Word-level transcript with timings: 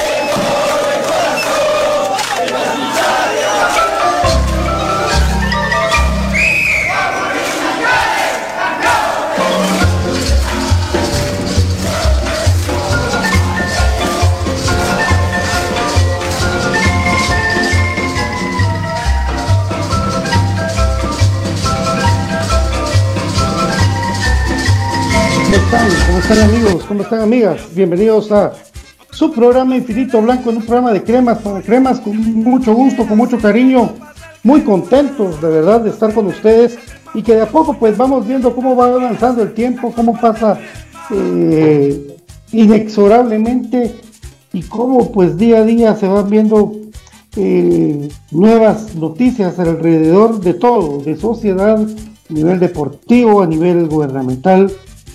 ¿Cómo 25.71 26.19
están 26.19 26.39
amigos? 26.49 26.83
¿Cómo 26.83 27.01
están 27.03 27.21
amigas? 27.21 27.61
Bienvenidos 27.73 28.29
a 28.33 28.51
su 29.09 29.31
programa 29.31 29.77
Infinito 29.77 30.21
Blanco, 30.21 30.49
en 30.49 30.57
un 30.57 30.63
programa 30.63 30.91
de 30.91 31.01
cremas 31.01 31.37
para 31.37 31.61
cremas 31.61 32.01
con 32.01 32.17
mucho 32.17 32.73
gusto, 32.73 33.07
con 33.07 33.17
mucho 33.17 33.37
cariño, 33.37 33.93
muy 34.43 34.63
contentos 34.63 35.41
de 35.41 35.47
verdad 35.47 35.79
de 35.79 35.91
estar 35.91 36.13
con 36.13 36.27
ustedes 36.27 36.77
y 37.13 37.23
que 37.23 37.35
de 37.35 37.43
a 37.43 37.45
poco 37.45 37.77
pues 37.79 37.95
vamos 37.95 38.27
viendo 38.27 38.53
cómo 38.53 38.75
va 38.75 38.87
avanzando 38.87 39.43
el 39.43 39.53
tiempo, 39.53 39.93
cómo 39.95 40.19
pasa 40.19 40.59
eh, 41.09 42.17
inexorablemente 42.51 43.95
y 44.51 44.63
cómo 44.63 45.09
pues 45.13 45.37
día 45.37 45.59
a 45.59 45.63
día 45.63 45.95
se 45.95 46.05
van 46.05 46.29
viendo 46.29 46.73
eh, 47.37 48.09
nuevas 48.31 48.93
noticias 48.95 49.57
alrededor 49.57 50.41
de 50.41 50.53
todo, 50.53 50.97
de 51.01 51.15
sociedad, 51.15 51.79
a 51.79 52.33
nivel 52.33 52.59
deportivo, 52.59 53.41
a 53.41 53.47
nivel 53.47 53.87
gubernamental 53.87 54.69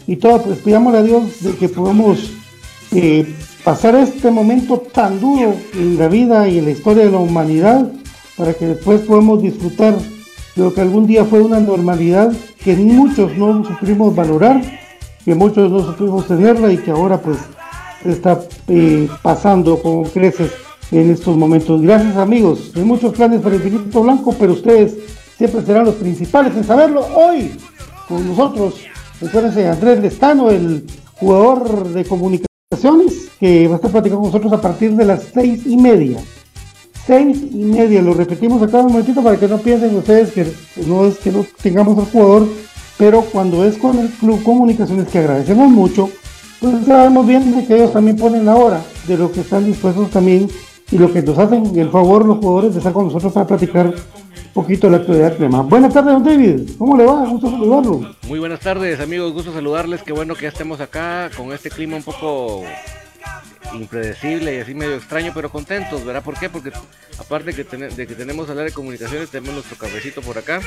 y 0.06 0.17
todo, 0.17 0.43
pues 0.43 0.58
pidámosle 0.58 0.99
a 0.99 1.03
Dios 1.03 1.43
de 1.43 1.56
que 1.56 1.69
podamos 1.69 2.32
eh, 2.93 3.35
pasar 3.64 3.97
este 3.97 4.31
momento 4.31 4.79
tan 4.79 5.20
duro 5.20 5.55
en 5.75 5.99
la 5.99 6.08
vida 6.08 6.49
y 6.49 6.58
en 6.58 6.67
la 6.67 6.70
historia 6.70 7.05
de 7.05 7.11
la 7.11 7.19
humanidad 7.19 7.91
para 8.37 8.55
que 8.55 8.67
después 8.67 9.00
podamos 9.00 9.43
disfrutar 9.43 9.97
de 10.55 10.62
lo 10.62 10.73
que 10.73 10.81
algún 10.81 11.06
día 11.06 11.25
fue 11.25 11.41
una 11.41 11.58
normalidad 11.58 12.32
que 12.62 12.76
muchos 12.76 13.37
no 13.37 13.64
supimos 13.64 14.14
valorar, 14.14 14.62
que 15.25 15.35
muchos 15.35 15.70
no 15.70 15.85
supimos 15.85 16.26
tenerla 16.26 16.73
y 16.73 16.79
que 16.79 16.93
ahora 16.93 17.20
pues 17.20 17.38
está 18.05 18.41
eh, 18.69 19.09
pasando 19.23 19.82
con 19.82 20.05
creces 20.05 20.52
en 20.93 21.11
estos 21.11 21.37
momentos. 21.37 21.82
Gracias 21.82 22.17
amigos, 22.17 22.70
hay 22.76 22.85
muchos 22.85 23.12
planes 23.14 23.41
para 23.41 23.56
el 23.56 23.62
Infinito 23.67 24.02
Blanco, 24.02 24.35
pero 24.38 24.52
ustedes 24.52 24.94
siempre 25.37 25.62
serán 25.62 25.87
los 25.87 25.97
principales 25.97 26.56
en 26.56 26.64
saberlo 26.64 27.05
hoy 27.14 27.50
con 28.09 28.26
nosotros 28.29 28.75
Recuérdense, 29.20 29.66
Andrés 29.68 30.00
Lestano, 30.00 30.50
el 30.50 30.86
jugador 31.18 31.88
de 31.88 32.04
comunicaciones, 32.04 33.28
que 33.40 33.66
va 33.66 33.74
a 33.74 33.76
estar 33.76 33.90
platicando 33.90 34.20
con 34.20 34.30
nosotros 34.30 34.52
a 34.52 34.60
partir 34.60 34.94
de 34.94 35.04
las 35.04 35.24
seis 35.32 35.66
y 35.66 35.76
media. 35.76 36.18
seis 37.06 37.38
y 37.52 37.64
media. 37.64 38.02
Lo 38.02 38.14
repetimos 38.14 38.60
acá 38.62 38.80
un 38.80 38.92
momentito 38.92 39.22
para 39.22 39.38
que 39.38 39.48
no 39.48 39.58
piensen 39.58 39.96
ustedes 39.96 40.32
que 40.32 40.52
no 40.86 41.06
es 41.06 41.18
que 41.18 41.30
no 41.30 41.46
tengamos 41.62 41.98
al 41.98 42.06
jugador, 42.06 42.48
pero 42.98 43.22
cuando 43.22 43.64
es 43.64 43.78
con 43.78 43.98
el 43.98 44.08
Club 44.08 44.42
Comunicaciones 44.42 45.08
que 45.08 45.18
agradecemos 45.18 45.70
mucho, 45.70 46.10
pues 46.60 46.84
sabemos 46.84 47.26
bien 47.26 47.64
que 47.66 47.76
ellos 47.76 47.92
también 47.92 48.16
ponen 48.16 48.44
la 48.44 48.56
hora 48.56 48.82
de 49.06 49.16
lo 49.16 49.30
que 49.30 49.40
están 49.40 49.64
dispuestos 49.64 50.10
también 50.10 50.48
y 50.90 50.98
lo 50.98 51.12
que 51.12 51.22
nos 51.22 51.38
hacen 51.38 51.78
el 51.78 51.90
favor 51.90 52.24
los 52.24 52.38
jugadores 52.38 52.72
de 52.72 52.78
estar 52.78 52.92
con 52.92 53.06
nosotros 53.06 53.32
para 53.32 53.46
platicar 53.46 53.94
poquito 54.55 54.88
la 54.88 54.99
actualidad 54.99 55.37
crema. 55.37 55.62
Buenas 55.62 55.93
tardes, 55.93 56.12
don 56.12 56.25
David. 56.25 56.71
¿Cómo 56.79 56.97
le 56.97 57.05
va? 57.05 57.27
Gusto 57.27 57.50
saludarlo. 57.50 58.17
Muy 58.27 58.38
buenas 58.38 58.61
tardes, 58.61 59.00
amigos. 59.00 59.33
Gusto 59.33 59.53
saludarles. 59.53 60.03
Qué 60.03 60.12
bueno 60.12 60.35
que 60.35 60.43
ya 60.43 60.49
estemos 60.49 60.81
acá 60.81 61.31
con 61.37 61.53
este 61.53 61.71
clima 61.71 61.97
un 61.97 62.03
poco 62.03 62.65
impredecible 63.75 64.56
y 64.56 64.61
así 64.61 64.75
medio 64.75 64.97
extraño, 64.97 65.33
pero 65.35 65.50
contentos, 65.50 66.05
¿verdad? 66.05 66.23
¿Por 66.23 66.38
qué? 66.38 66.49
Porque 66.49 66.71
aparte 67.19 67.53
que, 67.53 67.65
de 67.65 68.06
que 68.06 68.15
tenemos 68.15 68.49
hablar 68.49 68.67
de 68.67 68.73
comunicaciones, 68.73 69.31
tenemos 69.31 69.55
nuestro 69.55 69.77
cafecito 69.77 70.23
por 70.23 70.38
acá. 70.38 70.61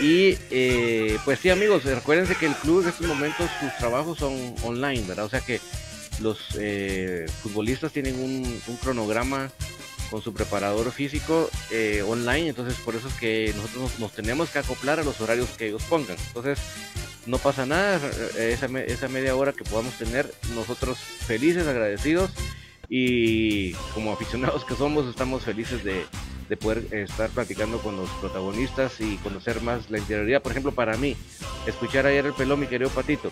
Y 0.00 0.38
eh, 0.50 1.18
pues 1.24 1.40
sí, 1.40 1.50
amigos, 1.50 1.84
recuérdense 1.84 2.34
que 2.34 2.46
el 2.46 2.54
club 2.54 2.82
en 2.82 2.88
estos 2.88 3.06
momentos 3.06 3.50
sus 3.60 3.76
trabajos 3.76 4.18
son 4.18 4.54
online, 4.62 5.02
¿verdad? 5.06 5.26
O 5.26 5.28
sea 5.28 5.40
que 5.40 5.60
los 6.20 6.38
eh, 6.58 7.26
futbolistas 7.42 7.92
tienen 7.92 8.18
un, 8.18 8.60
cronograma 8.82 9.50
con 10.10 10.22
su 10.22 10.32
preparador 10.32 10.90
físico 10.92 11.48
eh, 11.70 12.02
online, 12.06 12.48
entonces 12.48 12.78
por 12.80 12.96
eso 12.96 13.08
es 13.08 13.14
que 13.14 13.52
nosotros 13.56 13.98
nos, 13.98 14.12
tenemos 14.12 14.50
que 14.50 14.58
acoplar 14.58 15.00
a 15.00 15.04
los 15.04 15.20
horarios 15.20 15.48
que 15.50 15.68
ellos 15.68 15.82
pongan. 15.84 16.16
Entonces 16.28 16.58
no 17.26 17.38
pasa 17.38 17.66
nada, 17.66 18.00
esa, 18.38 18.66
esa 18.80 19.08
media 19.08 19.36
hora 19.36 19.52
que 19.52 19.64
podamos 19.64 19.94
tener, 19.94 20.32
nosotros 20.54 20.98
felices, 20.98 21.66
agradecidos 21.66 22.30
y 22.92 23.72
como 23.94 24.12
aficionados 24.12 24.64
que 24.64 24.74
somos, 24.74 25.06
estamos 25.06 25.44
felices 25.44 25.84
de, 25.84 26.04
de 26.48 26.56
poder 26.56 26.92
estar 26.92 27.30
platicando 27.30 27.78
con 27.78 27.96
los 27.96 28.10
protagonistas 28.20 29.00
y 29.00 29.16
conocer 29.18 29.62
más 29.62 29.88
la 29.90 29.98
interioridad. 29.98 30.42
Por 30.42 30.50
ejemplo, 30.50 30.72
para 30.72 30.96
mí, 30.96 31.16
escuchar 31.66 32.06
ayer 32.06 32.26
el 32.26 32.32
pelón, 32.32 32.58
mi 32.58 32.66
querido 32.66 32.90
Patito, 32.90 33.30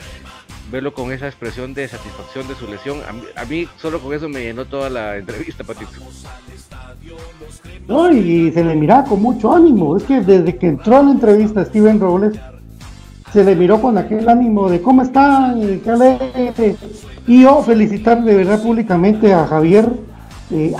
verlo 0.71 0.95
con 0.95 1.11
esa 1.11 1.27
expresión 1.27 1.75
de 1.75 1.89
satisfacción 1.89 2.47
de 2.47 2.55
su 2.55 2.69
lesión, 2.69 2.99
a 3.35 3.45
mí, 3.47 3.67
solo 3.79 4.01
con 4.01 4.15
eso 4.15 4.29
me 4.29 4.43
llenó 4.43 4.65
toda 4.65 4.89
la 4.89 5.17
entrevista, 5.17 5.65
Patito. 5.65 5.91
No, 7.89 8.13
y 8.13 8.53
se 8.53 8.63
le 8.63 8.77
mira 8.77 9.03
con 9.05 9.21
mucho 9.21 9.53
ánimo. 9.53 9.97
Es 9.97 10.05
que 10.05 10.21
desde 10.21 10.57
que 10.57 10.69
entró 10.69 10.99
a 10.99 11.03
la 11.03 11.11
entrevista 11.11 11.65
Steven 11.65 11.99
Robles, 11.99 12.39
se 13.33 13.43
le 13.43 13.57
miró 13.57 13.81
con 13.81 13.99
aquel 13.99 14.29
ánimo 14.29 14.71
de 14.71 14.81
cómo 14.81 15.03
están, 15.03 15.81
qué 15.81 15.91
alegre. 15.91 16.77
Y 17.29 17.43
yo 17.43 17.63
felicitar 17.63 18.25
de 18.25 18.35
verdad 18.35 18.63
públicamente 18.63 19.33
a 19.33 19.47
Javier 19.47 19.89
eh, 20.51 20.75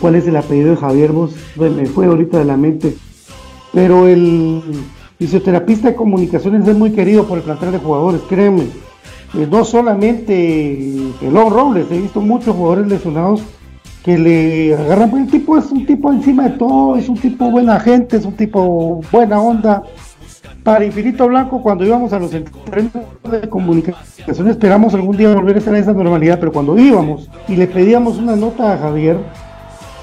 ¿cuál 0.00 0.14
es 0.16 0.26
el 0.26 0.36
apellido 0.36 0.70
de 0.70 0.76
Javier? 0.76 1.12
Vos 1.12 1.32
me 1.56 1.86
fue 1.86 2.06
ahorita 2.06 2.38
de 2.38 2.44
la 2.44 2.56
mente. 2.56 2.94
Pero 3.72 4.06
el 4.06 4.62
fisioterapista 5.18 5.88
de 5.88 5.96
comunicaciones 5.96 6.68
es 6.68 6.76
muy 6.76 6.92
querido 6.92 7.24
por 7.26 7.38
el 7.38 7.44
plantel 7.44 7.72
de 7.72 7.78
jugadores, 7.78 8.20
créeme. 8.28 8.64
Eh, 9.34 9.48
no 9.50 9.64
solamente 9.64 11.12
Pelón 11.20 11.50
Robles, 11.50 11.86
he 11.90 12.00
visto 12.00 12.20
muchos 12.20 12.54
jugadores 12.54 12.88
lesionados 12.88 13.42
que 14.04 14.18
le 14.18 14.74
agarran. 14.74 15.16
El 15.16 15.28
tipo 15.28 15.56
es 15.56 15.70
un 15.70 15.86
tipo 15.86 16.12
encima 16.12 16.50
de 16.50 16.58
todo, 16.58 16.96
es 16.96 17.08
un 17.08 17.16
tipo 17.16 17.50
buena 17.50 17.80
gente, 17.80 18.18
es 18.18 18.24
un 18.24 18.34
tipo 18.34 19.00
buena 19.10 19.40
onda 19.40 19.82
para 20.66 20.84
Infinito 20.84 21.28
Blanco, 21.28 21.62
cuando 21.62 21.84
íbamos 21.84 22.12
a 22.12 22.18
los 22.18 22.32
centros 22.32 22.60
de 23.30 23.48
comunicación, 23.48 24.48
esperamos 24.48 24.92
algún 24.94 25.16
día 25.16 25.32
volver 25.32 25.54
a 25.54 25.58
estar 25.60 25.72
en 25.72 25.80
esa 25.80 25.92
normalidad, 25.92 26.40
pero 26.40 26.50
cuando 26.50 26.76
íbamos 26.76 27.30
y 27.46 27.54
le 27.54 27.68
pedíamos 27.68 28.18
una 28.18 28.34
nota 28.34 28.72
a 28.72 28.78
Javier, 28.78 29.16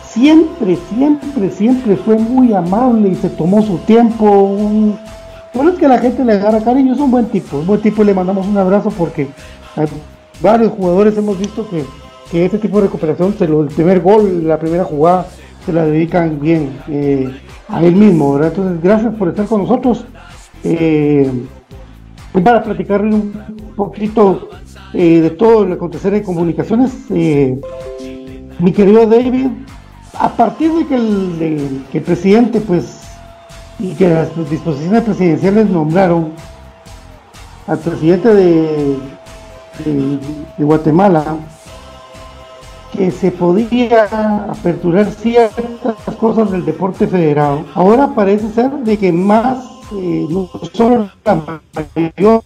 siempre, 0.05 0.77
siempre, 0.87 1.51
siempre 1.51 1.97
fue 1.97 2.17
muy 2.17 2.53
amable 2.53 3.09
y 3.09 3.15
se 3.15 3.27
tomó 3.27 3.61
su 3.61 3.77
tiempo. 3.79 4.25
Un... 4.25 4.97
Bueno, 5.53 5.71
es 5.71 5.79
que 5.79 5.87
la 5.89 5.97
gente 5.97 6.23
le 6.23 6.31
agarra 6.31 6.61
cariño, 6.61 6.93
es 6.93 6.99
un 6.99 7.11
buen 7.11 7.25
tipo, 7.25 7.57
un 7.57 7.67
buen 7.67 7.81
tipo 7.81 8.01
y 8.01 8.05
le 8.05 8.13
mandamos 8.13 8.47
un 8.47 8.57
abrazo 8.57 8.89
porque 8.89 9.27
varios 10.41 10.71
jugadores 10.71 11.17
hemos 11.17 11.37
visto 11.37 11.69
que, 11.69 11.83
que 12.31 12.45
este 12.45 12.57
tipo 12.57 12.77
de 12.77 12.85
recuperación, 12.85 13.35
el 13.37 13.65
primer 13.67 13.99
gol, 13.99 14.47
la 14.47 14.57
primera 14.57 14.85
jugada, 14.85 15.25
se 15.65 15.73
la 15.73 15.83
dedican 15.83 16.39
bien 16.39 16.69
eh, 16.87 17.29
a 17.67 17.83
él 17.83 17.97
mismo, 17.97 18.35
¿verdad? 18.35 18.53
Entonces, 18.55 18.81
gracias 18.81 19.13
por 19.15 19.27
estar 19.27 19.45
con 19.45 19.63
nosotros. 19.63 20.05
Eh, 20.63 21.29
para 22.43 22.63
platicarle 22.63 23.13
un 23.13 23.31
poquito 23.75 24.49
eh, 24.93 25.21
de 25.21 25.29
todo 25.31 25.63
el 25.63 25.73
acontecer 25.73 26.13
de 26.13 26.23
comunicaciones. 26.23 26.91
Eh, 27.11 27.59
mi 28.59 28.71
querido 28.71 29.05
David, 29.05 29.47
a 30.17 30.29
partir 30.29 30.71
de 30.71 30.87
que 30.87 30.95
el, 30.95 32.03
presidente, 32.05 32.61
pues, 32.61 33.01
y 33.77 33.93
que 33.93 34.09
las 34.09 34.29
disposiciones 34.49 35.03
presidenciales 35.03 35.69
nombraron 35.69 36.31
al 37.67 37.79
presidente 37.79 38.33
de, 38.33 38.97
de 39.85 40.63
Guatemala, 40.63 41.37
que 42.95 43.11
se 43.11 43.31
podía 43.31 44.05
aperturar 44.49 45.11
ciertas 45.11 46.15
cosas 46.19 46.51
del 46.51 46.63
deporte 46.63 47.07
federado. 47.07 47.65
Ahora 47.73 48.13
parece 48.13 48.49
ser 48.51 48.71
de 48.71 48.97
que 48.97 49.11
más 49.11 49.72
eh, 49.95 50.27
no 50.29 50.49
solo 50.73 51.09
la 51.23 51.61
mayor 51.73 52.43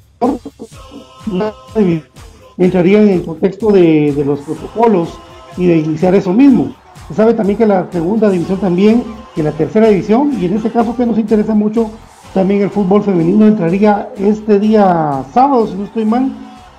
entraría 2.57 3.01
en 3.01 3.09
el 3.09 3.23
contexto 3.23 3.71
de, 3.71 4.13
los 4.25 4.39
protocolos 4.41 5.17
y 5.55 5.67
de 5.67 5.77
iniciar 5.77 6.15
eso 6.15 6.33
mismo. 6.33 6.73
Se 7.07 7.13
sabe 7.13 7.33
también 7.33 7.57
que 7.57 7.65
la 7.65 7.87
segunda 7.91 8.29
división 8.29 8.59
también, 8.59 9.03
que 9.35 9.43
la 9.43 9.51
tercera 9.51 9.87
división, 9.87 10.33
y 10.39 10.45
en 10.45 10.55
este 10.55 10.71
caso 10.71 10.95
que 10.95 11.05
nos 11.05 11.17
interesa 11.17 11.53
mucho, 11.53 11.89
también 12.33 12.61
el 12.61 12.69
fútbol 12.69 13.03
femenino 13.03 13.47
entraría 13.47 14.09
este 14.17 14.59
día 14.59 15.23
sábado, 15.33 15.67
si 15.67 15.75
no 15.75 15.85
estoy 15.85 16.05
mal, 16.05 16.31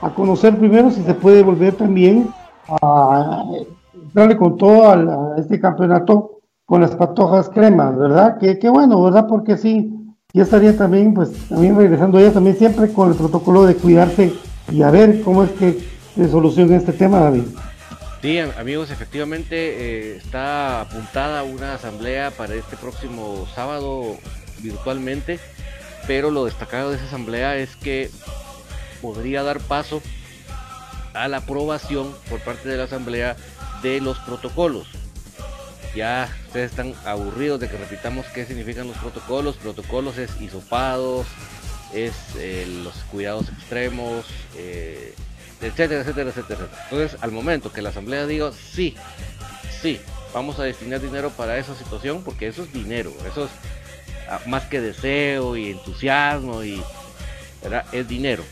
a 0.02 0.10
conocer 0.10 0.58
primero 0.58 0.90
si 0.90 1.02
se 1.02 1.14
puede 1.14 1.42
volver 1.42 1.74
también 1.74 2.28
a 2.82 3.44
entrarle 3.94 4.36
con 4.36 4.56
todo 4.56 4.90
a, 4.90 5.36
este 5.38 5.58
campeonato 5.58 6.40
con 6.66 6.82
las 6.82 6.94
patojas 6.94 7.48
cremas, 7.48 7.96
¿verdad? 7.96 8.36
Que 8.38 8.68
bueno, 8.68 9.02
¿verdad? 9.02 9.26
Porque 9.26 9.56
sí, 9.56 9.97
ya 10.38 10.44
estaría 10.44 10.76
también, 10.76 11.14
pues, 11.14 11.30
también 11.48 11.76
regresando 11.76 12.18
ella 12.20 12.32
también 12.32 12.56
siempre 12.56 12.92
con 12.92 13.10
el 13.10 13.16
protocolo 13.16 13.66
de 13.66 13.74
cuidarse 13.74 14.32
y 14.70 14.82
a 14.82 14.90
ver 14.90 15.20
cómo 15.22 15.42
es 15.42 15.50
que 15.50 15.78
se 16.14 16.28
soluciona 16.30 16.76
este 16.76 16.92
tema, 16.92 17.18
David. 17.18 17.42
Sí, 18.22 18.38
amigos, 18.38 18.90
efectivamente 18.90 19.56
eh, 19.56 20.16
está 20.16 20.82
apuntada 20.82 21.42
una 21.42 21.74
asamblea 21.74 22.30
para 22.30 22.54
este 22.54 22.76
próximo 22.76 23.48
sábado 23.52 24.16
virtualmente, 24.62 25.40
pero 26.06 26.30
lo 26.30 26.44
destacado 26.44 26.90
de 26.90 26.96
esa 26.96 27.06
asamblea 27.06 27.56
es 27.56 27.74
que 27.74 28.08
podría 29.02 29.42
dar 29.42 29.58
paso 29.58 30.00
a 31.14 31.26
la 31.26 31.38
aprobación 31.38 32.12
por 32.30 32.38
parte 32.40 32.68
de 32.68 32.76
la 32.76 32.84
asamblea 32.84 33.36
de 33.82 34.00
los 34.00 34.18
protocolos. 34.20 34.86
Ya 35.98 36.32
ustedes 36.46 36.70
están 36.70 36.94
aburridos 37.04 37.58
de 37.58 37.68
que 37.68 37.76
repitamos 37.76 38.24
qué 38.26 38.46
significan 38.46 38.86
los 38.86 38.96
protocolos. 38.98 39.56
Protocolos 39.56 40.16
es 40.16 40.30
hisopados, 40.40 41.26
es 41.92 42.12
eh, 42.36 42.68
los 42.84 42.94
cuidados 43.10 43.48
extremos, 43.48 44.24
eh, 44.56 45.12
etcétera, 45.60 46.02
etcétera, 46.02 46.30
etcétera. 46.30 46.68
Entonces, 46.84 47.20
al 47.20 47.32
momento 47.32 47.72
que 47.72 47.82
la 47.82 47.88
asamblea 47.88 48.26
diga 48.26 48.52
sí, 48.52 48.94
sí, 49.82 50.00
vamos 50.32 50.60
a 50.60 50.62
destinar 50.62 51.00
dinero 51.00 51.30
para 51.30 51.58
esa 51.58 51.74
situación, 51.74 52.22
porque 52.22 52.46
eso 52.46 52.62
es 52.62 52.72
dinero, 52.72 53.12
eso 53.28 53.46
es 53.46 53.50
ah, 54.30 54.38
más 54.46 54.66
que 54.66 54.80
deseo 54.80 55.56
y 55.56 55.72
entusiasmo 55.72 56.62
y 56.62 56.80
es 57.90 58.06
dinero. 58.06 58.44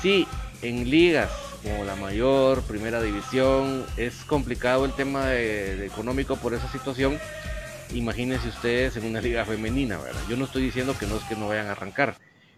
Sí, 0.00 0.26
en 0.62 0.88
ligas 0.88 1.28
como 1.62 1.84
la 1.84 1.96
mayor, 1.96 2.62
primera 2.62 3.02
división. 3.02 3.84
Es 3.96 4.24
complicado 4.24 4.84
el 4.84 4.92
tema 4.92 5.26
de, 5.26 5.86
económico 5.86 6.36
por 6.36 6.54
esa 6.54 6.70
situación. 6.70 7.18
Imagínense 7.92 8.48
ustedes 8.48 8.96
en 8.96 9.06
una 9.06 9.20
liga 9.22 9.44
femenina, 9.44 9.98
¿verdad? 9.98 10.20
Yo 10.28 10.36
no 10.36 10.44
estoy 10.44 10.62
diciendo 10.62 10.94
que 10.98 11.06
no 11.06 11.16
es 11.16 11.24
que 11.24 11.36
no 11.36 11.48
vayan 11.48 11.68
a 11.68 11.72
arrancar. 11.72 12.16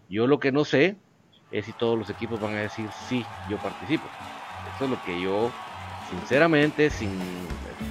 Yo 0.09 0.27
lo 0.27 0.41
que 0.41 0.53
no 0.53 0.65
sé 0.65 0.97
es 1.51 1.67
si 1.67 1.73
todos 1.73 1.99
los 1.99 2.11
equipos 2.11 2.41
van 2.41 2.55
a 2.55 2.61
decir 2.61 2.89
sí, 3.09 3.25
yo 3.49 3.59
participo. 3.59 4.05
Eso 4.75 4.85
es 4.85 4.91
lo 4.91 5.03
que 5.05 5.21
yo, 5.21 5.53
sinceramente, 6.11 6.91
sin, 6.91 7.11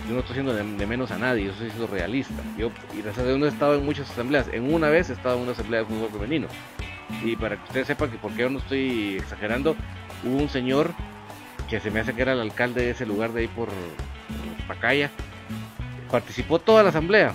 yo 0.08 0.14
no 0.14 0.20
estoy 0.20 0.36
siendo 0.36 0.54
de, 0.54 0.64
menos 0.64 1.12
a 1.12 1.18
nadie, 1.18 1.46
yo 1.46 1.52
estoy 1.52 1.70
siendo 1.70 1.88
realista. 1.88 2.42
Yo, 2.58 2.72
y 2.98 3.02
gracias 3.02 3.28
a 3.28 3.38
no 3.38 3.46
he 3.46 3.50
estado 3.50 3.76
en 3.76 3.86
muchas 3.86 4.10
asambleas. 4.10 4.48
En 4.52 4.74
una 4.74 4.90
vez 4.90 5.10
he 5.10 5.14
estado 5.14 5.38
en 5.38 5.44
una 5.44 5.52
asamblea 5.52 5.82
de 5.82 5.86
fútbol 5.86 6.10
femenino. 6.12 6.48
Y 7.24 7.36
para 7.36 7.58
que 7.58 7.64
ustedes 7.64 7.88
sepan 7.88 8.12
que 8.12 8.18
porque 8.18 8.40
yo 8.40 8.50
no 8.50 8.60
estoy 8.60 9.18
exagerando, 9.18 9.76
hubo 10.24 10.38
un 10.38 10.50
señor 10.50 10.94
que 11.70 11.80
se 11.80 11.92
me 11.92 12.00
hace 12.00 12.14
que 12.14 12.22
era 12.22 12.34
el 12.34 12.40
alcalde 12.40 12.82
de 12.82 12.92
ese 12.92 13.06
lugar 13.06 13.34
de 13.34 13.42
ahí 13.42 13.48
por, 13.48 13.70
Pacaya, 14.68 15.10
participó 16.12 16.60
toda 16.60 16.84
la 16.84 16.90
asamblea 16.90 17.34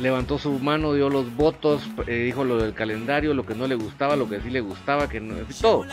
levantó 0.00 0.38
su 0.38 0.58
mano, 0.58 0.94
dio 0.94 1.08
los 1.08 1.34
votos, 1.36 1.82
eh, 2.06 2.24
dijo 2.24 2.44
lo 2.44 2.58
del 2.58 2.74
calendario, 2.74 3.34
lo 3.34 3.44
que 3.44 3.54
no 3.54 3.66
le 3.66 3.74
gustaba, 3.74 4.16
lo 4.16 4.28
que 4.28 4.40
sí 4.40 4.50
le 4.50 4.60
gustaba, 4.60 5.08
que 5.08 5.20
no, 5.20 5.34
todo. 5.60 5.84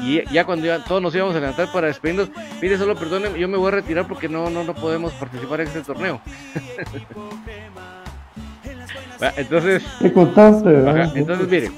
Y 0.00 0.22
ya 0.32 0.44
cuando 0.44 0.66
ya 0.66 0.84
todos 0.84 1.00
nos 1.00 1.14
íbamos 1.14 1.34
a 1.34 1.40
levantar 1.40 1.72
para 1.72 1.86
despedirnos, 1.86 2.30
pide 2.60 2.78
solo 2.78 2.96
perdónenme, 2.96 3.38
yo 3.38 3.48
me 3.48 3.56
voy 3.56 3.68
a 3.68 3.72
retirar 3.72 4.06
porque 4.06 4.28
no, 4.28 4.50
no, 4.50 4.64
no 4.64 4.74
podemos 4.74 5.12
participar 5.14 5.60
en 5.60 5.68
este 5.68 5.82
torneo. 5.82 6.20
entonces, 9.36 9.82
entonces 10.00 11.48
miren, 11.48 11.72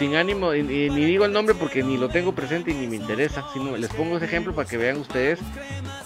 sin 0.00 0.16
ánimo, 0.16 0.54
y, 0.54 0.62
ni 0.62 1.04
digo 1.04 1.26
el 1.26 1.32
nombre 1.34 1.54
porque 1.54 1.82
ni 1.82 1.98
lo 1.98 2.08
tengo 2.08 2.34
presente 2.34 2.70
y 2.70 2.74
ni 2.74 2.86
me 2.86 2.96
interesa, 2.96 3.44
sino 3.52 3.76
les 3.76 3.90
pongo 3.90 4.16
ese 4.16 4.24
ejemplo 4.24 4.54
para 4.54 4.66
que 4.66 4.78
vean 4.78 4.96
ustedes 4.96 5.38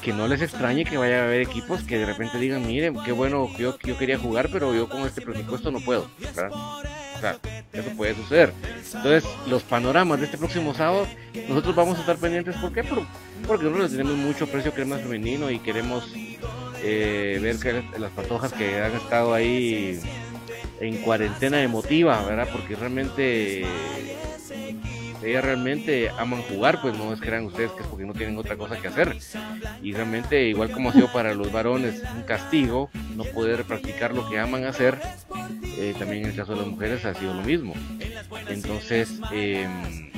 que 0.02 0.12
no 0.12 0.26
les 0.26 0.42
extrañe 0.42 0.84
que 0.84 0.96
vaya 0.96 1.20
a 1.20 1.24
haber 1.26 1.42
equipos 1.42 1.84
que 1.84 1.96
de 1.98 2.04
repente 2.04 2.38
digan, 2.38 2.66
miren, 2.66 2.96
qué 3.04 3.12
bueno, 3.12 3.48
yo, 3.56 3.78
yo 3.78 3.96
quería 3.96 4.18
jugar, 4.18 4.48
pero 4.52 4.74
yo 4.74 4.88
con 4.88 5.02
este 5.02 5.20
presupuesto 5.20 5.70
no 5.70 5.78
puedo. 5.78 6.08
O 6.20 7.20
sea, 7.20 7.38
eso 7.72 7.90
puede 7.96 8.16
suceder. 8.16 8.52
Entonces, 8.94 9.24
los 9.46 9.62
panoramas 9.62 10.18
de 10.18 10.26
este 10.26 10.38
próximo 10.38 10.74
sábado, 10.74 11.06
nosotros 11.48 11.76
vamos 11.76 11.96
a 11.96 12.00
estar 12.00 12.16
pendientes. 12.16 12.56
¿Por 12.56 12.72
qué? 12.72 12.82
porque 13.46 13.64
nosotros 13.64 13.92
tenemos 13.92 14.16
mucho 14.16 14.48
precio 14.48 14.72
crema 14.72 14.98
femenino 14.98 15.52
y 15.52 15.60
queremos 15.60 16.12
eh, 16.82 17.38
ver 17.40 17.58
que 17.60 17.98
las 17.98 18.10
patojas 18.10 18.52
que 18.52 18.82
han 18.82 18.92
estado 18.92 19.32
ahí 19.32 20.00
en 20.80 20.98
cuarentena 20.98 21.62
emotiva, 21.62 22.22
¿verdad? 22.24 22.48
Porque 22.52 22.76
realmente 22.76 23.64
ellas 25.24 25.44
realmente 25.44 26.10
aman 26.18 26.42
jugar, 26.42 26.80
pues 26.82 26.96
no 26.98 27.12
es 27.12 27.20
que 27.20 27.28
eran 27.28 27.46
ustedes 27.46 27.72
que 27.72 27.82
es 27.82 27.88
porque 27.88 28.04
no 28.04 28.12
tienen 28.12 28.36
otra 28.36 28.56
cosa 28.56 28.76
que 28.80 28.88
hacer. 28.88 29.16
Y 29.82 29.92
realmente, 29.92 30.48
igual 30.48 30.70
como 30.70 30.90
ha 30.90 30.92
sido 30.92 31.10
para 31.12 31.34
los 31.34 31.50
varones 31.50 32.02
un 32.14 32.22
castigo, 32.22 32.90
no 33.16 33.24
poder 33.24 33.64
practicar 33.64 34.14
lo 34.14 34.28
que 34.28 34.38
aman 34.38 34.64
hacer, 34.64 34.98
eh, 35.78 35.94
también 35.98 36.24
en 36.24 36.30
el 36.30 36.36
caso 36.36 36.52
de 36.52 36.58
las 36.58 36.68
mujeres 36.68 37.04
ha 37.04 37.14
sido 37.14 37.34
lo 37.34 37.42
mismo. 37.42 37.74
Entonces, 38.48 39.20
em, 39.32 40.10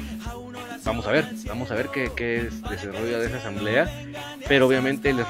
vamos 0.86 1.06
a 1.06 1.10
ver, 1.10 1.26
vamos 1.46 1.70
a 1.70 1.74
ver 1.74 1.88
qué, 1.88 2.10
qué 2.16 2.46
es 2.46 2.62
desarrollo 2.62 3.18
de 3.18 3.26
esa 3.26 3.38
asamblea, 3.38 3.90
pero 4.48 4.66
obviamente 4.66 5.12
les 5.12 5.26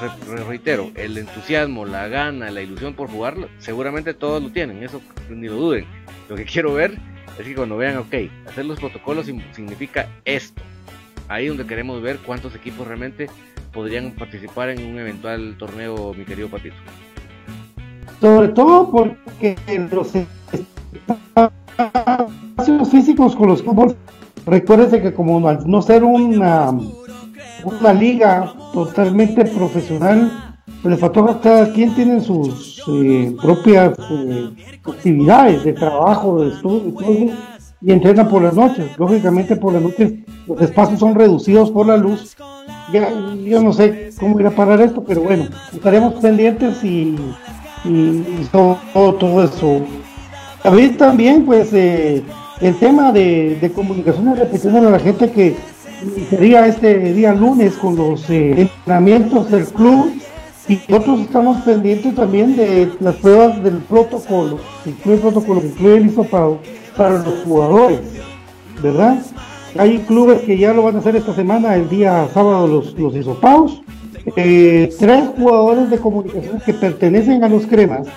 reitero, 0.47 0.91
el 0.95 1.17
entusiasmo, 1.17 1.85
la 1.85 2.07
gana, 2.07 2.51
la 2.51 2.61
ilusión 2.61 2.93
por 2.93 3.09
jugarlo, 3.09 3.49
seguramente 3.57 4.13
todos 4.13 4.41
lo 4.41 4.51
tienen, 4.51 4.83
eso 4.83 5.01
ni 5.29 5.47
lo 5.47 5.55
duden. 5.55 5.85
Lo 6.29 6.35
que 6.35 6.45
quiero 6.45 6.73
ver 6.73 6.97
es 7.39 7.45
que 7.45 7.55
cuando 7.55 7.75
vean, 7.75 7.97
ok, 7.97 8.13
hacer 8.47 8.65
los 8.65 8.79
protocolos 8.79 9.25
significa 9.25 10.07
esto. 10.25 10.61
Ahí 11.27 11.47
donde 11.47 11.65
queremos 11.65 12.01
ver 12.01 12.19
cuántos 12.19 12.55
equipos 12.55 12.87
realmente 12.87 13.27
podrían 13.73 14.11
participar 14.11 14.69
en 14.69 14.85
un 14.85 14.99
eventual 14.99 15.55
torneo, 15.57 16.13
mi 16.13 16.23
querido 16.23 16.49
Patito. 16.49 16.75
Sobre 18.21 18.49
todo 18.49 18.89
porque 18.89 19.57
los 19.91 20.13
espacios 22.55 22.89
físicos 22.89 23.35
con 23.35 23.49
los 23.49 23.61
fútbol, 23.61 23.95
recuérdese 24.47 25.01
que 25.01 25.13
como 25.13 25.47
al 25.47 25.69
no 25.69 25.81
ser 25.81 26.03
una, 26.03 26.71
una 27.63 27.93
liga 27.93 28.53
totalmente 28.73 29.45
profesional, 29.45 30.55
los 30.83 30.99
fotógrafos 30.99 31.41
cada 31.41 31.73
quien 31.73 31.93
tiene 31.95 32.21
sus 32.21 32.81
eh, 32.87 33.35
propias 33.41 33.97
eh, 34.09 34.49
actividades 34.85 35.63
de 35.63 35.73
trabajo, 35.73 36.41
de 36.41 36.49
estudio 36.49 37.33
y 37.81 37.91
entrena 37.91 38.27
por 38.27 38.41
las 38.41 38.55
noches. 38.55 38.97
Lógicamente 38.97 39.55
por 39.55 39.73
las 39.73 39.81
noches 39.81 40.13
los 40.47 40.61
espacios 40.61 40.99
son 40.99 41.15
reducidos 41.15 41.71
por 41.71 41.87
la 41.87 41.97
luz. 41.97 42.35
Ya, 42.93 43.09
yo 43.43 43.61
no 43.61 43.73
sé 43.73 44.11
cómo 44.17 44.39
ir 44.39 44.47
a 44.47 44.51
parar 44.51 44.79
esto, 44.79 45.03
pero 45.03 45.21
bueno, 45.21 45.45
estaremos 45.73 46.13
pendientes 46.15 46.81
y, 46.83 47.17
y, 47.83 48.47
todo, 48.51 48.77
todo, 48.93 49.43
eso. 49.43 49.81
También, 50.63 50.95
también 50.95 51.45
pues 51.45 51.73
eh, 51.73 52.23
el 52.61 52.75
tema 52.79 53.11
de, 53.11 53.57
de 53.59 53.71
comunicaciones 53.71 54.39
repitiendo 54.39 54.87
a 54.87 54.91
la 54.91 54.99
gente 54.99 55.31
que 55.31 55.55
sería 56.29 56.67
este 56.67 57.13
día 57.13 57.33
lunes 57.33 57.73
con 57.73 57.95
los 57.95 58.29
entrenamientos 58.29 59.49
del 59.49 59.65
club 59.65 60.13
y 60.69 60.79
nosotros 60.89 61.21
estamos 61.21 61.61
pendientes 61.63 62.13
también 62.13 62.55
de 62.57 62.91
las 62.99 63.15
pruebas 63.15 63.63
del 63.63 63.77
protocolo, 63.77 64.59
incluye 64.85 65.15
el 65.15 65.21
protocolo, 65.21 65.61
incluye 65.63 65.97
el 65.97 66.05
hisopado 66.07 66.59
para 66.97 67.19
los 67.19 67.43
jugadores, 67.45 68.01
¿verdad? 68.83 69.17
Hay 69.77 69.99
clubes 69.99 70.41
que 70.41 70.57
ya 70.57 70.73
lo 70.73 70.83
van 70.83 70.97
a 70.97 70.99
hacer 70.99 71.15
esta 71.15 71.33
semana, 71.33 71.75
el 71.75 71.87
día 71.87 72.27
sábado, 72.33 72.67
los, 72.67 72.93
los 72.99 73.15
hisopados. 73.15 73.81
Eh, 74.35 74.89
tres 74.99 75.29
jugadores 75.37 75.89
de 75.89 75.99
comunicación 75.99 76.59
que 76.65 76.73
pertenecen 76.73 77.45
a 77.45 77.49
los 77.49 77.65
cremas, 77.65 78.07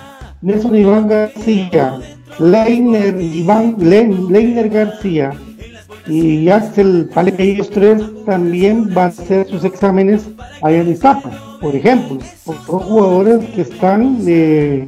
Nelson 0.41 0.75
Iván 0.75 1.07
García, 1.07 1.99
Leiner, 2.39 3.21
Iván, 3.21 3.75
Leiner 3.79 4.69
García 4.69 5.33
y 6.07 6.49
Axel 6.49 7.09
Pale, 7.13 7.35
ellos 7.37 7.69
tres 7.69 8.01
también 8.25 8.93
van 8.93 9.05
a 9.05 9.07
hacer 9.07 9.47
sus 9.47 9.63
exámenes 9.63 10.27
allá 10.61 10.81
en 10.81 10.89
Izapa 10.89 11.51
por 11.61 11.75
ejemplo, 11.75 12.17
son 12.43 12.79
jugadores 12.79 13.45
que 13.51 13.61
están 13.61 14.17
eh, 14.25 14.87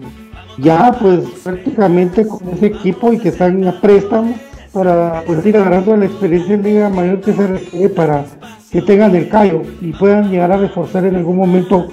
ya 0.57 0.91
pues 0.99 1.19
prácticamente 1.43 2.27
con 2.27 2.49
ese 2.49 2.65
equipo 2.65 3.13
y 3.13 3.19
que 3.19 3.29
están 3.29 3.65
a 3.67 3.79
préstamo 3.79 4.33
para 4.73 5.21
pues 5.27 5.45
ir 5.45 5.55
agarrando 5.55 5.95
la 5.95 6.05
experiencia 6.05 6.55
en 6.55 6.63
Liga 6.63 6.89
Mayor 6.89 7.21
que 7.21 7.33
se 7.33 7.45
requiere 7.45 7.89
para 7.89 8.25
que 8.71 8.81
tengan 8.81 9.15
el 9.15 9.29
callo 9.29 9.61
y 9.81 9.91
puedan 9.91 10.31
llegar 10.31 10.51
a 10.51 10.57
reforzar 10.57 11.05
en 11.05 11.15
algún 11.15 11.37
momento 11.37 11.89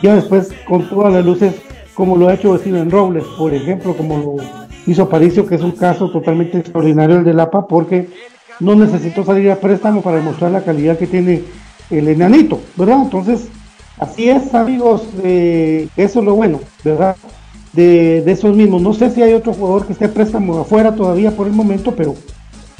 ya 0.00 0.14
después 0.14 0.54
con 0.68 0.88
todas 0.88 1.12
las 1.12 1.24
luces 1.24 1.52
como 1.94 2.16
lo 2.16 2.28
ha 2.28 2.34
hecho 2.34 2.56
Steven 2.56 2.90
Robles, 2.90 3.24
por 3.38 3.54
ejemplo, 3.54 3.96
como 3.96 4.18
lo 4.18 4.36
hizo 4.86 5.02
Aparicio, 5.02 5.46
que 5.46 5.56
es 5.56 5.62
un 5.62 5.72
caso 5.72 6.10
totalmente 6.10 6.58
extraordinario 6.58 7.16
el 7.16 7.24
del 7.24 7.40
APA, 7.40 7.66
porque 7.66 8.08
no 8.60 8.74
necesitó 8.74 9.24
salir 9.24 9.50
a 9.50 9.56
préstamo 9.56 10.02
para 10.02 10.18
demostrar 10.18 10.50
la 10.50 10.62
calidad 10.62 10.98
que 10.98 11.06
tiene 11.06 11.42
el 11.90 12.08
enanito, 12.08 12.60
¿verdad? 12.76 13.02
Entonces, 13.02 13.48
Así 14.00 14.30
es, 14.30 14.54
amigos, 14.54 15.02
eso 15.22 16.18
es 16.20 16.24
lo 16.24 16.34
bueno, 16.34 16.60
¿verdad? 16.82 17.16
De, 17.74 18.18
esos 18.32 18.56
mismos. 18.56 18.80
No 18.80 18.94
sé 18.94 19.10
si 19.10 19.22
hay 19.22 19.34
otro 19.34 19.52
jugador 19.52 19.86
que 19.86 19.92
esté 19.92 20.08
préstamo 20.08 20.58
afuera 20.58 20.94
todavía 20.94 21.30
por 21.32 21.46
el 21.46 21.52
momento, 21.52 21.94
pero 21.94 22.14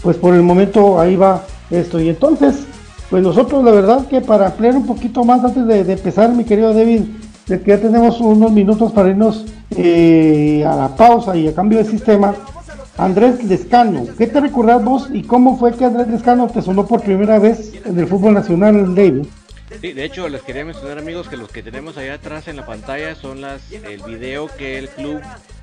pues 0.02 0.16
por 0.16 0.34
el 0.34 0.42
momento 0.42 0.98
ahí 0.98 1.16
va 1.16 1.44
esto. 1.70 2.00
Y 2.00 2.08
entonces, 2.08 2.64
pues 3.10 3.22
nosotros 3.22 3.62
la 3.62 3.70
verdad 3.70 4.06
que 4.06 4.22
para 4.22 4.46
ampliar 4.46 4.74
un 4.74 4.86
poquito 4.86 5.22
más 5.22 5.44
antes 5.44 5.66
de, 5.66 5.92
empezar, 5.92 6.32
mi 6.32 6.44
querido 6.44 6.72
David, 6.72 7.02
de 7.50 7.60
que 7.60 7.72
ya 7.72 7.80
tenemos 7.80 8.20
unos 8.20 8.52
minutos 8.52 8.92
para 8.92 9.10
irnos 9.10 9.44
eh, 9.76 10.64
a 10.64 10.74
la 10.76 10.96
pausa 10.96 11.36
y 11.36 11.48
a 11.48 11.54
cambio 11.54 11.78
de 11.78 11.84
sistema. 11.84 12.34
Andrés 12.96 13.42
Lescano, 13.44 14.06
¿qué 14.16 14.26
te 14.26 14.40
recordás 14.40 14.84
vos 14.84 15.08
y 15.12 15.22
cómo 15.22 15.58
fue 15.58 15.74
que 15.74 15.84
Andrés 15.84 16.08
Lescano 16.08 16.48
te 16.48 16.62
sonó 16.62 16.86
por 16.86 17.02
primera 17.02 17.38
vez 17.38 17.72
en 17.84 17.98
el 17.98 18.06
fútbol 18.06 18.34
nacional, 18.34 18.94
David? 18.94 19.26
Sí, 19.80 19.92
de 19.92 20.04
hecho 20.04 20.28
les 20.28 20.42
quería 20.42 20.64
mencionar 20.64 20.98
amigos 20.98 21.28
que 21.28 21.36
los 21.36 21.48
que 21.48 21.62
tenemos 21.62 21.96
allá 21.96 22.14
atrás 22.14 22.46
en 22.48 22.56
la 22.56 22.66
pantalla 22.66 23.14
son 23.14 23.40
las 23.40 23.70
el 23.72 24.02
video 24.02 24.48
que 24.58 24.78
el 24.78 24.88
club 24.88 25.20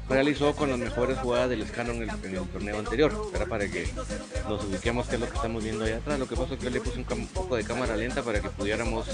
realizó 0.10 0.56
con 0.56 0.70
las 0.70 0.80
mejores 0.80 1.18
jugadas 1.20 1.50
del 1.50 1.62
escano 1.62 1.94
en 1.94 2.04
el, 2.04 2.10
torneo 2.48 2.80
anterior. 2.80 3.32
Era 3.34 3.46
para 3.46 3.68
que 3.68 3.88
nos 4.48 4.64
ubiquemos 4.66 5.08
qué 5.08 5.16
es 5.16 5.22
lo 5.22 5.30
que 5.30 5.36
estamos 5.36 5.64
viendo 5.64 5.86
allá 5.86 5.98
atrás. 5.98 6.20
Lo 6.20 6.28
que 6.28 6.36
pasa 6.36 6.54
es 6.54 6.60
que 6.60 6.70
le 6.70 6.82
puse 6.82 6.98
un, 6.98 7.28
poco 7.28 7.56
de 7.56 7.64
cámara 7.64 7.96
lenta 7.96 8.24
para 8.24 8.42
que 8.42 8.50
pudiéramos 8.50 9.08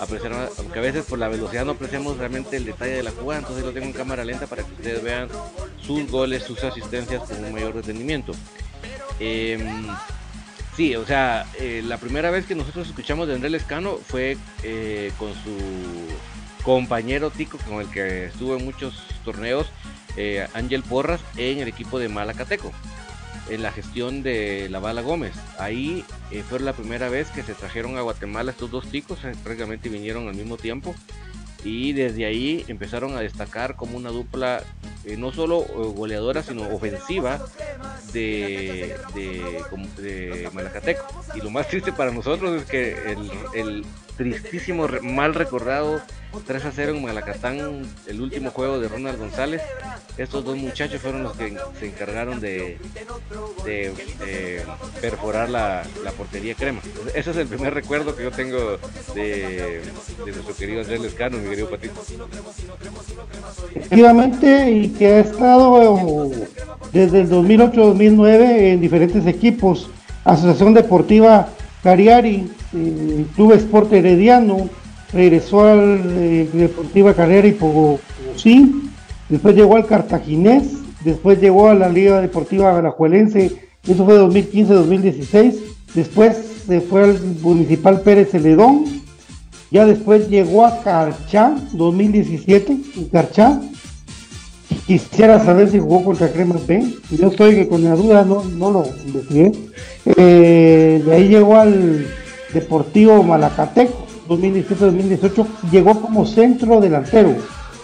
apreciar, 0.00 0.50
aunque 0.58 0.78
a 0.78 0.82
veces 0.82 1.04
por 1.04 1.18
la 1.18 1.28
velocidad 1.28 1.64
no 1.64 1.72
apreciamos 1.72 2.16
realmente 2.18 2.56
el 2.56 2.64
detalle 2.64 2.92
de 2.92 3.02
la 3.02 3.10
jugada, 3.10 3.40
entonces 3.40 3.64
lo 3.64 3.72
tengo 3.72 3.86
en 3.86 3.92
cámara 3.92 4.24
lenta 4.24 4.46
para 4.46 4.62
que 4.62 4.72
ustedes 4.72 5.02
vean 5.02 5.28
sus 5.80 6.10
goles, 6.10 6.42
sus 6.44 6.62
asistencias 6.64 7.22
con 7.28 7.44
un 7.44 7.52
mayor 7.52 7.74
detenimiento. 7.74 8.32
Em, 9.18 9.86
Sí, 10.76 10.96
o 10.96 11.04
sea, 11.04 11.46
eh, 11.58 11.82
la 11.84 11.98
primera 11.98 12.30
vez 12.30 12.46
que 12.46 12.54
nosotros 12.54 12.88
escuchamos 12.88 13.28
de 13.28 13.34
Andrés 13.34 13.52
Lescano 13.52 13.98
fue 13.98 14.38
eh, 14.62 15.12
con 15.18 15.34
su 15.34 15.54
compañero 16.62 17.30
Tico, 17.30 17.58
con 17.58 17.80
el 17.80 17.90
que 17.90 18.26
estuvo 18.26 18.56
en 18.56 18.64
muchos 18.64 19.02
torneos, 19.24 19.66
eh, 20.16 20.46
Ángel 20.54 20.82
Porras, 20.82 21.20
en 21.36 21.58
el 21.58 21.68
equipo 21.68 21.98
de 21.98 22.08
Malacateco, 22.08 22.72
en 23.48 23.62
la 23.62 23.72
gestión 23.72 24.22
de 24.22 24.68
la 24.70 24.78
Bala 24.78 25.02
Gómez. 25.02 25.32
Ahí 25.58 26.04
fue 26.48 26.60
la 26.60 26.72
primera 26.72 27.08
vez 27.08 27.28
que 27.30 27.42
se 27.42 27.54
trajeron 27.54 27.96
a 27.96 28.02
Guatemala 28.02 28.52
estos 28.52 28.70
dos 28.70 28.86
ticos, 28.86 29.18
prácticamente 29.42 29.88
vinieron 29.88 30.28
al 30.28 30.34
mismo 30.34 30.56
tiempo 30.56 30.94
y 31.64 31.92
desde 31.92 32.24
ahí 32.24 32.64
empezaron 32.68 33.16
a 33.16 33.20
destacar 33.20 33.76
como 33.76 33.96
una 33.96 34.10
dupla 34.10 34.62
eh, 35.04 35.16
no 35.16 35.32
solo 35.32 35.62
eh, 35.62 35.92
goleadora 35.94 36.42
sino 36.42 36.68
ofensiva 36.68 37.40
de, 38.12 38.96
Malacateco 40.52 41.06
y 41.34 41.40
lo 41.40 41.50
más 41.50 41.68
triste 41.68 41.92
para 41.92 42.10
nosotros 42.10 42.62
es 42.62 42.68
que 42.68 43.16
el 43.54 43.84
tristísimo, 44.20 44.86
mal 45.00 45.34
recordado 45.34 46.02
3 46.46 46.64
a 46.66 46.72
0 46.72 46.94
en 46.94 47.02
Malacatán, 47.02 47.86
el 48.06 48.20
último 48.20 48.50
juego 48.50 48.78
de 48.78 48.86
Ronald 48.86 49.18
González. 49.18 49.62
Estos 50.18 50.44
dos 50.44 50.58
muchachos 50.58 51.00
fueron 51.00 51.22
los 51.22 51.34
que 51.38 51.56
se 51.78 51.86
encargaron 51.86 52.38
de, 52.38 52.76
de, 53.64 54.62
perforar 55.00 55.48
la, 55.48 55.84
portería 56.18 56.54
crema. 56.54 56.82
Ese 57.14 57.30
es 57.30 57.36
el 57.38 57.46
primer 57.46 57.72
recuerdo 57.72 58.14
que 58.14 58.24
yo 58.24 58.30
tengo 58.30 58.76
de, 59.14 59.80
nuestro 60.26 60.54
querido 60.54 60.82
Andrés 60.82 61.00
Lescano, 61.00 61.38
mi 61.38 61.48
querido 61.48 61.70
Patito. 61.70 62.04
Efectivamente, 63.74 64.70
y 64.70 64.88
que 64.90 65.06
ha 65.06 65.20
estado 65.20 66.30
desde 66.92 67.22
el 67.22 67.30
2008-2009 67.30 68.72
en 68.72 68.80
diferentes 68.82 69.26
equipos. 69.26 69.88
Asociación 70.24 70.74
Deportiva 70.74 71.48
Cariari, 71.82 72.50
eh, 72.74 73.26
Club 73.34 73.52
Esporte 73.52 73.98
Herediano, 73.98 74.68
regresó 75.12 75.62
al 75.62 76.02
eh, 76.06 76.48
Deportiva 76.52 77.14
Carrera 77.14 77.48
y 77.48 77.56
sí 78.36 78.90
después 79.28 79.54
llegó 79.54 79.76
al 79.76 79.86
Cartaginés, 79.86 80.64
después 81.04 81.40
llegó 81.40 81.68
a 81.68 81.74
la 81.74 81.88
Liga 81.88 82.20
Deportiva 82.20 82.76
Alajuelense, 82.76 83.68
eso 83.86 84.04
fue 84.04 84.18
2015-2016, 84.18 85.54
después 85.94 86.36
se 86.66 86.80
fue 86.80 87.04
al 87.04 87.20
Municipal 87.40 88.00
Pérez 88.02 88.30
Celedón, 88.30 88.84
ya 89.70 89.86
después 89.86 90.28
llegó 90.28 90.66
a 90.66 90.82
Carchá 90.82 91.56
2017, 91.72 92.76
en 92.96 93.04
Carchá, 93.06 93.60
quisiera 94.90 95.38
saber 95.38 95.70
si 95.70 95.78
jugó 95.78 96.02
contra 96.02 96.32
Cremas 96.32 96.66
B, 96.66 96.84
yo 97.16 97.28
estoy 97.28 97.64
con 97.66 97.84
la 97.84 97.94
duda, 97.94 98.24
no, 98.24 98.42
no 98.42 98.72
lo 98.72 98.84
investigué, 99.06 99.52
eh, 100.04 101.00
de 101.06 101.14
ahí 101.14 101.28
llegó 101.28 101.56
al 101.56 102.08
Deportivo 102.52 103.22
Malacateco, 103.22 104.04
2017-2018 104.28 105.46
llegó 105.70 106.00
como 106.00 106.26
centro 106.26 106.80
delantero, 106.80 107.36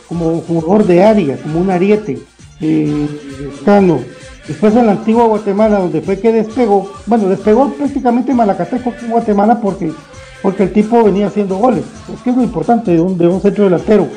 como 0.09 0.41
jugador 0.41 0.85
de 0.85 1.05
área, 1.05 1.37
como 1.37 1.61
un 1.61 1.71
ariete. 1.71 2.19
Eh, 2.61 3.07
Después 4.49 4.75
en 4.75 4.87
la 4.87 4.93
antigua 4.93 5.27
Guatemala, 5.27 5.79
donde 5.79 6.01
fue 6.01 6.19
que 6.19 6.33
despegó, 6.33 6.91
bueno, 7.07 7.29
despegó 7.29 7.69
prácticamente 7.69 8.35
Malacateco 8.35 8.93
con 8.93 9.11
Guatemala 9.11 9.61
porque, 9.61 9.93
porque 10.43 10.65
el 10.65 10.73
tipo 10.73 11.05
venía 11.05 11.29
haciendo 11.29 11.57
goles. 11.57 11.85
Es 12.13 12.21
que 12.23 12.31
es 12.31 12.37
lo 12.37 12.43
importante 12.43 12.91
de 12.91 13.01
un, 13.01 13.17
de 13.17 13.29
un 13.29 13.41
centro 13.41 13.65
delantero. 13.65 14.09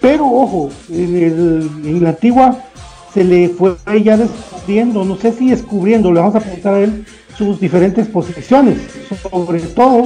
Pero 0.00 0.26
ojo, 0.26 0.70
en, 0.90 2.02
la 2.02 2.10
antigua 2.10 2.56
se 3.12 3.24
le 3.24 3.48
fue 3.50 3.76
ya 4.02 4.16
descubriendo, 4.16 5.04
no 5.04 5.16
sé 5.16 5.32
si 5.32 5.50
descubriendo, 5.50 6.12
le 6.12 6.20
vamos 6.20 6.36
a 6.36 6.40
preguntar 6.40 6.74
a 6.74 6.80
él 6.80 7.04
sus 7.36 7.60
diferentes 7.60 8.06
posiciones, 8.06 8.78
sobre 9.30 9.60
todo 9.60 10.04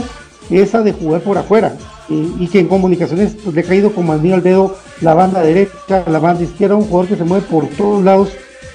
esa 0.50 0.82
de 0.82 0.92
jugar 0.92 1.20
por 1.22 1.38
afuera 1.38 1.76
y, 2.08 2.46
que 2.48 2.60
en 2.60 2.68
comunicaciones 2.68 3.36
pues, 3.42 3.54
le 3.54 3.62
ha 3.62 3.64
caído 3.64 3.92
como 3.92 4.12
anillo 4.12 4.34
al 4.34 4.42
dedo 4.42 4.76
la 5.00 5.14
banda 5.14 5.42
derecha, 5.42 6.04
la 6.06 6.18
banda 6.18 6.44
izquierda, 6.44 6.76
un 6.76 6.84
jugador 6.84 7.08
que 7.08 7.16
se 7.16 7.24
mueve 7.24 7.46
por 7.46 7.66
todos 7.68 8.04
lados 8.04 8.30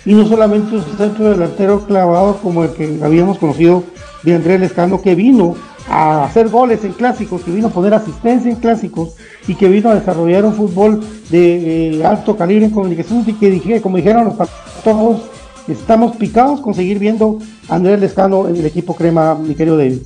y 0.06 0.14
no 0.14 0.28
solamente 0.28 0.76
un 0.76 0.84
centro 0.98 1.30
delantero 1.30 1.86
clavado 1.86 2.38
como 2.38 2.64
el 2.64 2.72
que 2.72 3.00
habíamos 3.04 3.38
conocido 3.38 3.84
de 4.24 4.36
Andrés 4.36 4.60
Lescano 4.60 5.02
que 5.02 5.16
vino 5.16 5.56
a 5.90 6.24
hacer 6.24 6.50
goles 6.50 6.84
en 6.84 6.94
clásicos, 6.94 7.42
que 7.42 7.52
vino 7.52 7.68
a 7.68 7.72
poner 7.72 7.94
asistencia 7.94 8.50
en 8.50 8.58
clásicos 8.58 9.16
y 9.48 9.56
que 9.56 9.68
vino 9.68 9.90
a 9.90 9.96
desarrollar 9.96 10.46
un 10.46 10.56
fútbol 10.56 11.04
de 11.30 11.98
eh, 11.98 12.06
alto 12.06 12.38
calibre 12.38 12.66
en 12.66 12.72
comunicaciones 12.72 13.28
y 13.28 13.34
que 13.34 13.50
dije, 13.50 13.82
como 13.82 13.98
dijeron 13.98 14.26
los 14.26 14.36
todos, 14.84 15.22
estamos 15.68 16.16
picados 16.16 16.62
con 16.62 16.74
seguir 16.74 17.00
viendo 17.00 17.40
a 17.68 17.76
Andrés 17.76 18.00
Lescano 18.00 18.48
en 18.48 18.56
el 18.56 18.66
equipo 18.66 18.96
crema, 18.96 19.36
mi 19.36 19.56
querido 19.56 19.78
David. 19.78 20.02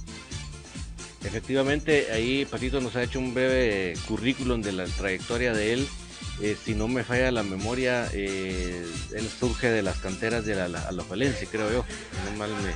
Efectivamente, 1.23 2.07
ahí 2.11 2.45
Patito 2.45 2.81
nos 2.81 2.95
ha 2.95 3.03
hecho 3.03 3.19
un 3.19 3.33
breve 3.33 3.93
currículum 4.07 4.61
de 4.61 4.71
la 4.71 4.85
trayectoria 4.85 5.53
de 5.53 5.73
él. 5.73 5.87
Eh, 6.41 6.57
si 6.61 6.73
no 6.73 6.87
me 6.87 7.03
falla 7.03 7.31
la 7.31 7.43
memoria, 7.43 8.07
eh, 8.13 8.85
él 9.15 9.29
surge 9.39 9.69
de 9.69 9.81
las 9.81 9.97
canteras 9.99 10.45
de 10.45 10.55
la, 10.55 10.67
la, 10.67 11.03
Valencia, 11.09 11.47
creo 11.49 11.71
yo. 11.71 11.85
No 12.25 12.37
mal 12.37 12.49
me, 12.49 12.73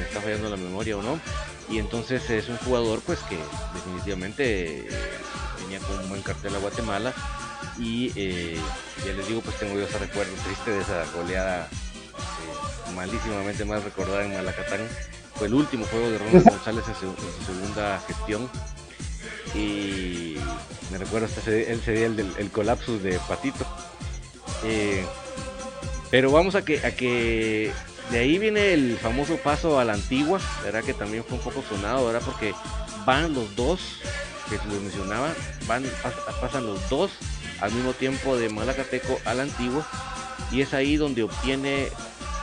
está 0.00 0.20
fallando 0.20 0.48
la 0.48 0.56
memoria 0.56 0.96
o 0.96 1.02
no. 1.02 1.20
Y 1.68 1.78
entonces 1.78 2.28
es 2.30 2.48
un 2.48 2.56
jugador 2.58 3.00
pues 3.06 3.20
que 3.20 3.38
definitivamente 3.74 4.80
eh, 4.80 4.88
tenía 5.58 5.78
con 5.80 5.98
un 5.98 6.08
buen 6.08 6.22
cartel 6.22 6.54
a 6.54 6.58
Guatemala. 6.58 7.12
Y 7.78 8.08
ya 8.08 9.12
les 9.16 9.26
digo, 9.26 9.40
pues 9.40 9.58
tengo 9.58 9.74
yo 9.74 9.86
ese 9.86 9.98
recuerdo 9.98 10.32
triste 10.44 10.70
de 10.70 10.82
esa 10.82 11.04
goleada 11.16 11.68
malísimamente 12.94 13.64
más 13.64 13.82
recordada 13.82 14.24
en 14.24 14.34
Malacatán 14.34 14.80
fue 15.34 15.46
el 15.46 15.54
último 15.54 15.86
juego 15.86 16.10
de 16.10 16.18
Ronald 16.18 16.44
González 16.48 16.84
en 16.88 16.94
su, 16.94 17.14
segunda 17.44 18.00
gestión. 18.06 18.48
Y 19.54 20.36
me 20.90 20.98
recuerdo 20.98 21.26
hasta 21.26 21.40
ese, 21.40 21.76
sería 21.80 22.06
el 22.06 22.16
del 22.16 22.32
el 22.38 22.50
colapso 22.50 22.98
de 22.98 23.18
Patito. 23.28 23.66
Eh, 24.64 25.04
pero 26.10 26.30
vamos 26.30 26.54
a 26.54 26.64
que, 26.64 26.84
a 26.86 26.94
que 26.94 27.72
de 28.10 28.18
ahí 28.18 28.38
viene 28.38 28.74
el 28.74 28.98
famoso 28.98 29.36
paso 29.36 29.78
a 29.78 29.84
la 29.84 29.94
antigua, 29.94 30.40
¿verdad? 30.62 30.82
Que 30.84 30.94
también 30.94 31.24
fue 31.24 31.38
un 31.38 31.44
poco 31.44 31.62
sonado, 31.68 32.06
¿verdad? 32.06 32.22
Porque 32.24 32.54
van 33.06 33.32
los 33.32 33.54
dos, 33.56 33.80
que 34.50 34.58
se 34.58 34.64
los 34.66 34.80
mencionaba, 34.80 35.32
van, 35.66 35.84
pasan 36.40 36.66
los 36.66 36.88
dos 36.90 37.10
al 37.60 37.72
mismo 37.72 37.92
tiempo 37.92 38.36
de 38.36 38.48
Malacateco 38.48 39.20
a 39.24 39.34
la 39.34 39.44
antigua. 39.44 39.86
Y 40.50 40.60
es 40.60 40.74
ahí 40.74 40.96
donde 40.96 41.22
obtiene 41.22 41.88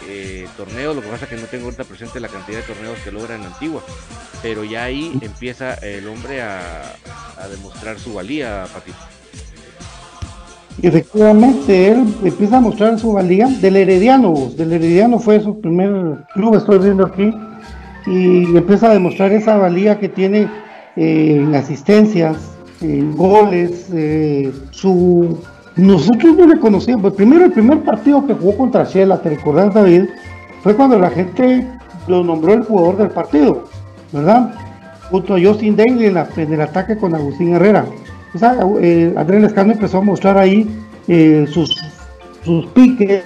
eh, 0.07 0.47
torneos, 0.57 0.95
lo 0.95 1.01
que 1.01 1.09
pasa 1.09 1.25
es 1.25 1.29
que 1.29 1.35
no 1.35 1.47
tengo 1.47 1.65
ahorita 1.65 1.83
presente 1.83 2.19
la 2.19 2.29
cantidad 2.29 2.59
de 2.59 2.63
torneos 2.63 2.97
que 2.99 3.11
logra 3.11 3.35
en 3.35 3.43
Antigua, 3.43 3.83
pero 4.41 4.63
ya 4.63 4.85
ahí 4.85 5.17
empieza 5.21 5.73
el 5.75 6.07
hombre 6.07 6.41
a, 6.41 6.95
demostrar 7.49 7.99
su 7.99 8.13
valía, 8.13 8.67
Patito. 8.73 8.97
Efectivamente, 10.81 11.91
él 11.91 12.05
empieza 12.23 12.57
a 12.57 12.61
mostrar 12.61 12.99
su 12.99 13.13
valía 13.13 13.47
del 13.47 13.75
Herediano, 13.75 14.33
del 14.57 14.73
Herediano 14.73 15.19
fue 15.19 15.39
su 15.41 15.59
primer 15.59 16.25
club, 16.33 16.55
estoy 16.55 16.79
viendo 16.79 17.05
aquí, 17.05 17.33
y 18.07 18.55
empieza 18.55 18.89
a 18.89 18.93
demostrar 18.93 19.31
esa 19.33 19.57
valía 19.57 19.99
que 19.99 20.09
tiene 20.09 20.47
eh, 20.95 21.35
en 21.41 21.53
asistencias, 21.53 22.37
en 22.81 23.15
goles, 23.15 23.89
eh, 23.93 24.51
su 24.71 25.37
nosotros 25.79 26.35
no 26.35 26.45
le 26.45 26.59
conocíamos. 26.59 27.13
Primero, 27.13 27.45
el 27.45 27.51
primer 27.51 27.79
partido 27.83 28.25
que 28.27 28.33
jugó 28.33 28.57
contra 28.57 28.83
Shela, 28.83 29.21
te 29.21 29.29
recordás, 29.29 29.73
David, 29.73 30.05
fue 30.61 30.75
cuando 30.75 30.99
la 30.99 31.09
gente 31.09 31.65
lo 32.07 32.23
nombró 32.23 32.53
el 32.53 32.63
jugador 32.63 32.97
del 32.97 33.09
partido, 33.09 33.63
¿verdad? 34.11 34.53
Junto 35.09 35.35
a 35.35 35.39
Justin 35.41 35.75
Daly 35.75 36.05
en, 36.05 36.53
el 36.53 36.61
ataque 36.61 36.97
con 36.97 37.15
Agustín 37.15 37.53
Herrera. 37.53 37.85
O 38.33 38.37
sea, 38.37 38.57
eh, 38.81 39.13
Andrés 39.17 39.41
Lescano 39.41 39.73
empezó 39.73 39.99
a 39.99 40.01
mostrar 40.01 40.37
ahí 40.37 40.69
eh, 41.07 41.45
sus, 41.49 41.75
sus 42.43 42.65
piques, 42.67 43.23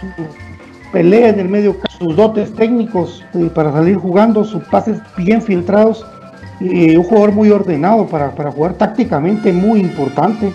su 0.00 0.90
pelea 0.92 1.30
en 1.30 1.40
el 1.40 1.48
medio, 1.48 1.76
sus 1.98 2.14
dotes 2.16 2.52
técnicos 2.54 3.24
eh, 3.34 3.50
para 3.54 3.72
salir 3.72 3.96
jugando, 3.96 4.44
sus 4.44 4.62
pases 4.64 4.98
bien 5.16 5.40
filtrados. 5.40 6.04
un 6.60 7.02
jugador 7.02 7.32
muy 7.32 7.50
ordenado 7.50 8.06
para, 8.06 8.34
para 8.34 8.52
jugar 8.52 8.74
tácticamente 8.74 9.52
muy 9.52 9.80
importante. 9.80 10.52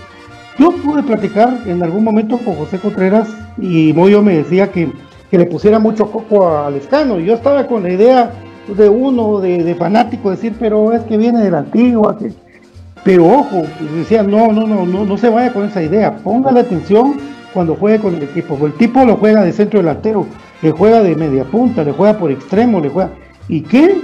Yo 0.60 0.72
pude 0.72 1.04
platicar 1.04 1.60
en 1.68 1.84
algún 1.84 2.04
momento 2.04 2.38
con 2.40 2.56
José 2.56 2.80
Contreras 2.80 3.30
y 3.60 3.94
Moyo 3.94 4.24
me 4.24 4.38
decía 4.38 4.72
que, 4.72 4.92
le 5.30 5.46
pusiera 5.46 5.78
mucho 5.78 6.10
coco 6.10 6.48
al 6.58 6.76
escano. 6.76 7.20
Yo 7.20 7.34
estaba 7.34 7.68
con 7.68 7.84
la 7.84 7.92
idea 7.92 8.32
de 8.76 8.90
uno, 8.90 9.40
de, 9.40 9.76
fanático, 9.76 10.32
decir, 10.32 10.56
pero 10.58 10.94
es 10.94 11.02
que 11.04 11.18
viene 11.18 11.44
de 11.44 11.52
la 11.52 11.60
antigua. 11.60 12.18
Que... 12.18 12.32
Pero 13.04 13.26
ojo, 13.26 13.66
decía, 13.96 14.24
no, 14.24 14.52
no, 14.52 14.68
no, 14.68 14.86
no, 14.86 15.06
no 15.06 15.18
se 15.18 15.30
vaya 15.30 15.54
con 15.54 15.66
esa 15.66 15.82
idea. 15.82 16.16
Póngale 16.18 16.62
atención 16.62 17.18
cuando 17.54 17.76
juegue 17.76 18.00
con 18.00 18.16
el 18.16 18.24
equipo. 18.24 18.58
El 18.66 18.74
tipo 18.74 19.06
lo 19.06 19.18
juega 19.18 19.44
de 19.44 19.54
centro 19.54 19.80
delantero, 19.80 20.28
le 20.62 20.72
juega 20.72 21.02
de 21.02 21.16
media 21.16 21.44
punta, 21.46 21.84
le 21.84 21.92
juega 21.92 22.18
por 22.18 22.32
extremo, 22.32 22.80
le 22.80 22.90
juega. 22.90 23.12
¿Y 23.48 23.62
qué? 23.62 23.96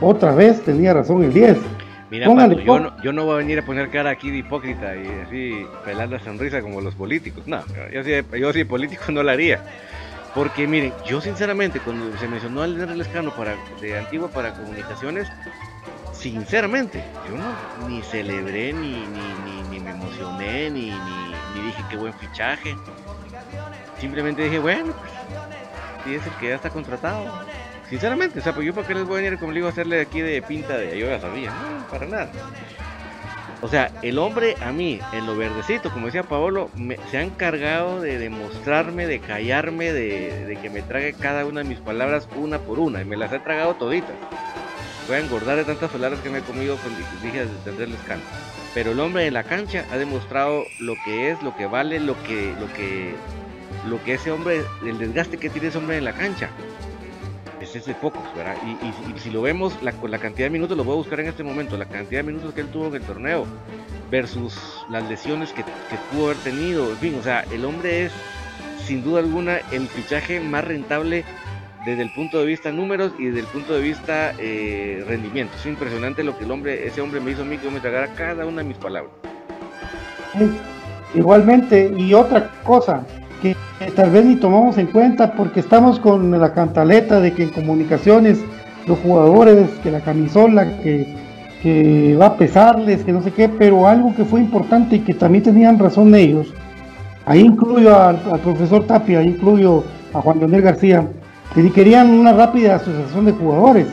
Otra 0.00 0.34
vez 0.34 0.62
tenía 0.62 0.92
razón 0.92 1.24
el 1.24 1.32
10 1.32 1.58
Mira, 2.10 2.26
yo, 2.26 2.78
no, 2.78 3.02
yo 3.02 3.12
no 3.12 3.24
voy 3.24 3.34
a 3.34 3.38
venir 3.38 3.58
a 3.58 3.66
poner 3.66 3.90
cara 3.90 4.10
aquí 4.10 4.30
de 4.30 4.38
hipócrita 4.38 4.94
y 4.94 5.06
así 5.26 5.66
pelar 5.84 6.08
la 6.10 6.20
sonrisa 6.20 6.60
como 6.60 6.80
los 6.80 6.94
políticos. 6.94 7.44
No, 7.46 7.60
yo 7.92 8.04
sí, 8.04 8.12
yo 8.38 8.52
sí 8.52 8.64
político 8.64 9.10
no 9.10 9.22
lo 9.24 9.30
haría. 9.32 9.60
Porque 10.32 10.68
miren, 10.68 10.92
yo 11.06 11.20
sinceramente 11.20 11.80
cuando 11.80 12.16
se 12.18 12.28
mencionó 12.28 12.62
al 12.62 12.98
Lescano 12.98 13.30
para, 13.34 13.56
de 13.80 13.98
Antigua 13.98 14.28
para 14.28 14.52
comunicaciones, 14.52 15.28
sinceramente, 16.30 17.04
yo 17.28 17.36
no 17.36 17.86
ni 17.86 18.00
celebré, 18.00 18.72
ni, 18.72 19.06
ni, 19.06 19.68
ni, 19.68 19.78
me 19.78 19.90
emocioné, 19.90 20.70
ni, 20.70 20.86
dije 20.86 21.84
qué 21.90 21.98
buen 21.98 22.14
fichaje. 22.14 22.74
Simplemente 23.98 24.42
dije, 24.42 24.58
bueno, 24.58 24.94
pues, 24.94 25.12
si 26.02 26.14
es 26.14 26.26
el 26.26 26.32
que 26.40 26.48
ya 26.48 26.54
está 26.54 26.70
contratado, 26.70 27.30
Sinceramente, 27.90 28.38
o 28.38 28.42
sea, 28.42 28.54
pues 28.54 28.66
yo 28.66 28.72
para 28.74 28.86
qué 28.86 28.94
les 28.94 29.04
voy 29.04 29.18
a 29.18 29.30
venir, 29.30 29.38
digo, 29.52 29.66
a 29.66 29.70
hacerle 29.70 30.00
aquí 30.00 30.22
de 30.22 30.40
pinta 30.40 30.78
de 30.78 30.98
yo 30.98 31.06
ya 31.06 31.20
sabía, 31.20 31.50
no, 31.50 31.86
para 31.88 32.06
nada. 32.06 32.30
O 33.60 33.68
sea, 33.68 33.92
el 34.00 34.18
hombre 34.18 34.56
a 34.62 34.72
mí, 34.72 35.00
en 35.12 35.26
lo 35.26 35.36
verdecito, 35.36 35.92
como 35.92 36.06
decía 36.06 36.22
Paolo, 36.22 36.70
se 37.10 37.18
ha 37.18 37.22
encargado 37.22 38.00
de 38.00 38.18
demostrarme, 38.18 39.06
de 39.06 39.20
callarme, 39.20 39.92
de, 39.92 40.58
que 40.62 40.70
me 40.70 40.80
trague 40.80 41.12
cada 41.12 41.44
una 41.44 41.62
de 41.62 41.68
mis 41.68 41.78
palabras 41.78 42.26
una 42.36 42.58
por 42.58 42.78
una. 42.78 43.02
Y 43.02 43.04
me 43.04 43.18
las 43.18 43.30
he 43.32 43.38
tragado 43.38 43.74
toditas. 43.74 44.16
Voy 45.06 45.16
a 45.16 45.20
engordar 45.20 45.56
de 45.56 45.64
tantas 45.64 45.90
palabras 45.90 46.20
que 46.20 46.30
me 46.30 46.38
he 46.38 46.42
comido 46.42 46.76
con 46.76 46.92
dije 47.22 47.46
de 47.46 47.54
tenderles 47.64 48.00
canto. 48.06 48.26
Pero 48.72 48.92
el 48.92 49.00
hombre 49.00 49.26
en 49.26 49.34
la 49.34 49.44
cancha 49.44 49.84
ha 49.92 49.96
demostrado 49.96 50.64
lo 50.80 50.94
que 51.04 51.30
es, 51.30 51.42
lo 51.42 51.54
que 51.56 51.66
vale, 51.66 52.00
lo 52.00 52.20
que, 52.24 52.54
lo 52.58 52.72
que, 52.72 53.14
lo 53.86 54.02
que 54.02 54.14
ese 54.14 54.30
hombre, 54.30 54.62
el 54.84 54.98
desgaste 54.98 55.36
que 55.36 55.50
tiene 55.50 55.68
ese 55.68 55.78
hombre 55.78 55.98
en 55.98 56.04
la 56.04 56.12
cancha 56.12 56.50
es 57.72 57.86
de 57.86 57.94
pocos, 57.94 58.22
¿verdad? 58.36 58.56
Y, 58.82 59.18
si 59.20 59.30
lo 59.30 59.42
vemos, 59.42 59.82
la, 59.82 59.92
la 60.08 60.18
cantidad 60.18 60.46
de 60.46 60.50
minutos, 60.50 60.76
lo 60.76 60.84
voy 60.84 60.94
a 60.94 60.96
buscar 60.96 61.20
en 61.20 61.26
este 61.26 61.42
momento, 61.42 61.76
la 61.76 61.86
cantidad 61.86 62.20
de 62.20 62.24
minutos 62.24 62.54
que 62.54 62.60
él 62.60 62.68
tuvo 62.68 62.86
en 62.88 62.94
el 62.94 63.02
torneo 63.02 63.46
versus 64.10 64.54
las 64.90 65.08
lesiones 65.08 65.52
que, 65.52 65.64
pudo 66.12 66.26
haber 66.26 66.36
tenido, 66.38 66.90
en 66.90 66.96
fin, 66.98 67.16
o 67.18 67.22
sea, 67.22 67.44
el 67.50 67.64
hombre 67.64 68.06
es 68.06 68.12
sin 68.86 69.02
duda 69.02 69.20
alguna 69.20 69.58
el 69.72 69.88
fichaje 69.88 70.40
más 70.40 70.64
rentable 70.64 71.24
desde 71.84 72.02
el 72.02 72.10
punto 72.10 72.38
de 72.38 72.46
vista 72.46 72.72
números 72.72 73.12
y 73.18 73.26
desde 73.26 73.40
el 73.40 73.46
punto 73.46 73.74
de 73.74 73.82
vista 73.82 74.32
eh, 74.38 75.04
rendimiento. 75.06 75.54
Es 75.56 75.66
impresionante 75.66 76.24
lo 76.24 76.36
que 76.36 76.44
el 76.44 76.50
hombre, 76.50 76.86
ese 76.86 77.00
hombre 77.00 77.20
me 77.20 77.32
hizo 77.32 77.42
a 77.42 77.44
mí 77.44 77.58
que 77.58 77.70
me 77.70 77.80
tragara 77.80 78.08
cada 78.14 78.46
una 78.46 78.62
de 78.62 78.68
mis 78.68 78.78
palabras. 78.78 79.12
igualmente, 81.14 81.92
y 81.96 82.14
otra 82.14 82.50
cosa, 82.64 83.06
que, 83.42 83.54
tal 83.94 84.10
vez 84.10 84.24
ni 84.24 84.36
tomamos 84.36 84.78
en 84.78 84.86
cuenta 84.86 85.34
porque 85.34 85.60
estamos 85.60 85.98
con 85.98 86.30
la 86.30 86.52
cantaleta 86.52 87.20
de 87.20 87.32
que 87.32 87.44
en 87.44 87.50
comunicaciones 87.50 88.40
los 88.86 88.98
jugadores, 88.98 89.68
que 89.82 89.90
la 89.90 90.00
camisola, 90.00 90.78
que, 90.78 91.22
va 92.20 92.26
a 92.26 92.36
pesarles, 92.36 93.04
que 93.04 93.12
no 93.12 93.22
sé 93.22 93.32
qué, 93.32 93.48
pero 93.48 93.88
algo 93.88 94.14
que 94.14 94.26
fue 94.26 94.38
importante 94.40 94.96
y 94.96 95.00
que 95.00 95.14
también 95.14 95.44
tenían 95.44 95.78
razón 95.78 96.14
ellos, 96.14 96.52
ahí 97.24 97.40
incluyo 97.40 97.98
al, 97.98 98.18
profesor 98.42 98.86
Tapia, 98.86 99.20
ahí 99.20 99.28
incluyo 99.28 99.82
a 100.12 100.20
Juan 100.20 100.40
Leonel 100.40 100.60
García, 100.60 101.08
que 101.08 101.23
querían 101.74 102.10
una 102.10 102.32
rápida 102.32 102.76
asociación 102.76 103.26
de 103.26 103.32
jugadores. 103.32 103.86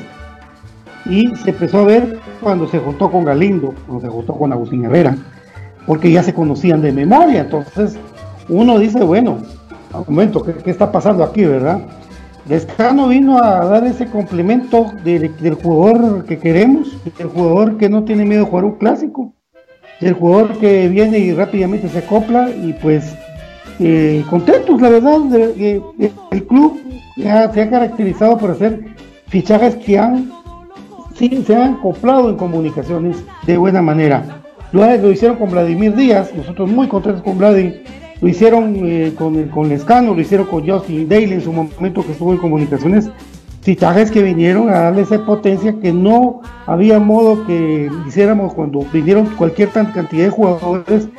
Y 1.05 1.35
se 1.37 1.49
empezó 1.49 1.79
a 1.79 1.85
ver 1.85 2.19
cuando 2.41 2.67
se 2.67 2.79
juntó 2.79 3.09
con 3.09 3.25
Galindo, 3.25 3.73
cuando 3.87 4.05
se 4.05 4.11
juntó 4.11 4.33
con 4.33 4.53
Agustín 4.53 4.85
Herrera, 4.85 5.15
porque 5.85 6.11
ya 6.11 6.23
se 6.23 6.33
conocían 6.33 6.81
de 6.81 6.91
memoria, 6.91 7.41
entonces 7.41 7.97
uno 8.49 8.77
dice, 8.79 9.03
bueno, 9.03 9.39
un 9.93 10.05
momento, 10.07 10.43
¿qué, 10.43 10.69
está 10.69 10.91
pasando 10.91 11.23
aquí, 11.23 11.43
verdad? 11.45 11.79
Descano 12.45 13.07
vino 13.07 13.41
a 13.41 13.65
dar 13.65 13.85
ese 13.85 14.07
complemento 14.07 14.91
del, 15.03 15.31
jugador 15.61 16.25
que 16.25 16.39
queremos, 16.39 16.97
el 17.19 17.27
jugador 17.27 17.77
que 17.77 17.89
no 17.89 18.03
tiene 18.03 18.25
miedo 18.25 18.45
de 18.45 18.49
jugar 18.49 18.65
un 18.65 18.75
clásico, 18.77 19.33
el 19.99 20.13
jugador 20.13 20.57
que 20.57 20.87
viene 20.87 21.19
y 21.19 21.33
rápidamente 21.33 21.87
se 21.87 21.99
acopla 21.99 22.49
y 22.49 22.73
pues 22.73 23.15
eh, 23.82 24.24
contentos, 24.30 24.82
la 24.82 24.89
verdad, 24.89 25.20
el 25.36 26.48
club 26.48 26.80
ya 27.17 27.52
se 27.52 27.62
ha 27.62 27.70
caracterizado 27.70 28.38
por 28.38 28.52
hacer 28.52 28.86
fichajes 29.28 29.76
que 29.76 29.98
han, 29.98 30.32
sí, 31.15 31.44
se 31.46 31.56
han 31.56 31.76
acoplado 31.76 32.30
en 32.30 32.38
comunicaciones 32.38 33.24
de 33.46 33.58
buena 33.58 33.82
manera. 33.82 34.41
Lo, 34.72 34.86
lo 34.86 35.12
hicieron 35.12 35.38
con 35.38 35.52
Vladimir 35.52 35.96
Díaz, 35.96 36.32
nosotros 36.36 36.70
muy 36.70 36.88
contentos 36.88 37.24
con 37.24 37.38
Vladimir 37.38 37.84
lo 38.22 38.28
hicieron 38.28 38.76
eh, 38.84 39.13
con, 39.17 39.44
con 39.50 39.67
Lescano, 39.67 40.13
lo 40.13 40.22
hicieron 40.22 40.46
con 40.46 40.67
Justin 40.67 41.10
Daly 41.10 41.34
en 41.34 41.41
su 41.41 41.52
momento 41.52 42.06
que 42.06 42.12
estuvo 42.12 42.32
en 42.32 42.38
comunicaciones. 42.38 43.10
Fichajes 43.62 44.10
que 44.10 44.24
vinieron 44.24 44.70
a 44.70 44.80
darle 44.80 45.02
esa 45.02 45.24
potencia 45.26 45.76
que 45.80 45.91
no 45.91 46.41
había 46.65 47.00
modo 47.00 47.46
que 47.46 47.89
hiciéramos 48.08 48.54
cuando 48.54 48.86
vinieron 48.94 49.26
cualquier 49.38 49.70
cantidad 49.70 50.26
de 50.26 50.30
jugadores 50.30 51.10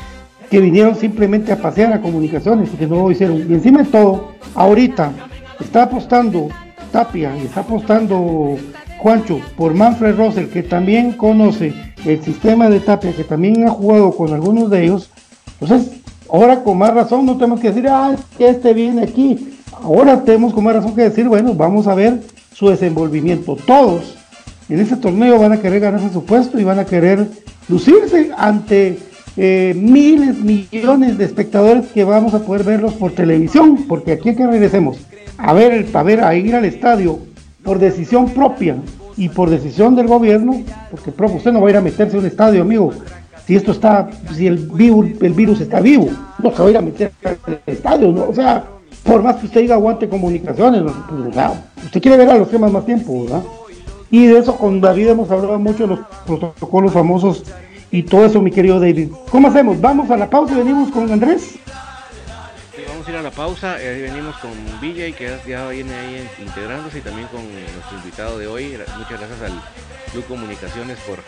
que 0.53 0.61
vinieron 0.61 0.95
simplemente 0.95 1.51
a 1.51 1.57
pasear 1.57 1.93
a 1.93 2.01
comunicaciones 2.01 2.71
y 2.73 2.77
que 2.77 2.87
no 2.87 2.97
lo 2.97 3.11
hicieron. 3.11 3.39
Y 3.39 3.55
encima 3.55 3.83
de 3.83 3.87
todo, 3.87 4.29
ahorita 4.55 5.11
está 5.59 5.85
apostando 5.85 6.49
Tapia 6.93 7.35
y 7.37 7.47
está 7.47 7.61
apostando 7.61 8.57
Juancho 8.99 9.41
por 9.57 9.75
Manfred 9.75 10.15
Russell, 10.15 10.47
que 10.47 10.63
también 10.63 11.13
conoce 11.13 11.75
el 12.05 12.23
sistema 12.23 12.69
de 12.69 12.81
Tapia, 12.81 13.17
que 13.17 13.25
también 13.25 13.67
ha 13.67 13.71
jugado 13.71 14.13
con 14.15 14.33
algunos 14.33 14.71
de 14.71 14.85
ellos. 14.85 15.11
Entonces, 15.59 16.03
Ahora 16.33 16.65
con 16.65 16.79
más 16.79 16.95
razón 16.95 17.27
no 17.27 17.35
tenemos 17.35 17.61
que 17.61 17.69
decir, 17.69 17.87
ah, 17.91 18.17
este 18.39 18.73
viene 18.73 19.03
aquí. 19.03 19.59
Ahora 19.83 20.25
tenemos 20.25 20.55
con 20.55 20.65
más 20.65 20.75
razón 20.75 20.95
que 20.95 21.03
decir, 21.03 21.29
bueno, 21.29 21.53
vamos 21.53 21.87
a 21.87 21.95
ver 21.95 22.23
su 22.55 22.71
desenvolvimiento. 22.71 23.55
Todos 23.67 24.17
en 24.71 24.81
ese 24.81 24.97
torneo 24.97 25.39
van 25.39 25.53
a 25.53 25.61
querer 25.61 25.81
ganarse 25.81 26.11
su 26.11 26.25
puesto 26.25 26.59
y 26.59 26.65
van 26.65 26.79
a 26.79 26.87
querer 26.87 27.29
lucirse 27.69 28.31
ante 28.39 28.99
eh, 29.37 29.75
miles, 29.77 30.39
millones 30.39 31.19
de 31.19 31.25
espectadores 31.25 31.87
que 31.89 32.05
vamos 32.05 32.35
a 32.35 32.41
poder 32.41 32.65
verlos 32.65 32.95
por 32.95 33.13
televisión, 33.13 33.87
porque 33.89 34.13
aquí 34.13 34.31
es 34.31 34.37
que 34.37 34.47
regresemos 34.47 34.99
a 35.39 35.53
ver, 35.53 35.87
a 35.93 36.03
ver, 36.03 36.23
a 36.23 36.35
ir 36.35 36.55
al 36.55 36.65
estadio 36.65 37.19
por 37.63 37.79
decisión 37.79 38.31
propia 38.31 38.77
y 39.17 39.29
por 39.29 39.51
decisión 39.51 39.95
del 39.97 40.07
gobierno, 40.07 40.63
porque 40.91 41.11
usted 41.11 41.53
no 41.53 41.61
va 41.61 41.69
a 41.69 41.71
ir 41.71 41.77
a 41.77 41.81
meterse 41.81 42.17
a 42.17 42.21
un 42.21 42.27
estadio, 42.27 42.63
amigo, 42.63 42.93
si 43.47 43.57
esto 43.57 43.73
está, 43.73 44.09
si 44.35 44.47
el 44.47 44.59
virus, 44.59 45.11
el 45.21 45.33
virus 45.33 45.61
está 45.61 45.81
vivo, 45.81 46.09
no 46.43 46.51
se 46.51 46.63
va 46.63 46.69
a 46.69 46.71
ir 46.71 46.77
a 46.77 46.83
meter 46.83 47.13
al 47.25 47.61
estadio, 47.67 48.13
¿no? 48.13 48.29
O 48.29 48.35
sea, 48.35 48.65
por 49.03 49.23
más 49.23 49.37
que 49.37 49.47
usted 49.47 49.63
diga 49.63 49.75
aguante 49.75 50.09
comunicaciones, 50.09 50.83
pues, 51.09 51.37
usted 51.85 52.01
quiere 52.01 52.17
ver 52.17 52.31
a 52.31 52.39
los 52.39 52.51
temas 52.51 52.71
más 52.71 52.87
tiempo, 52.87 53.25
¿verdad? 53.25 53.43
Y 54.11 54.27
de 54.27 54.39
eso 54.39 54.57
con 54.57 54.81
David 54.81 55.09
hemos 55.09 55.31
hablado 55.31 55.59
mucho 55.59 55.85
de 55.85 55.97
los 55.97 56.01
protocolos 56.27 56.93
famosos 56.93 57.45
y 57.93 58.03
todo 58.03 58.25
eso, 58.25 58.41
mi 58.41 58.51
querido 58.51 58.81
David. 58.81 59.11
¿Cómo 59.31 59.49
hacemos? 59.49 59.81
¿Vamos 59.81 60.11
a 60.11 60.17
la 60.17 60.29
pausa 60.29 60.55
y 60.55 60.57
venimos 60.57 60.91
con 60.91 61.13
Andrés? 61.13 61.57
Sí, 62.75 62.83
vamos 62.89 63.07
a 63.07 63.11
ir 63.11 63.17
a 63.19 63.23
la 63.23 63.31
pausa, 63.31 63.77
y 63.83 63.87
ahí 63.87 64.03
venimos 64.03 64.35
con 64.39 64.51
Villa 64.81 65.07
y 65.07 65.13
que 65.13 65.31
ya 65.47 65.69
viene 65.69 65.95
ahí 65.95 66.29
integrándose 66.41 66.99
y 66.99 67.03
también 67.03 67.29
con 67.29 67.43
nuestro 67.43 67.99
invitado 67.99 68.39
de 68.39 68.47
hoy. 68.47 68.79
Muchas 68.97 69.21
gracias 69.21 69.43
al 69.43 69.61
Club 70.11 70.25
Comunicaciones 70.27 70.99
por 71.01 71.19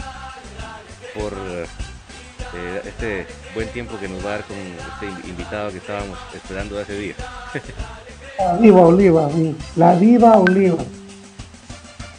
por 1.15 1.33
eh, 1.33 2.83
este 2.85 3.27
buen 3.55 3.69
tiempo 3.69 3.97
que 4.01 4.09
nos 4.09 4.25
va 4.25 4.31
a 4.31 4.33
dar 4.33 4.45
con 4.45 4.57
este 4.57 5.29
invitado 5.29 5.71
que 5.71 5.79
estábamos 5.79 6.19
esperando 6.35 6.79
hace 6.79 6.99
días. 6.99 7.19
La 8.39 8.57
diva 8.57 8.81
Oliva, 8.81 9.31
la 9.77 9.95
diva 9.95 10.39
Oliva. 10.39 10.79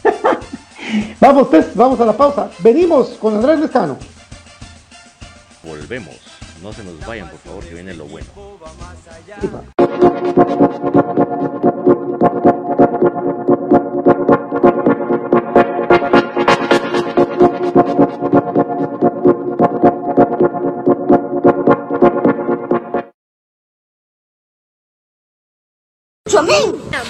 vamos, 1.20 1.48
pues, 1.48 1.74
vamos 1.74 2.00
a 2.00 2.06
la 2.06 2.16
pausa. 2.16 2.48
Venimos 2.60 3.08
con 3.20 3.34
Andrés 3.34 3.60
Lescano. 3.60 3.98
Volvemos. 5.66 6.14
No 6.62 6.72
se 6.72 6.84
nos 6.84 7.04
vayan, 7.04 7.28
por 7.28 7.40
favor, 7.40 7.64
que 7.64 7.74
viene 7.74 7.92
lo 7.92 8.04
bueno. 8.06 8.28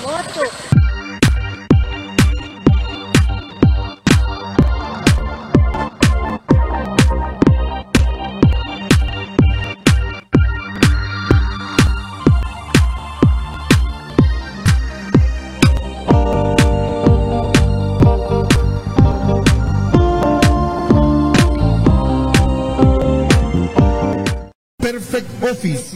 Moto. 0.03 0.76
Office 25.47 25.96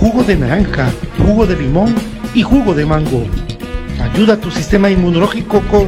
jugo 0.00 0.24
de 0.24 0.34
naranja, 0.34 0.90
jugo 1.18 1.46
de 1.46 1.56
limón 1.56 1.94
y 2.34 2.42
jugo 2.42 2.74
de 2.74 2.84
mango. 2.86 3.24
Ayuda 4.00 4.32
a 4.34 4.40
tu 4.40 4.50
sistema 4.50 4.90
inmunológico 4.90 5.60
con 5.70 5.86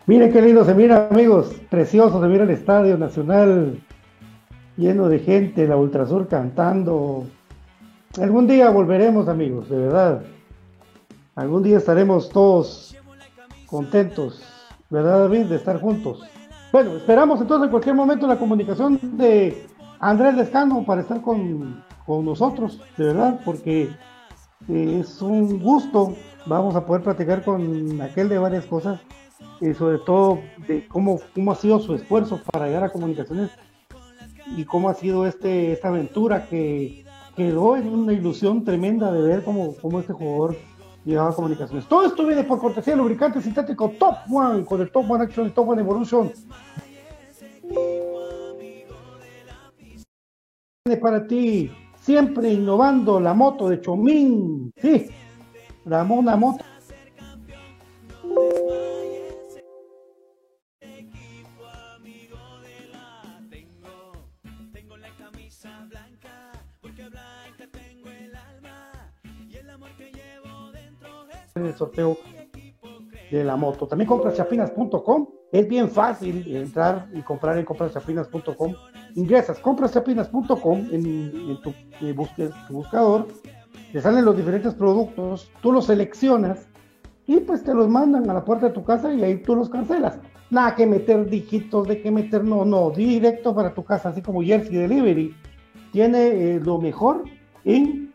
Miren 0.06 0.32
qué 0.32 0.42
lindo 0.42 0.64
se 0.64 0.74
mira, 0.74 1.08
amigos. 1.10 1.54
Precioso 1.70 2.20
se 2.20 2.28
mira 2.28 2.44
el 2.44 2.50
Estadio 2.50 2.98
Nacional. 2.98 3.80
Lleno 4.76 5.08
de 5.08 5.18
gente, 5.20 5.66
la 5.66 5.76
Ultrasur 5.76 6.28
cantando. 6.28 7.26
Algún 8.20 8.46
día 8.46 8.70
volveremos, 8.70 9.28
amigos, 9.28 9.68
de 9.68 9.78
verdad. 9.78 10.22
Algún 11.36 11.62
día 11.62 11.78
estaremos 11.78 12.28
todos 12.28 12.96
contentos, 13.66 14.42
¿verdad, 14.90 15.20
David? 15.20 15.46
De 15.46 15.56
estar 15.56 15.80
juntos. 15.80 16.22
Bueno, 16.72 16.96
esperamos 16.96 17.40
entonces 17.40 17.64
en 17.64 17.70
cualquier 17.70 17.96
momento 17.96 18.28
la 18.28 18.38
comunicación 18.38 19.00
de 19.16 19.66
Andrés 19.98 20.36
Lescano 20.36 20.84
para 20.84 21.00
estar 21.00 21.20
con, 21.20 21.82
con 22.06 22.24
nosotros, 22.24 22.80
de 22.96 23.06
verdad, 23.06 23.40
porque 23.44 23.90
eh, 24.68 24.98
es 25.00 25.20
un 25.20 25.58
gusto. 25.60 26.14
Vamos 26.46 26.76
a 26.76 26.86
poder 26.86 27.02
platicar 27.02 27.42
con 27.42 28.00
aquel 28.00 28.28
de 28.28 28.38
varias 28.38 28.66
cosas 28.66 29.00
y 29.60 29.74
sobre 29.74 29.98
todo 29.98 30.38
de 30.68 30.86
cómo, 30.86 31.18
cómo 31.34 31.50
ha 31.50 31.56
sido 31.56 31.80
su 31.80 31.94
esfuerzo 31.94 32.40
para 32.52 32.66
llegar 32.66 32.84
a 32.84 32.92
comunicaciones 32.92 33.50
y 34.56 34.64
cómo 34.64 34.88
ha 34.88 34.94
sido 34.94 35.26
este, 35.26 35.72
esta 35.72 35.88
aventura 35.88 36.46
que 36.48 37.04
quedó 37.36 37.76
en 37.76 37.88
una 37.88 38.12
ilusión 38.12 38.64
tremenda 38.64 39.10
de 39.10 39.22
ver 39.22 39.42
cómo, 39.42 39.74
cómo 39.82 39.98
este 39.98 40.12
jugador 40.12 40.56
llegaba 41.04 41.30
a 41.30 41.34
comunicaciones. 41.34 41.86
Todo 41.86 42.06
esto 42.06 42.26
viene 42.26 42.44
por 42.44 42.58
cortesía 42.58 42.92
del 42.92 43.02
lubricante 43.02 43.40
sintético 43.40 43.90
Top 43.98 44.16
One 44.30 44.64
con 44.64 44.80
el 44.80 44.90
Top 44.90 45.10
One 45.10 45.24
Action 45.24 45.46
y 45.46 45.50
Top 45.50 45.68
One 45.68 45.80
Evolution. 45.80 46.32
Para 51.00 51.26
ti, 51.26 51.70
siempre 52.00 52.52
innovando 52.52 53.20
la 53.20 53.34
moto 53.34 53.68
de 53.68 53.80
Chomín. 53.80 54.72
Sí, 54.76 55.06
la 55.84 56.04
mona 56.04 56.36
moto. 56.36 56.64
El 71.70 71.76
sorteo 71.76 72.18
de 73.30 73.44
la 73.44 73.56
moto. 73.56 73.86
También 73.86 74.08
compraschapinas.com. 74.08 75.28
Es 75.52 75.68
bien 75.68 75.88
fácil 75.88 76.54
entrar 76.56 77.08
y 77.12 77.22
comprar 77.22 77.58
en 77.58 77.64
compraschapinas.com. 77.64 78.74
Ingresas 79.16 79.58
compraschapinas.com 79.58 80.78
en, 80.92 81.06
en 81.06 81.60
tu, 81.62 81.72
busque- 82.14 82.50
tu 82.68 82.74
buscador. 82.74 83.26
Te 83.92 84.00
salen 84.00 84.24
los 84.24 84.36
diferentes 84.36 84.74
productos. 84.74 85.50
Tú 85.62 85.72
los 85.72 85.86
seleccionas 85.86 86.68
y 87.26 87.38
pues 87.38 87.62
te 87.64 87.74
los 87.74 87.88
mandan 87.88 88.28
a 88.30 88.34
la 88.34 88.44
puerta 88.44 88.66
de 88.68 88.72
tu 88.72 88.84
casa 88.84 89.12
y 89.12 89.22
ahí 89.22 89.38
tú 89.42 89.54
los 89.56 89.68
cancelas. 89.68 90.18
Nada 90.50 90.74
que 90.74 90.86
meter 90.86 91.28
dígitos, 91.30 91.86
de 91.86 92.02
que 92.02 92.10
meter, 92.10 92.42
no, 92.44 92.64
no, 92.64 92.90
directo 92.90 93.54
para 93.54 93.72
tu 93.72 93.84
casa, 93.84 94.08
así 94.08 94.20
como 94.20 94.42
Jersey 94.42 94.76
Delivery. 94.76 95.34
Tiene 95.92 96.26
eh, 96.56 96.60
lo 96.60 96.78
mejor 96.80 97.22
en 97.64 98.09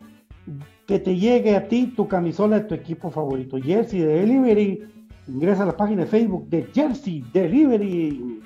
que 0.86 0.98
te 0.98 1.16
llegue 1.16 1.56
a 1.56 1.68
ti 1.68 1.92
tu 1.96 2.06
camisola 2.06 2.60
de 2.60 2.66
tu 2.66 2.74
equipo 2.74 3.10
favorito. 3.10 3.56
Jersey 3.58 4.00
Delivery, 4.00 4.84
ingresa 5.26 5.62
a 5.64 5.66
la 5.66 5.76
página 5.76 6.02
de 6.02 6.08
Facebook 6.08 6.48
de 6.48 6.64
Jersey 6.72 7.24
Delivery. 7.32 8.40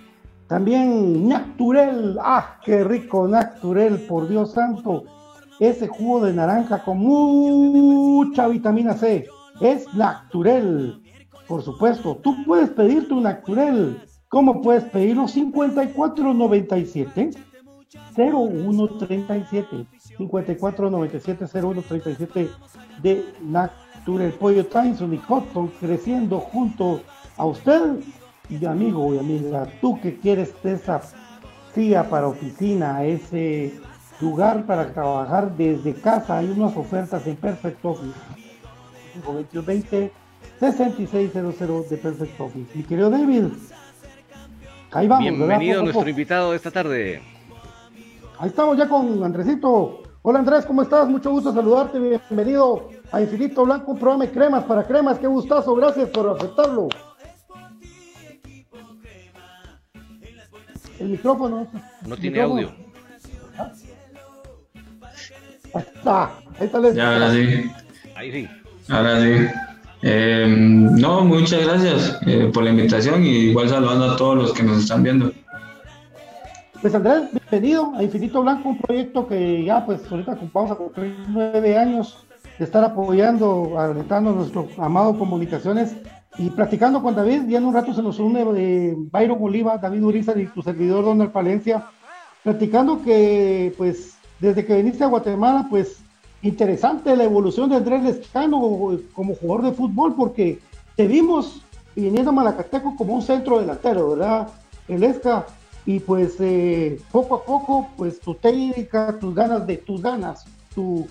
También 0.46 1.28
Naturel, 1.28 2.16
ah, 2.20 2.58
qué 2.64 2.82
rico 2.82 3.28
Naturel, 3.28 3.98
por 4.08 4.26
Dios 4.28 4.52
santo. 4.52 5.04
Ese 5.60 5.86
jugo 5.86 6.24
de 6.24 6.32
naranja 6.32 6.82
con 6.82 6.98
mucha 6.98 8.48
vitamina 8.48 8.94
C 8.94 9.28
es 9.60 9.92
Naturel. 9.94 11.02
Por 11.46 11.62
supuesto, 11.62 12.16
tú 12.16 12.34
puedes 12.46 12.70
pedir 12.70 13.06
tu 13.08 13.20
Naturel. 13.20 14.00
¿Cómo 14.28 14.62
puedes 14.62 14.84
pedirlo? 14.84 15.28
5497 15.28 17.30
0137 18.16 19.86
5497 20.28 21.46
0137 21.46 22.50
de 23.02 23.24
Naturel 23.42 24.32
Pollo 24.32 24.66
Tyson 24.66 25.14
y 25.14 25.18
Cotton 25.18 25.68
creciendo 25.80 26.40
junto 26.40 27.00
a 27.36 27.46
usted 27.46 28.00
y 28.50 28.64
amigo 28.66 29.14
y 29.14 29.18
amiga, 29.18 29.66
tú 29.80 30.00
que 30.00 30.18
quieres 30.18 30.52
esa 30.64 31.00
silla 31.74 32.08
para 32.10 32.26
oficina, 32.26 33.04
ese 33.04 33.72
lugar 34.20 34.66
para 34.66 34.92
trabajar 34.92 35.56
desde 35.56 35.94
casa, 35.94 36.38
hay 36.38 36.50
unas 36.50 36.76
ofertas 36.76 37.26
en 37.26 37.36
Perfect 37.36 37.84
Office 37.84 38.18
2120 39.24 40.12
6600 40.58 41.90
de 41.90 41.96
Perfect 41.96 42.40
Office. 42.40 42.70
Mi 42.74 42.82
querido 42.82 43.08
David, 43.08 43.44
ahí 44.90 45.08
vamos. 45.08 45.24
Bienvenido 45.24 45.80
a 45.80 45.84
nuestro 45.84 46.08
invitado 46.08 46.50
de 46.50 46.56
esta 46.56 46.70
tarde. 46.70 47.22
Ahí 48.38 48.48
estamos 48.48 48.76
ya 48.76 48.88
con 48.88 49.22
Andresito. 49.22 50.02
Hola 50.22 50.40
Andrés, 50.40 50.66
¿cómo 50.66 50.82
estás? 50.82 51.08
Mucho 51.08 51.30
gusto 51.30 51.52
saludarte. 51.52 51.98
Bienvenido 51.98 52.90
a 53.10 53.20
Infinito 53.22 53.64
Blanco, 53.64 53.92
un 53.92 53.98
programa 53.98 54.26
de 54.26 54.30
cremas 54.32 54.64
para 54.64 54.84
cremas. 54.84 55.18
Qué 55.18 55.26
gustazo, 55.26 55.74
gracias 55.74 56.08
por 56.10 56.28
aceptarlo. 56.28 56.88
El 60.98 61.08
micrófono. 61.08 61.66
No 62.06 62.14
el 62.14 62.20
tiene 62.20 62.36
micrófono. 62.46 62.68
audio. 62.68 62.90
Ahí 65.72 65.84
está, 65.94 66.24
ahí 66.58 66.66
está 66.66 66.78
el 66.78 66.94
Ya, 66.94 67.12
ahora 67.14 67.32
sí, 67.32 67.70
Ahí 68.16 68.32
sí. 68.32 68.48
ahora 68.88 69.20
sí. 69.22 69.46
Eh, 70.02 70.46
no, 70.48 71.24
muchas 71.24 71.64
gracias 71.64 72.18
eh, 72.26 72.50
por 72.52 72.64
la 72.64 72.70
invitación 72.70 73.22
y 73.24 73.28
igual 73.50 73.68
saludando 73.68 74.10
a 74.12 74.16
todos 74.16 74.36
los 74.36 74.52
que 74.52 74.62
nos 74.62 74.78
están 74.82 75.02
viendo. 75.02 75.32
Pues 76.80 76.94
Andrés, 76.94 77.28
bienvenido 77.30 77.92
a 77.94 78.02
Infinito 78.02 78.40
Blanco, 78.40 78.70
un 78.70 78.78
proyecto 78.78 79.26
que 79.26 79.62
ya 79.64 79.84
pues 79.84 80.00
ahorita 80.10 80.38
vamos 80.50 80.70
a 80.70 80.76
cumplir 80.76 81.14
nueve 81.28 81.76
años 81.76 82.26
de 82.58 82.64
estar 82.64 82.82
apoyando, 82.82 83.78
alentando 83.78 84.32
nuestro 84.32 84.66
amado 84.78 85.18
Comunicaciones 85.18 85.94
y 86.38 86.48
platicando 86.48 87.02
con 87.02 87.14
David, 87.14 87.42
ya 87.48 87.58
en 87.58 87.66
un 87.66 87.74
rato 87.74 87.92
se 87.92 88.02
nos 88.02 88.18
une 88.18 88.46
de 88.46 88.94
Byron 88.96 89.38
Oliva, 89.42 89.76
David 89.76 90.02
Urizar 90.02 90.40
y 90.40 90.46
tu 90.46 90.62
servidor 90.62 91.04
Donald 91.04 91.32
Palencia, 91.32 91.84
platicando 92.42 93.02
que 93.02 93.74
pues 93.76 94.14
desde 94.38 94.64
que 94.64 94.76
viniste 94.76 95.04
a 95.04 95.08
Guatemala 95.08 95.66
pues 95.68 95.98
interesante 96.40 97.14
la 97.14 97.24
evolución 97.24 97.68
de 97.68 97.76
Andrés 97.76 98.04
Lescano 98.04 98.58
como 99.12 99.34
jugador 99.34 99.64
de 99.66 99.72
fútbol, 99.72 100.14
porque 100.14 100.60
te 100.96 101.06
vimos 101.06 101.60
viniendo 101.94 102.30
a 102.30 102.32
Malacateco 102.32 102.96
como 102.96 103.16
un 103.16 103.22
centro 103.22 103.60
delantero, 103.60 104.12
¿verdad? 104.12 104.48
El 104.88 105.04
Esca, 105.04 105.44
y 105.86 106.00
pues 106.00 106.36
eh, 106.40 107.00
poco 107.10 107.36
a 107.36 107.44
poco, 107.44 107.88
pues 107.96 108.20
tu 108.20 108.34
técnica, 108.34 109.18
tus 109.18 109.34
ganas 109.34 109.66
de 109.66 109.78
tus 109.78 110.02
ganas, 110.02 110.44
tu, 110.74 111.06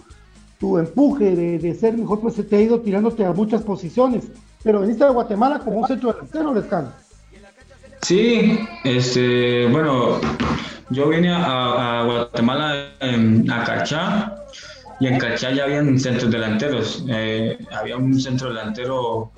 tu 0.60 0.77
empuje 0.77 1.36
de, 1.36 1.60
de, 1.60 1.75
ser 1.75 1.97
mejor, 1.97 2.19
pues 2.19 2.36
se 2.36 2.43
te 2.43 2.58
ha 2.58 2.62
ido 2.62 2.79
tirándote 2.82 3.25
a 3.25 3.34
muchas 3.34 3.62
posiciones. 3.63 4.25
Pero 4.63 4.82
viniste 4.82 5.03
a 5.03 5.10
Guatemala 5.10 5.60
como 5.60 5.79
un 5.79 5.88
centro 5.88 6.12
delantero, 6.12 6.53
Lescano. 6.53 6.91
Sí, 8.01 8.60
este, 8.84 9.67
bueno, 9.67 10.19
yo 10.89 11.10
vine 11.10 11.34
a, 11.34 12.03
Guatemala 12.05 12.91
a 13.01 13.63
Cachá 13.63 14.36
y 14.99 15.08
en 15.08 15.17
Cachá 15.17 15.51
ya 15.51 15.65
habían 15.65 15.99
centros 15.99 16.32
delanteros. 16.32 17.05
Eh, 17.10 17.58
había 17.71 17.97
un 17.97 18.19
centro 18.19 18.49
delantero 18.49 19.32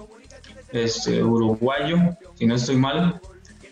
este, 0.72 1.24
uruguayo, 1.24 1.98
si 2.36 2.46
no 2.46 2.56
estoy 2.56 2.78
mal. 2.78 3.20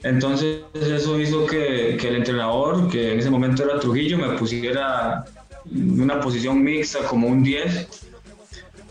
Entonces 0.03 0.61
eso 0.73 1.19
hizo 1.19 1.45
que, 1.45 1.95
el 1.95 2.15
entrenador, 2.15 2.89
que 2.89 3.13
en 3.13 3.19
ese 3.19 3.29
momento 3.29 3.63
era 3.63 3.79
Trujillo, 3.79 4.17
me 4.17 4.37
pusiera 4.37 5.25
una 5.71 6.21
posición 6.21 6.63
mixta 6.63 6.99
como 7.07 7.27
un 7.27 7.43
10. 7.43 8.05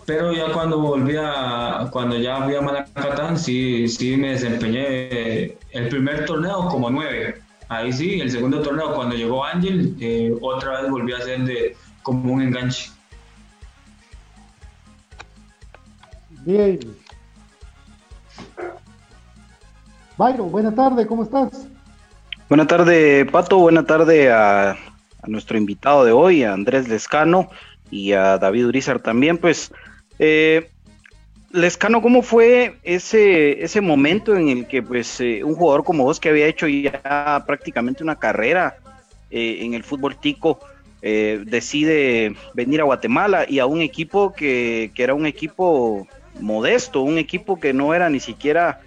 Pero 0.04 0.32
ya 0.32 0.52
cuando 0.52 0.80
volví 0.80 1.16
a, 1.18 1.88
cuando 1.90 2.16
ya 2.16 2.42
fui 2.42 2.54
a 2.54 2.62
Malacatán, 2.62 3.38
sí, 3.38 3.88
sí 3.88 4.16
me 4.16 4.30
desempeñé 4.30 5.56
el 5.70 5.88
primer 5.88 6.24
torneo 6.24 6.66
como 6.68 6.90
9. 6.90 7.42
Ahí 7.68 7.92
sí, 7.92 8.20
el 8.20 8.30
segundo 8.30 8.62
torneo 8.62 8.94
cuando 8.94 9.14
llegó 9.14 9.44
Ángel, 9.44 9.94
eh, 10.00 10.32
otra 10.40 10.80
vez 10.80 10.90
volví 10.90 11.12
a 11.12 11.20
ser 11.20 11.40
de, 11.44 11.76
como 12.02 12.32
un 12.32 12.42
enganche. 12.42 12.90
Bien. 16.44 16.78
Byron, 20.18 20.50
buena 20.50 20.74
tarde, 20.74 21.06
¿cómo 21.06 21.22
estás? 21.22 21.68
Buena 22.48 22.66
tarde, 22.66 23.24
Pato, 23.26 23.58
buena 23.58 23.84
tarde 23.84 24.32
a, 24.32 24.76
nuestro 25.28 25.56
invitado 25.56 26.04
de 26.04 26.10
hoy, 26.10 26.42
a 26.42 26.54
Andrés 26.54 26.88
Lescano 26.88 27.48
y 27.88 28.12
a 28.12 28.36
David 28.36 28.66
Urizar 28.66 28.98
también, 28.98 29.38
pues 29.38 29.72
eh, 30.18 30.72
Lescano, 31.52 32.02
¿cómo 32.02 32.22
fue 32.22 32.78
ese, 32.82 33.62
ese 33.62 33.80
momento 33.80 34.36
en 34.36 34.48
el 34.48 34.66
que 34.66 34.82
pues 34.82 35.20
eh, 35.20 35.44
un 35.44 35.54
jugador 35.54 35.84
como 35.84 36.02
vos 36.02 36.18
que 36.18 36.30
había 36.30 36.46
hecho 36.46 36.66
ya 36.66 37.44
prácticamente 37.46 38.02
una 38.02 38.18
carrera 38.18 38.76
eh, 39.30 39.58
en 39.60 39.74
el 39.74 39.84
fútbol 39.84 40.16
tico 40.16 40.58
eh, 41.00 41.44
decide 41.46 42.34
venir 42.54 42.80
a 42.80 42.84
Guatemala 42.84 43.46
y 43.48 43.60
a 43.60 43.66
un 43.66 43.82
equipo 43.82 44.32
que, 44.32 44.90
que, 44.96 45.04
era 45.04 45.14
un 45.14 45.26
equipo 45.26 46.08
modesto, 46.40 47.02
un 47.02 47.18
equipo 47.18 47.60
que 47.60 47.72
no 47.72 47.94
era 47.94 48.10
ni 48.10 48.18
siquiera 48.18 48.80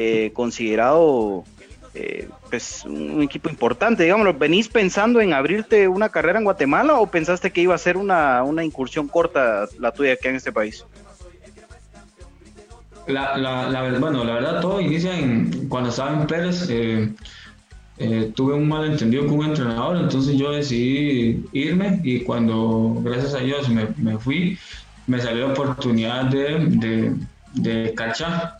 eh, 0.00 0.30
considerado 0.32 1.44
eh, 1.92 2.28
pues 2.48 2.84
un 2.84 3.20
equipo 3.20 3.50
importante, 3.50 4.04
digámoslo, 4.04 4.32
¿venís 4.34 4.68
pensando 4.68 5.20
en 5.20 5.32
abrirte 5.32 5.88
una 5.88 6.08
carrera 6.08 6.38
en 6.38 6.44
Guatemala 6.44 7.00
o 7.00 7.10
pensaste 7.10 7.50
que 7.50 7.62
iba 7.62 7.74
a 7.74 7.78
ser 7.78 7.96
una, 7.96 8.44
una 8.44 8.62
incursión 8.62 9.08
corta 9.08 9.66
la 9.80 9.90
tuya 9.90 10.12
aquí 10.12 10.28
en 10.28 10.36
este 10.36 10.52
país? 10.52 10.84
La, 13.08 13.36
la, 13.36 13.68
la, 13.68 13.98
bueno, 13.98 14.22
la 14.22 14.34
verdad 14.34 14.60
todo 14.60 14.80
inicia 14.80 15.18
en, 15.18 15.68
cuando 15.68 15.90
estaba 15.90 16.12
en 16.12 16.26
Pérez, 16.28 16.68
eh, 16.70 17.12
eh, 17.96 18.32
tuve 18.36 18.54
un 18.54 18.68
malentendido 18.68 19.26
con 19.26 19.40
un 19.40 19.46
entrenador, 19.46 19.96
entonces 19.96 20.36
yo 20.36 20.52
decidí 20.52 21.44
irme 21.52 22.00
y 22.04 22.20
cuando, 22.20 22.94
gracias 23.02 23.34
a 23.34 23.38
Dios, 23.38 23.68
me, 23.68 23.88
me 23.96 24.16
fui, 24.18 24.56
me 25.08 25.20
salió 25.20 25.48
la 25.48 25.52
oportunidad 25.54 26.26
de, 26.26 26.66
de, 26.66 27.14
de 27.54 27.94
cachar. 27.94 28.57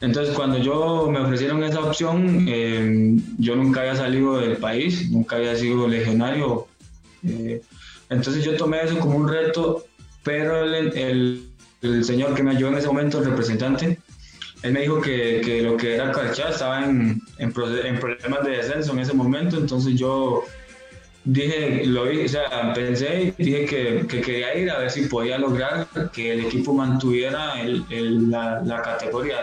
Entonces, 0.00 0.34
cuando 0.36 0.58
yo 0.58 1.08
me 1.10 1.18
ofrecieron 1.18 1.64
esa 1.64 1.80
opción, 1.80 2.46
eh, 2.48 3.16
yo 3.38 3.56
nunca 3.56 3.80
había 3.80 3.96
salido 3.96 4.38
del 4.38 4.56
país, 4.56 5.10
nunca 5.10 5.36
había 5.36 5.56
sido 5.56 5.88
legionario. 5.88 6.68
Eh, 7.26 7.60
entonces, 8.08 8.44
yo 8.44 8.56
tomé 8.56 8.82
eso 8.84 8.98
como 9.00 9.16
un 9.16 9.28
reto, 9.28 9.84
pero 10.22 10.62
el, 10.62 11.42
el, 11.82 12.04
señor 12.04 12.34
que 12.34 12.44
me 12.44 12.52
ayudó 12.52 12.68
en 12.70 12.78
ese 12.78 12.86
momento, 12.86 13.18
el 13.18 13.24
representante, 13.24 13.98
él 14.62 14.72
me 14.72 14.82
dijo 14.82 15.00
que, 15.00 15.40
que 15.44 15.62
lo 15.62 15.76
que 15.76 15.94
era 15.94 16.12
Cachá 16.12 16.50
estaba 16.50 16.84
en, 16.84 17.20
en, 17.38 17.52
problemas 17.52 18.44
de 18.44 18.50
descenso 18.50 18.92
en 18.92 19.00
ese 19.00 19.14
momento. 19.14 19.56
Entonces, 19.56 19.98
yo 19.98 20.44
dije, 21.24 21.84
lo 21.86 22.04
vi, 22.04 22.24
o 22.24 22.28
sea, 22.28 22.72
pensé 22.72 23.34
y 23.36 23.44
dije 23.44 23.64
que, 23.66 24.06
que, 24.06 24.20
quería 24.20 24.54
ir 24.54 24.70
a 24.70 24.78
ver 24.78 24.90
si 24.92 25.02
podía 25.02 25.38
lograr 25.38 25.88
que 26.12 26.34
el 26.34 26.46
equipo 26.46 26.72
mantuviera 26.72 27.54
la 27.64 28.82
categoría 28.82 29.36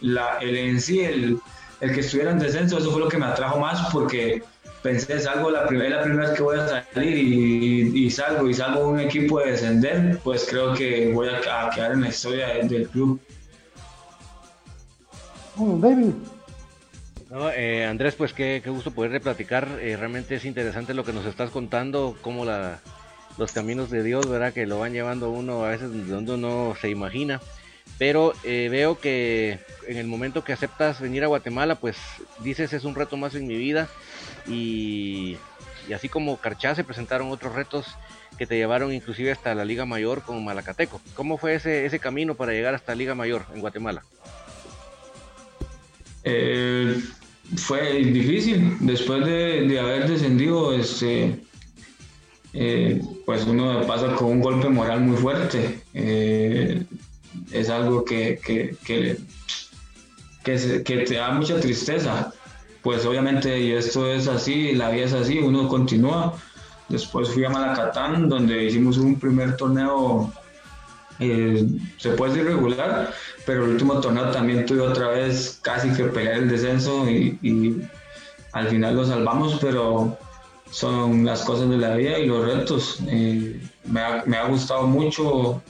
la, 0.00 0.38
el 0.40 0.56
en 0.56 0.80
sí, 0.80 1.00
el, 1.00 1.38
el, 1.80 1.94
que 1.94 2.00
estuviera 2.00 2.30
en 2.30 2.38
descenso, 2.38 2.78
eso 2.78 2.90
fue 2.90 3.00
lo 3.00 3.08
que 3.08 3.18
me 3.18 3.26
atrajo 3.26 3.58
más 3.58 3.90
porque 3.92 4.42
pensé, 4.82 5.18
salgo 5.20 5.50
la 5.50 5.66
primera, 5.66 5.96
la 5.96 6.02
primera 6.02 6.28
vez 6.28 6.36
que 6.36 6.42
voy 6.42 6.58
a 6.58 6.84
salir 6.92 7.16
y, 7.16 8.06
y, 8.06 8.10
salgo 8.10 8.48
y 8.48 8.54
salgo 8.54 8.88
un 8.88 9.00
equipo 9.00 9.40
de 9.40 9.52
descender, 9.52 10.18
pues 10.22 10.46
creo 10.48 10.74
que 10.74 11.12
voy 11.12 11.28
a, 11.28 11.66
a 11.66 11.70
quedar 11.70 11.92
en 11.92 12.02
la 12.02 12.08
historia 12.08 12.48
del, 12.48 12.68
del 12.68 12.88
club. 12.88 13.20
Oh, 15.58 15.78
David. 15.80 16.12
No, 17.30 17.50
eh, 17.50 17.84
Andrés, 17.84 18.14
pues 18.14 18.32
qué, 18.32 18.60
qué, 18.62 18.70
gusto 18.70 18.92
poder 18.92 19.20
platicar. 19.20 19.66
Eh, 19.80 19.96
realmente 19.96 20.36
es 20.36 20.44
interesante 20.44 20.94
lo 20.94 21.04
que 21.04 21.12
nos 21.12 21.26
estás 21.26 21.50
contando, 21.50 22.16
cómo 22.22 22.44
la, 22.44 22.80
los 23.38 23.52
caminos 23.52 23.90
de 23.90 24.02
Dios, 24.02 24.28
¿verdad? 24.28 24.52
Que 24.52 24.66
lo 24.66 24.78
van 24.78 24.92
llevando 24.92 25.30
uno 25.30 25.64
a 25.64 25.70
veces 25.70 25.90
donde 26.08 26.34
uno 26.34 26.68
no 26.68 26.74
se 26.80 26.90
imagina 26.90 27.40
pero 27.98 28.34
eh, 28.44 28.68
veo 28.70 28.98
que 28.98 29.58
en 29.86 29.96
el 29.96 30.06
momento 30.06 30.44
que 30.44 30.52
aceptas 30.52 31.00
venir 31.00 31.24
a 31.24 31.28
Guatemala, 31.28 31.76
pues 31.76 31.96
dices 32.40 32.72
es 32.72 32.84
un 32.84 32.94
reto 32.94 33.16
más 33.16 33.34
en 33.34 33.46
mi 33.46 33.56
vida 33.56 33.88
y, 34.46 35.36
así 35.94 36.08
como 36.08 36.36
Carchá 36.38 36.74
se 36.74 36.84
presentaron 36.84 37.30
otros 37.30 37.54
retos 37.54 37.86
que 38.38 38.46
te 38.46 38.56
llevaron 38.56 38.92
inclusive 38.92 39.32
hasta 39.32 39.54
la 39.54 39.64
Liga 39.64 39.86
Mayor 39.86 40.22
con 40.22 40.44
Malacateco. 40.44 41.00
¿Cómo 41.14 41.38
fue 41.38 41.54
ese, 41.54 41.86
ese 41.86 41.98
camino 41.98 42.34
para 42.34 42.52
llegar 42.52 42.74
hasta 42.74 42.94
Liga 42.94 43.14
Mayor 43.14 43.46
en 43.54 43.60
Guatemala? 43.60 44.02
Eh, 46.24 47.00
fue 47.56 48.02
difícil, 48.02 48.76
después 48.80 49.24
de, 49.24 49.66
de 49.68 49.78
haber 49.78 50.08
descendido, 50.08 50.74
este, 50.74 51.38
eh, 52.52 53.00
pues 53.24 53.44
uno 53.46 53.86
pasa 53.86 54.14
con 54.14 54.32
un 54.32 54.40
golpe 54.40 54.68
moral 54.68 55.02
muy 55.02 55.16
fuerte. 55.16 55.80
Eh, 55.94 56.82
es 57.50 57.70
algo 57.70 58.04
que, 58.04 58.38
que, 58.44 58.76
que, 58.84 59.18
que, 60.82 60.98
te 60.98 61.14
da 61.14 61.30
mucha 61.32 61.60
tristeza. 61.60 62.32
Pues 62.82 63.04
obviamente, 63.04 63.58
y 63.58 63.72
esto 63.72 64.10
es 64.10 64.28
así, 64.28 64.72
la 64.72 64.90
vida 64.90 65.06
es 65.06 65.12
así, 65.12 65.38
uno 65.38 65.68
continúa. 65.68 66.34
Después 66.88 67.30
fui 67.30 67.44
a 67.44 67.50
Malacatán, 67.50 68.28
donde 68.28 68.64
hicimos 68.64 68.96
un 68.98 69.18
primer 69.18 69.56
torneo, 69.56 70.32
eh, 71.18 71.66
se 71.96 72.10
puede 72.10 72.32
decir 72.32 72.46
regular, 72.46 73.12
pero 73.44 73.64
el 73.64 73.70
último 73.72 74.00
torneo 74.00 74.30
también 74.30 74.64
tuve 74.66 74.82
otra 74.82 75.08
vez 75.08 75.58
casi 75.62 75.90
que 75.90 76.04
pelear 76.04 76.36
el 76.36 76.48
descenso 76.48 77.10
y, 77.10 77.38
y 77.42 77.82
al 78.52 78.68
final 78.68 78.94
lo 78.94 79.04
salvamos, 79.04 79.58
pero 79.60 80.16
son 80.70 81.24
las 81.24 81.42
cosas 81.42 81.68
de 81.68 81.76
la 81.76 81.94
vida 81.94 82.18
y 82.18 82.26
los 82.26 82.44
retos. 82.44 82.98
Eh, 83.08 83.60
me, 83.84 84.00
ha, 84.00 84.22
me, 84.26 84.36
ha, 84.36 84.46
gustado 84.48 84.86
mucho 84.86 85.62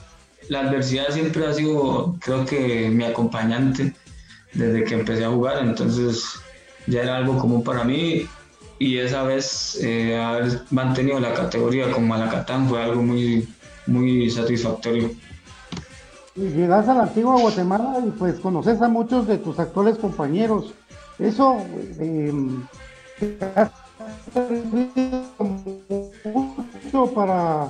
la 0.49 0.61
adversidad 0.61 1.11
siempre 1.11 1.47
ha 1.47 1.53
sido, 1.53 2.17
creo 2.21 2.45
que, 2.45 2.89
mi 2.91 3.05
acompañante 3.05 3.95
desde 4.53 4.85
que 4.85 4.95
empecé 4.95 5.25
a 5.25 5.31
jugar, 5.31 5.59
entonces 5.65 6.25
ya 6.87 7.03
era 7.03 7.17
algo 7.17 7.39
común 7.39 7.63
para 7.63 7.85
mí 7.85 8.27
y 8.79 8.99
esa 8.99 9.23
vez 9.23 9.79
eh, 9.83 10.17
haber 10.17 10.63
mantenido 10.71 11.19
la 11.21 11.35
categoría 11.35 11.91
con 11.91 12.07
Malacatán 12.07 12.69
fue 12.69 12.83
algo 12.83 13.03
muy, 13.03 13.49
muy 13.87 14.31
satisfactorio. 14.31 15.11
Llegas 16.35 16.87
a 16.89 16.95
la 16.95 17.03
antigua 17.05 17.41
Guatemala 17.41 17.99
y 18.07 18.11
pues 18.11 18.39
conoces 18.41 18.81
a 18.83 18.89
muchos 18.89 19.27
de 19.27 19.39
tus 19.39 19.59
actuales 19.59 19.97
compañeros. 19.97 20.75
Eso 21.19 21.57
eh, 21.99 22.33
ha 23.55 23.71
servido 24.35 25.23
mucho 25.39 27.07
para 27.15 27.69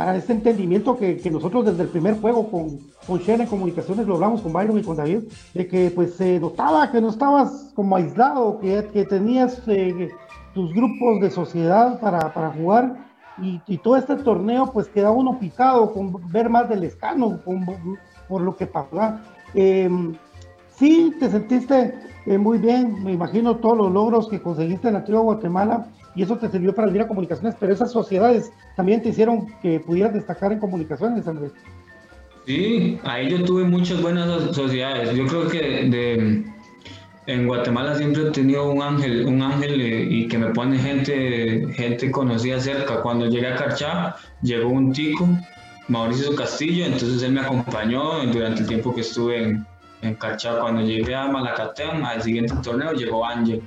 para 0.00 0.16
este 0.16 0.32
entendimiento 0.32 0.96
que, 0.96 1.20
nosotros 1.30 1.66
desde 1.66 1.82
el 1.82 1.90
primer 1.90 2.18
juego 2.18 2.50
con, 2.50 2.78
con 3.06 3.20
en 3.26 3.46
Comunicaciones 3.46 4.06
lo 4.06 4.14
hablamos 4.14 4.40
con 4.40 4.50
Byron 4.50 4.78
y 4.78 4.82
con 4.82 4.96
David, 4.96 5.24
de 5.52 5.68
que 5.68 5.90
pues 5.90 6.14
se 6.14 6.40
notaba 6.40 6.90
que 6.90 7.02
no 7.02 7.10
estabas 7.10 7.70
como 7.74 7.96
aislado, 7.96 8.58
que, 8.60 8.88
que 8.94 9.04
tenías 9.04 9.60
eh, 9.66 10.08
tus 10.54 10.72
grupos 10.72 11.20
de 11.20 11.30
sociedad 11.30 12.00
para, 12.00 12.32
para 12.32 12.48
jugar 12.48 12.96
y, 13.42 13.60
y, 13.66 13.76
todo 13.76 13.98
este 13.98 14.16
torneo 14.16 14.72
pues 14.72 14.88
queda 14.88 15.10
uno 15.10 15.38
picado 15.38 15.92
con 15.92 16.16
ver 16.32 16.48
más 16.48 16.66
del 16.70 16.84
escano 16.84 17.38
con, 17.44 17.66
por 18.26 18.40
lo 18.40 18.56
que 18.56 18.66
pasó. 18.66 19.18
Eh, 19.52 19.90
sí, 20.76 21.14
te 21.20 21.30
sentiste 21.30 21.94
eh, 22.24 22.38
muy 22.38 22.56
bien, 22.56 23.04
me 23.04 23.12
imagino 23.12 23.56
todos 23.56 23.76
los 23.76 23.92
logros 23.92 24.30
que 24.30 24.40
conseguiste 24.40 24.88
en 24.88 24.94
la 24.94 25.04
tribu 25.04 25.24
Guatemala 25.24 25.88
y 26.14 26.22
eso 26.22 26.36
te 26.36 26.48
sirvió 26.48 26.74
para 26.74 26.90
ir 26.90 27.00
a 27.00 27.08
comunicaciones, 27.08 27.54
pero 27.58 27.72
esas 27.72 27.92
sociedades 27.92 28.52
también 28.76 29.02
te 29.02 29.10
hicieron 29.10 29.46
que 29.62 29.80
pudieras 29.80 30.12
destacar 30.12 30.52
en 30.52 30.58
comunicaciones, 30.58 31.26
Andrés. 31.26 31.52
Sí, 32.46 32.98
ahí 33.04 33.30
yo 33.30 33.44
tuve 33.44 33.64
muchas 33.64 34.02
buenas 34.02 34.54
sociedades. 34.54 35.14
Yo 35.14 35.26
creo 35.26 35.48
que 35.48 35.60
de, 35.60 36.44
en 37.26 37.46
Guatemala 37.46 37.94
siempre 37.94 38.22
he 38.22 38.30
tenido 38.30 38.70
un 38.70 38.82
ángel, 38.82 39.26
un 39.26 39.42
ángel 39.42 39.80
eh, 39.80 40.06
y 40.10 40.26
que 40.26 40.38
me 40.38 40.50
pone 40.50 40.78
gente, 40.78 41.68
gente 41.74 42.10
conocida 42.10 42.58
cerca. 42.58 43.02
Cuando 43.02 43.26
llegué 43.26 43.48
a 43.48 43.56
Carchá, 43.56 44.16
llegó 44.42 44.70
un 44.70 44.92
tico, 44.92 45.28
Mauricio 45.88 46.34
Castillo, 46.34 46.86
entonces 46.86 47.22
él 47.22 47.32
me 47.32 47.40
acompañó 47.40 48.24
durante 48.32 48.62
el 48.62 48.66
tiempo 48.66 48.94
que 48.94 49.02
estuve 49.02 49.42
en, 49.42 49.66
en 50.02 50.14
Carchá. 50.14 50.58
Cuando 50.60 50.82
llegué 50.82 51.14
a 51.14 51.28
Malacatán, 51.28 52.04
al 52.04 52.22
siguiente 52.22 52.54
torneo, 52.62 52.92
llegó 52.92 53.24
Ángel 53.24 53.62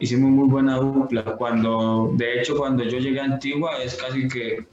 hicimos 0.00 0.30
muy 0.30 0.48
buena 0.48 0.76
dupla. 0.76 1.22
Cuando, 1.36 2.10
de 2.14 2.40
hecho, 2.40 2.56
cuando 2.56 2.82
yo 2.82 2.98
llegué 2.98 3.20
a 3.20 3.24
Antigua 3.24 3.76
es 3.82 3.94
casi 3.94 4.26
que, 4.28 4.66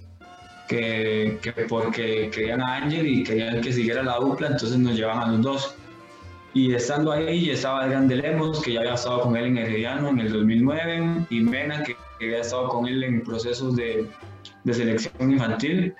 que, 0.67 1.37
que 1.41 1.51
porque 1.65 2.31
querían 2.33 2.61
a 2.61 2.77
Ángel 2.77 3.05
y 3.05 3.23
querían 3.23 3.61
que 3.61 3.71
siguiera 3.71 4.01
la 4.01 4.17
dupla, 4.17 4.47
entonces 4.47 4.77
nos 4.77 4.95
llevaban 4.95 5.29
a 5.29 5.31
los 5.33 5.41
dos. 5.41 5.75
Y 6.53 6.73
estando 6.73 7.11
ahí 7.11 7.51
estaba 7.51 7.83
Adrián 7.83 8.07
de 8.07 8.15
Lemos, 8.15 8.61
que 8.61 8.73
ya 8.73 8.79
había 8.79 8.95
estado 8.95 9.21
con 9.21 9.35
él 9.35 9.45
en 9.45 9.57
Herediano 9.59 10.09
en 10.09 10.19
el 10.19 10.33
2009, 10.33 11.25
y 11.29 11.41
Mena, 11.41 11.83
que, 11.83 11.95
había 12.19 12.39
estado 12.39 12.69
con 12.69 12.87
él 12.87 13.03
en 13.03 13.21
procesos 13.21 13.75
de, 13.75 14.07
de 14.63 14.73
selección 14.73 15.31
infantil. 15.31 15.93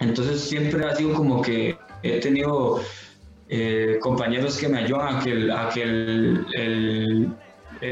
Entonces 0.00 0.42
siempre 0.42 0.84
ha 0.84 0.94
sido 0.94 1.14
como 1.14 1.40
que 1.40 1.78
he 2.02 2.20
tenido 2.20 2.82
eh, 3.48 3.98
compañeros 4.02 4.58
que 4.58 4.68
me 4.68 4.80
ayudan 4.80 5.16
a 5.16 5.20
que, 5.20 5.50
a 5.50 5.68
que 5.70 5.82
el, 5.82 6.46
el 6.54 7.28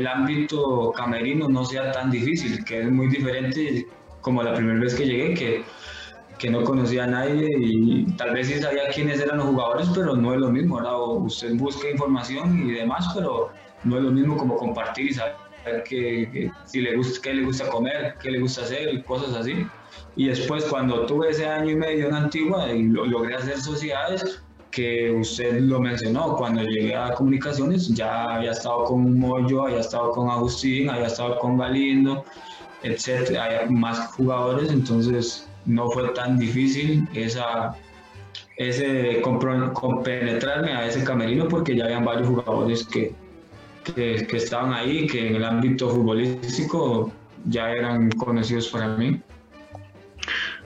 ámbito 0.07 0.93
camerino 0.93 1.49
no 1.49 1.64
sea 1.64 1.93
tan 1.93 2.11
difícil, 2.11 2.64
que 2.64 2.80
es 2.80 2.91
muy 2.91 3.09
diferente 3.09 3.87
como 4.20 4.43
la 4.43 4.55
primera 4.55 4.80
vez 4.80 4.95
que 4.95 5.07
llegué, 5.07 5.35
que, 5.35 5.64
que 6.39 6.51
no 6.51 6.64
conocía 6.64 7.05
a 7.05 7.07
nadie 7.07 7.49
y 7.59 8.05
tal 8.16 8.32
vez 8.32 8.49
sí 8.49 8.55
sabía 8.55 8.89
quiénes 8.93 9.20
eran 9.20 9.39
los 9.39 9.47
jugadores, 9.47 9.89
pero 9.95 10.16
no 10.16 10.35
es 10.35 10.41
lo 10.41 10.51
mismo, 10.51 10.76
¿verdad? 10.76 10.99
usted 10.99 11.55
busca 11.57 11.91
información 11.91 12.68
y 12.68 12.72
demás, 12.72 13.07
pero 13.14 13.51
no 13.85 13.97
es 13.99 14.03
lo 14.03 14.11
mismo 14.11 14.37
como 14.37 14.57
compartir 14.57 15.11
y 15.11 15.14
saber 15.14 15.35
que, 15.85 16.51
si 16.64 16.80
le 16.80 16.97
gusta, 16.97 17.20
qué 17.22 17.35
le 17.35 17.45
gusta 17.45 17.68
comer, 17.68 18.16
qué 18.22 18.30
le 18.30 18.41
gusta 18.41 18.62
hacer, 18.62 19.05
cosas 19.05 19.35
así. 19.35 19.66
Y 20.16 20.28
después 20.28 20.64
cuando 20.64 21.07
tuve 21.07 21.30
ese 21.30 21.47
año 21.47 21.70
y 21.70 21.76
medio 21.76 22.09
en 22.09 22.14
Antigua 22.14 22.72
y 22.72 22.82
logré 22.82 23.35
hacer 23.35 23.59
sociedades, 23.61 24.43
que 24.75 25.12
usted 25.12 25.61
lo 25.61 25.79
mencionó, 25.79 26.37
cuando 26.37 26.62
llegué 26.62 26.97
a 26.97 27.14
comunicaciones 27.14 27.89
ya 27.89 28.35
había 28.35 28.51
estado 28.51 28.85
con 28.85 29.18
Moyo, 29.18 29.66
había 29.66 29.81
estado 29.81 30.11
con 30.11 30.29
Agustín, 30.29 30.91
había 30.91 31.07
estado 31.07 31.39
con 31.39 31.57
Galindo, 31.57 32.25
etcétera, 32.83 33.45
hay 33.45 33.68
más 33.70 34.09
jugadores, 34.09 34.70
entonces 34.70 35.49
no 35.64 35.91
fue 35.91 36.09
tan 36.09 36.39
difícil 36.39 37.09
esa, 37.14 37.77
ese 38.57 39.22
compenetrarme 39.22 40.72
a 40.72 40.87
ese 40.87 41.05
camerino 41.05 41.47
porque 41.49 41.77
ya 41.77 41.85
habían 41.85 42.05
varios 42.05 42.29
jugadores 42.29 42.85
que, 42.85 43.14
que, 43.85 44.27
que, 44.27 44.37
estaban 44.37 44.72
ahí, 44.72 45.07
que 45.07 45.29
en 45.29 45.37
el 45.37 45.45
ámbito 45.45 45.89
futbolístico 45.89 47.12
ya 47.45 47.70
eran 47.70 48.11
conocidos 48.11 48.68
para 48.68 48.89
mí. 48.89 49.20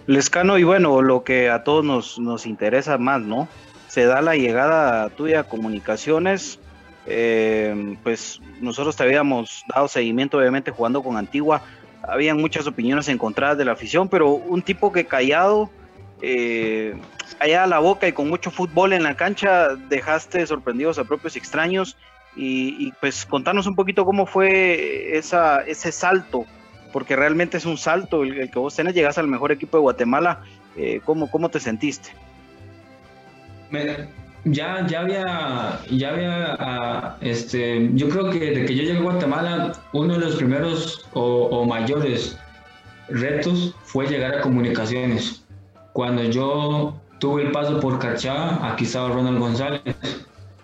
Lescano, 0.07 0.57
y 0.57 0.65
bueno, 0.65 1.03
lo 1.03 1.23
que 1.23 1.51
a 1.51 1.63
todos 1.63 1.85
nos, 1.85 2.19
nos 2.19 2.47
interesa 2.47 2.97
más, 2.97 3.21
¿no? 3.21 3.47
Se 3.89 4.05
da 4.05 4.23
la 4.23 4.37
llegada 4.37 5.09
tuya 5.11 5.41
a 5.41 5.45
comunicaciones, 5.45 6.61
eh, 7.07 7.97
pues 8.03 8.41
nosotros 8.61 8.95
te 8.97 9.03
habíamos 9.03 9.65
dado 9.75 9.89
seguimiento 9.89 10.39
obviamente 10.39 10.71
jugando 10.71 11.03
con 11.03 11.17
Antigua, 11.17 11.63
habían 12.03 12.39
muchas 12.39 12.67
opiniones 12.67 13.09
encontradas 13.09 13.59
de 13.59 13.65
la 13.65 13.73
afición, 13.73 14.09
pero 14.09 14.31
un 14.31 14.63
tipo 14.63 14.93
que 14.93 15.07
callado, 15.07 15.71
eh, 16.21 16.95
allá 17.41 17.65
a 17.65 17.67
la 17.67 17.79
boca 17.79 18.07
y 18.09 18.13
con 18.13 18.29
mucho 18.29 18.51
fútbol 18.51 18.93
en 18.93 19.03
la 19.03 19.17
cancha, 19.17 19.75
dejaste 19.75 20.47
sorprendidos 20.47 20.99
a 20.99 21.05
propios 21.05 21.37
extraños. 21.37 21.97
Y, 22.41 22.93
pues 23.01 23.27
contanos 23.27 23.67
un 23.67 23.75
poquito 23.75 24.05
cómo 24.05 24.25
fue 24.25 25.19
esa, 25.19 25.63
ese 25.63 25.91
salto, 25.91 26.47
porque 26.93 27.17
realmente 27.17 27.57
es 27.57 27.67
un 27.67 27.77
salto 27.77 28.23
el, 28.23 28.49
que 28.49 28.59
vos 28.61 28.77
tenés, 28.77 28.95
llegas 28.95 29.19
al 29.19 29.27
mejor 29.27 29.51
equipo 29.51 29.77
de 29.77 29.81
Guatemala, 29.81 30.45
eh, 30.77 31.01
¿cómo, 31.05 31.29
¿cómo 31.33 31.49
te 31.49 31.59
sentiste? 31.59 32.11
Ya, 34.45 34.87
ya 34.87 35.01
había, 35.01 35.81
ya 35.91 36.11
había, 36.11 36.57
ah, 36.59 37.17
este, 37.21 37.91
yo 37.95 38.09
creo 38.09 38.31
que 38.31 38.39
desde 38.39 38.65
que 38.67 38.75
yo 38.75 38.83
llegué 38.83 38.99
a 38.99 39.03
Guatemala, 39.03 39.73
uno 39.93 40.15
de 40.15 40.21
los 40.21 40.37
primeros 40.37 41.07
o, 41.13 41.65
mayores 41.65 42.39
retos 43.09 43.75
fue 43.85 44.07
llegar 44.07 44.37
a 44.37 44.41
comunicaciones. 44.41 45.45
Cuando 45.93 46.23
yo 46.25 46.95
tuve 47.19 47.43
el 47.43 47.53
paso 47.53 47.81
por 47.81 47.99
Carchá, 47.99 48.71
aquí 48.71 48.85
estaba 48.85 49.09
Ronald 49.09 49.39
González. 49.39 49.83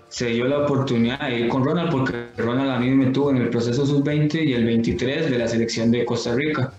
Se 0.09 0.29
dio 0.29 0.47
la 0.47 0.59
oportunidad 0.59 1.29
de 1.29 1.41
ir 1.41 1.49
con 1.49 1.65
Ronald 1.65 1.91
porque 1.91 2.27
Ronald 2.37 2.71
a 2.71 2.79
mí 2.79 2.91
me 2.91 3.07
tuvo 3.07 3.31
en 3.31 3.39
el 3.39 3.49
proceso 3.49 3.85
sub-20 3.85 4.45
y 4.45 4.53
el 4.53 4.65
23 4.65 5.29
de 5.29 5.39
la 5.39 5.49
selección 5.49 5.91
de 5.91 6.05
Costa 6.05 6.35
Rica. 6.37 6.73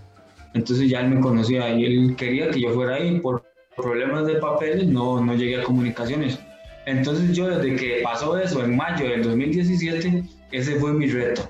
Entonces 0.54 0.90
ya 0.90 1.02
él 1.02 1.10
me 1.10 1.20
conocía 1.20 1.70
y 1.76 1.84
él 1.84 2.16
quería 2.16 2.50
que 2.50 2.62
yo 2.62 2.70
fuera 2.70 2.96
ahí 2.96 3.20
por 3.20 3.45
problemas 3.76 4.26
de 4.26 4.36
papeles 4.36 4.88
no, 4.88 5.24
no 5.24 5.36
llegué 5.36 5.62
a 5.62 5.64
comunicaciones. 5.64 6.40
Entonces 6.86 7.36
yo 7.36 7.48
desde 7.48 7.76
que 7.76 8.02
pasó 8.04 8.38
eso 8.38 8.64
en 8.64 8.76
mayo 8.76 9.10
del 9.10 9.24
2017, 9.24 10.24
ese 10.52 10.80
fue 10.80 10.94
mi 10.94 11.08
reto. 11.08 11.50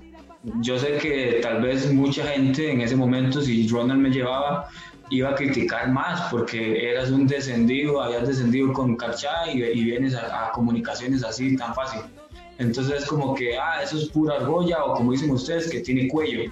Yo 0.61 0.78
sé 0.78 0.97
que 0.97 1.39
tal 1.41 1.61
vez 1.61 1.91
mucha 1.91 2.26
gente 2.28 2.71
en 2.71 2.82
ese 2.82 2.95
momento, 2.95 3.41
si 3.41 3.67
Ronald 3.67 3.99
me 3.99 4.11
llevaba, 4.11 4.69
iba 5.09 5.30
a 5.30 5.36
criticar 5.36 5.91
más 5.91 6.30
porque 6.32 6.89
eras 6.89 7.09
un 7.11 7.28
descendido, 7.28 8.01
habías 8.01 8.28
descendido 8.28 8.71
con 8.71 8.95
Carchá 8.95 9.51
y, 9.51 9.84
vienes 9.84 10.15
a, 10.15 10.51
comunicaciones 10.53 11.23
así 11.23 11.55
tan 11.57 11.73
fácil. 11.76 12.01
Entonces 12.57 13.03
es 13.03 13.05
como 13.05 13.36
que, 13.36 13.57
ah, 13.57 13.82
eso 13.84 13.97
es 13.97 14.09
pura 14.09 14.36
argolla 14.36 14.84
o 14.86 14.93
como 14.93 15.11
dicen 15.11 15.32
ustedes, 15.32 15.69
que 15.69 15.82
tiene 15.82 16.07
cuello. 16.07 16.51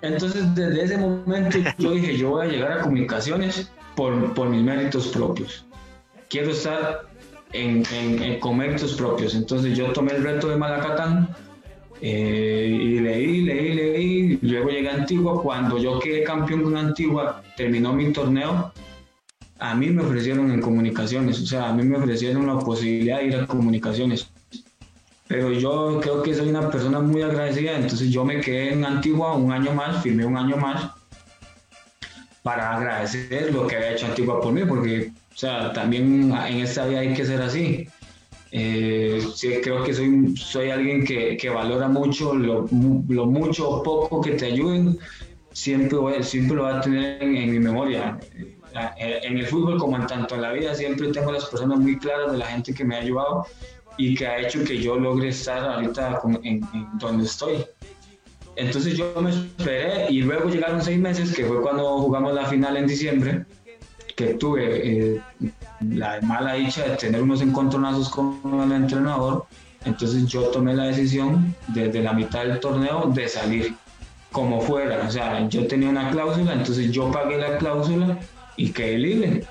Entonces 0.00 0.54
desde 0.54 0.84
ese 0.84 0.98
momento 0.98 1.58
yo 1.78 1.92
dije, 1.92 2.16
yo 2.16 2.30
voy 2.30 2.46
a 2.46 2.50
llegar 2.50 2.72
a 2.72 2.82
comunicaciones 2.82 3.70
por, 3.96 4.48
mis 4.48 4.62
méritos 4.62 5.08
propios. 5.08 5.64
Quiero 6.28 6.50
estar 6.50 7.02
en, 7.52 7.82
en, 7.92 8.40
con 8.40 8.56
méritos 8.56 8.94
propios. 8.94 9.34
Entonces 9.34 9.76
yo 9.76 9.92
tomé 9.92 10.12
el 10.12 10.22
reto 10.22 10.48
de 10.48 10.56
Malacatán 10.56 11.28
eh, 12.00 12.68
y 12.70 13.00
leí, 13.00 13.42
leí, 13.42 13.74
leí. 13.74 14.38
Luego 14.42 14.70
llegué 14.70 14.88
a 14.88 14.94
Antigua. 14.94 15.42
Cuando 15.42 15.78
yo 15.78 15.98
quedé 15.98 16.24
campeón 16.24 16.62
con 16.62 16.76
Antigua, 16.76 17.42
terminó 17.56 17.92
mi 17.92 18.12
torneo. 18.12 18.72
A 19.58 19.74
mí 19.74 19.90
me 19.90 20.02
ofrecieron 20.02 20.50
en 20.50 20.60
comunicaciones, 20.60 21.40
o 21.40 21.46
sea, 21.46 21.68
a 21.68 21.72
mí 21.72 21.84
me 21.84 21.96
ofrecieron 21.96 22.48
la 22.48 22.58
posibilidad 22.58 23.18
de 23.18 23.26
ir 23.26 23.36
a 23.36 23.46
comunicaciones. 23.46 24.28
Pero 25.28 25.52
yo 25.52 26.00
creo 26.02 26.20
que 26.20 26.34
soy 26.34 26.48
una 26.48 26.68
persona 26.68 26.98
muy 26.98 27.22
agradecida, 27.22 27.76
entonces 27.76 28.10
yo 28.10 28.24
me 28.24 28.40
quedé 28.40 28.72
en 28.72 28.84
Antigua 28.84 29.34
un 29.34 29.52
año 29.52 29.72
más, 29.72 30.02
firmé 30.02 30.24
un 30.24 30.36
año 30.36 30.56
más 30.56 30.90
para 32.42 32.76
agradecer 32.76 33.52
lo 33.52 33.66
que 33.66 33.76
había 33.76 33.92
hecho 33.92 34.06
Antigua 34.06 34.40
por 34.40 34.52
mí, 34.52 34.64
porque, 34.64 35.12
o 35.32 35.36
sea, 35.36 35.72
también 35.72 36.32
en 36.32 36.60
esta 36.60 36.86
vida 36.86 37.00
hay 37.00 37.14
que 37.14 37.24
ser 37.24 37.40
así. 37.40 37.88
Eh, 38.50 39.24
sí, 39.34 39.54
creo 39.62 39.82
que 39.82 39.94
soy, 39.94 40.36
soy 40.36 40.70
alguien 40.70 41.04
que, 41.04 41.36
que 41.38 41.48
valora 41.48 41.88
mucho 41.88 42.34
lo, 42.34 42.68
lo, 43.08 43.26
mucho 43.26 43.68
o 43.68 43.82
poco 43.82 44.20
que 44.20 44.32
te 44.32 44.46
ayuden, 44.46 44.98
siempre, 45.52 46.22
siempre 46.22 46.56
lo 46.56 46.64
va 46.64 46.78
a 46.78 46.80
tener 46.80 47.22
en, 47.22 47.50
mi 47.50 47.58
memoria. 47.58 48.18
Eh, 48.98 49.20
en 49.22 49.38
el 49.38 49.46
fútbol, 49.46 49.78
como 49.78 49.96
en 49.96 50.06
tanto 50.06 50.34
en 50.34 50.42
la 50.42 50.52
vida, 50.52 50.74
siempre 50.74 51.08
tengo 51.12 51.32
las 51.32 51.46
personas 51.46 51.78
muy 51.78 51.98
claras 51.98 52.32
de 52.32 52.38
la 52.38 52.46
gente 52.46 52.74
que 52.74 52.84
me 52.84 52.96
ha 52.96 53.00
ayudado 53.00 53.46
y 53.96 54.14
que 54.14 54.26
ha 54.26 54.38
hecho 54.40 54.64
que 54.64 54.78
yo 54.78 54.98
logre 54.98 55.28
estar 55.28 55.64
ahorita 55.64 56.20
en 56.42 56.60
donde 56.98 57.24
estoy. 57.24 57.64
Entonces 58.56 58.96
yo 58.96 59.14
me 59.20 59.30
esperé 59.30 60.10
y 60.10 60.22
luego 60.22 60.48
llegaron 60.48 60.82
seis 60.82 60.98
meses, 60.98 61.34
que 61.34 61.44
fue 61.44 61.62
cuando 61.62 61.98
jugamos 61.98 62.34
la 62.34 62.46
final 62.46 62.76
en 62.76 62.86
diciembre, 62.86 63.44
que 64.14 64.34
tuve 64.34 65.14
eh, 65.14 65.20
la 65.80 66.20
mala 66.20 66.54
dicha 66.54 66.84
de 66.84 66.96
tener 66.96 67.22
unos 67.22 67.40
encontronazos 67.40 68.08
con 68.08 68.40
el 68.64 68.72
entrenador. 68.72 69.46
Entonces 69.84 70.26
yo 70.26 70.42
tomé 70.48 70.74
la 70.74 70.84
decisión 70.84 71.54
desde 71.68 72.02
la 72.02 72.12
mitad 72.12 72.44
del 72.44 72.60
torneo 72.60 73.10
de 73.12 73.28
salir 73.28 73.74
como 74.30 74.60
fuera. 74.60 75.06
O 75.06 75.10
sea, 75.10 75.48
yo 75.48 75.66
tenía 75.66 75.88
una 75.88 76.10
cláusula, 76.10 76.52
entonces 76.52 76.92
yo 76.92 77.10
pagué 77.10 77.38
la 77.38 77.58
cláusula 77.58 78.18
y 78.56 78.70
quedé 78.70 78.98
libre. 78.98 79.44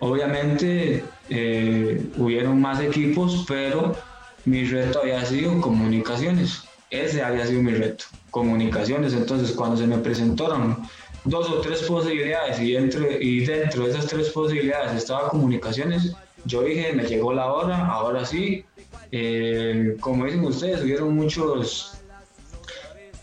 Obviamente 0.00 1.04
eh, 1.28 2.06
hubieron 2.16 2.60
más 2.60 2.80
equipos, 2.80 3.44
pero 3.46 3.96
mi 4.44 4.64
reto 4.64 5.00
había 5.02 5.24
sido 5.24 5.60
comunicaciones. 5.60 6.64
Ese 6.94 7.22
había 7.22 7.46
sido 7.46 7.62
mi 7.62 7.72
reto, 7.72 8.04
comunicaciones. 8.30 9.12
Entonces 9.12 9.52
cuando 9.52 9.76
se 9.76 9.86
me 9.86 9.98
presentaron 9.98 10.76
dos 11.24 11.50
o 11.50 11.60
tres 11.60 11.82
posibilidades 11.82 12.60
y 12.60 12.72
dentro, 12.72 13.06
y 13.20 13.44
dentro 13.44 13.84
de 13.84 13.90
esas 13.90 14.06
tres 14.06 14.28
posibilidades 14.30 14.94
estaba 14.94 15.28
comunicaciones, 15.28 16.14
yo 16.44 16.62
dije, 16.62 16.92
me 16.92 17.04
llegó 17.04 17.32
la 17.32 17.52
hora, 17.52 17.86
ahora 17.86 18.24
sí. 18.24 18.64
Eh, 19.10 19.96
como 20.00 20.24
dicen 20.24 20.44
ustedes, 20.44 20.82
hubieron 20.82 21.14
muchos, 21.14 21.98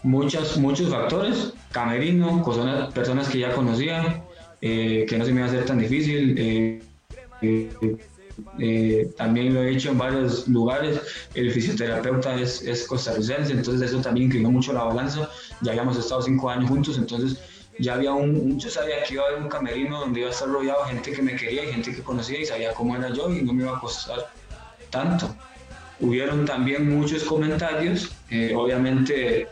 muchas, 0.04 0.58
muchos 0.58 0.90
factores. 0.90 1.54
Camerino, 1.72 2.44
personas, 2.44 2.94
personas 2.94 3.30
que 3.30 3.40
ya 3.40 3.54
conocía, 3.54 4.24
eh, 4.62 5.06
que 5.08 5.18
no 5.18 5.26
se 5.26 5.32
me 5.32 5.40
iba 5.40 5.48
a 5.48 5.52
hacer 5.52 5.66
tan 5.66 5.80
difícil. 5.80 6.36
Eh, 6.38 6.82
también 9.18 9.54
lo 9.54 9.64
he 9.64 9.72
hecho 9.72 9.92
en 9.92 9.98
varios 9.98 10.48
lugares. 10.48 11.00
El 11.34 11.52
fisioterapeuta 11.52 12.36
es, 12.36 12.62
es 12.62 12.86
costarricense, 12.88 13.54
entonces 13.54 13.90
eso 13.90 14.02
también 14.02 14.28
inclinó 14.28 14.52
mucho 14.52 14.74
la 14.74 14.84
balanza. 14.84 15.30
Ya 15.62 15.72
habíamos 15.72 15.98
estado 15.98 16.22
cinco 16.22 16.50
años 16.50 16.70
juntos, 16.70 16.98
entonces 16.98 17.40
ya 17.80 17.96
había 17.96 18.14
un, 18.14 18.60
yo 18.60 18.70
sabía 18.70 19.04
que 19.04 19.16
iba 19.16 19.24
a 19.24 19.28
haber 19.28 19.42
un 19.42 19.50
camerino 19.50 20.00
donde 20.00 20.20
iba 20.20 20.30
a 20.30 20.32
estar 20.32 20.48
rodeado 20.48 20.84
de 20.84 20.92
gente 20.92 21.12
que 21.12 21.22
me 21.22 21.36
quería 21.36 21.64
y 21.64 21.74
gente 21.74 21.94
que 21.96 22.02
conocía 22.02 22.40
y 22.40 22.46
sabía 22.46 22.74
cómo 22.74 22.96
era 22.96 23.10
yo 23.10 23.34
y 23.34 23.42
no 23.42 23.54
me 23.54 23.64
iba 23.64 23.78
a 23.78 23.80
costar 23.80 24.30
tanto. 24.90 25.36
Hubieron 26.00 26.46
también 26.46 26.96
muchos 26.96 27.24
comentarios, 27.24 28.12
eh, 28.30 28.54
obviamente 28.56 29.48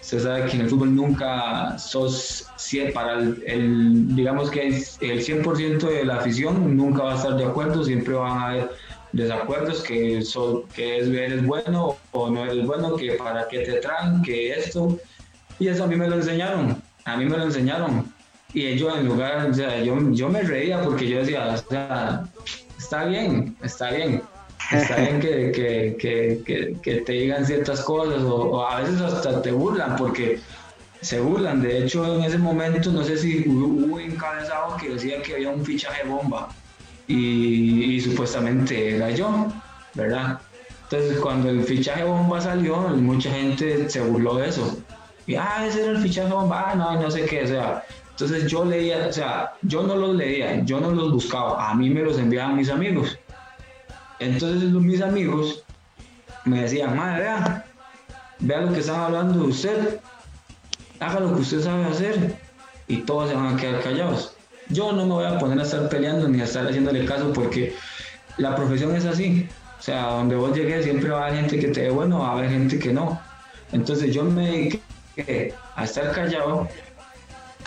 se 0.00 0.20
sabe 0.20 0.46
que 0.46 0.56
en 0.56 0.62
el 0.62 0.70
fútbol 0.70 0.94
nunca 0.94 1.78
sos, 1.78 2.46
para 2.94 3.18
el, 3.18 4.14
digamos 4.16 4.50
que 4.50 4.68
el 4.68 4.74
100% 4.74 5.78
de 5.78 6.04
la 6.04 6.16
afición 6.16 6.76
nunca 6.76 7.02
va 7.02 7.12
a 7.12 7.16
estar 7.16 7.36
de 7.36 7.44
acuerdo, 7.44 7.84
siempre 7.84 8.14
van 8.14 8.38
a 8.38 8.48
haber 8.48 8.70
desacuerdos, 9.12 9.82
que, 9.82 10.22
que 10.74 10.98
es, 10.98 11.08
eres 11.08 11.46
bueno 11.46 11.96
o 12.12 12.30
no 12.30 12.44
eres 12.44 12.66
bueno, 12.66 12.96
que 12.96 13.12
para 13.12 13.48
qué 13.48 13.60
te 13.60 13.72
traen, 13.74 14.22
que 14.22 14.52
esto, 14.52 14.98
y 15.58 15.68
eso 15.68 15.84
a 15.84 15.86
mí 15.86 15.96
me 15.96 16.08
lo 16.08 16.16
enseñaron 16.16 16.80
a 17.04 17.16
mí 17.16 17.24
me 17.26 17.36
lo 17.36 17.44
enseñaron. 17.44 18.12
Y 18.52 18.66
ellos 18.66 18.96
en 18.96 19.06
lugar, 19.06 19.48
o 19.50 19.54
sea, 19.54 19.82
yo, 19.82 19.96
yo 20.12 20.28
me 20.28 20.42
reía 20.42 20.82
porque 20.82 21.08
yo 21.08 21.18
decía, 21.18 21.54
o 21.54 21.70
sea, 21.70 22.24
está 22.78 23.04
bien, 23.04 23.56
está 23.62 23.90
bien. 23.90 24.22
Está 24.72 24.96
bien 24.96 25.20
que, 25.20 25.50
que, 25.52 25.96
que, 26.44 26.76
que, 26.80 27.00
te 27.00 27.12
digan 27.12 27.44
ciertas 27.44 27.80
cosas 27.80 28.22
o, 28.22 28.64
a 28.64 28.80
veces 28.80 29.00
hasta 29.00 29.42
te 29.42 29.50
burlan 29.50 29.96
porque 29.96 30.38
se 31.00 31.18
burlan. 31.20 31.60
De 31.60 31.84
hecho, 31.84 32.16
en 32.16 32.22
ese 32.22 32.38
momento 32.38 32.92
no 32.92 33.02
sé 33.02 33.16
si 33.16 33.48
hubo 33.48 33.98
encabezado 33.98 34.76
que 34.76 34.90
decía 34.90 35.20
que 35.22 35.34
había 35.34 35.50
un 35.50 35.64
fichaje 35.64 36.06
bomba 36.06 36.48
y, 37.08 37.94
y 37.94 38.00
supuestamente 38.00 38.96
era 38.96 39.10
yo, 39.10 39.48
¿verdad? 39.94 40.40
Entonces, 40.84 41.18
cuando 41.18 41.50
el 41.50 41.64
fichaje 41.64 42.04
bomba 42.04 42.40
salió, 42.40 42.76
mucha 42.76 43.30
gente 43.30 43.88
se 43.88 44.00
burló 44.00 44.36
de 44.36 44.48
eso 44.48 44.78
y, 45.26 45.34
ah, 45.34 45.64
ese 45.66 45.82
era 45.82 45.92
el 45.92 45.98
fichaje 45.98 46.32
bomba, 46.32 46.70
ah, 46.70 46.74
no, 46.74 47.00
no 47.00 47.10
sé 47.10 47.24
qué, 47.24 47.42
o 47.42 47.46
sea, 47.46 47.84
entonces 48.10 48.50
yo 48.50 48.64
leía, 48.64 49.06
o 49.08 49.12
sea, 49.12 49.52
yo 49.62 49.82
no 49.82 49.94
los 49.94 50.16
leía, 50.16 50.64
yo 50.64 50.80
no 50.80 50.90
los 50.90 51.12
buscaba, 51.12 51.70
a 51.70 51.74
mí 51.74 51.88
me 51.90 52.02
los 52.02 52.18
enviaban 52.18 52.56
mis 52.56 52.68
amigos. 52.70 53.18
Entonces 54.20 54.70
mis 54.70 55.00
amigos 55.00 55.64
me 56.44 56.62
decían, 56.62 56.96
madre, 56.96 57.22
vea, 57.22 57.66
vea 58.38 58.60
lo 58.60 58.72
que 58.72 58.80
están 58.80 59.00
hablando 59.00 59.40
de 59.40 59.48
usted, 59.48 60.00
haga 61.00 61.20
lo 61.20 61.34
que 61.34 61.40
usted 61.40 61.62
sabe 61.62 61.84
hacer 61.86 62.36
y 62.86 62.98
todos 62.98 63.30
se 63.30 63.34
van 63.34 63.54
a 63.54 63.56
quedar 63.56 63.82
callados. 63.82 64.34
Yo 64.68 64.92
no 64.92 65.06
me 65.06 65.12
voy 65.12 65.24
a 65.24 65.38
poner 65.38 65.58
a 65.58 65.62
estar 65.62 65.88
peleando 65.88 66.28
ni 66.28 66.40
a 66.40 66.44
estar 66.44 66.66
haciéndole 66.66 67.04
caso 67.06 67.32
porque 67.32 67.74
la 68.36 68.54
profesión 68.54 68.94
es 68.94 69.06
así. 69.06 69.48
O 69.78 69.82
sea, 69.82 70.02
donde 70.08 70.36
vos 70.36 70.54
llegues 70.54 70.84
siempre 70.84 71.08
va 71.08 71.24
a 71.24 71.26
haber 71.28 71.40
gente 71.40 71.58
que 71.58 71.68
te 71.68 71.82
dé 71.82 71.90
bueno, 71.90 72.20
va 72.20 72.28
a 72.28 72.32
haber 72.32 72.50
gente 72.50 72.78
que 72.78 72.92
no. 72.92 73.18
Entonces 73.72 74.14
yo 74.14 74.24
me 74.24 74.46
dediqué 74.46 75.54
a 75.74 75.84
estar 75.84 76.12
callado, 76.12 76.68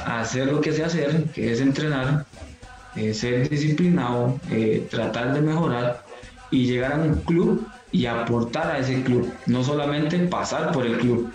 a 0.06 0.22
hacer 0.22 0.52
lo 0.52 0.62
que 0.62 0.72
sé 0.72 0.84
hacer, 0.84 1.24
que 1.34 1.52
es 1.52 1.60
entrenar, 1.60 2.26
eh, 2.96 3.14
ser 3.14 3.50
disciplinado, 3.50 4.40
eh, 4.52 4.88
tratar 4.92 5.34
de 5.34 5.42
mejorar 5.42 6.03
y 6.54 6.66
llegar 6.66 6.94
a 6.94 7.04
un 7.04 7.16
club 7.22 7.68
y 7.92 8.06
aportar 8.06 8.72
a 8.72 8.78
ese 8.78 9.02
club, 9.04 9.32
no 9.48 9.64
solamente 9.64 10.20
pasar 10.28 10.72
por 10.72 10.86
el 10.86 10.98
club. 10.98 11.34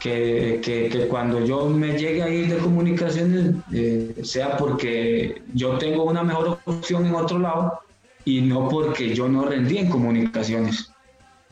Que, 0.00 0.60
que, 0.64 1.06
cuando 1.08 1.44
yo 1.44 1.68
me 1.68 1.98
llegue 1.98 2.22
a 2.22 2.28
ir 2.30 2.48
de 2.48 2.56
comunicaciones 2.56 3.54
eh, 3.70 4.14
sea 4.22 4.56
porque 4.56 5.42
yo 5.52 5.76
tengo 5.76 6.04
una 6.04 6.22
mejor 6.22 6.58
opción 6.64 7.04
en 7.04 7.14
otro 7.14 7.38
lado 7.38 7.80
y 8.24 8.40
no 8.40 8.70
porque 8.70 9.14
yo 9.14 9.28
no 9.28 9.44
rendí 9.44 9.76
en 9.76 9.90
comunicaciones. 9.90 10.90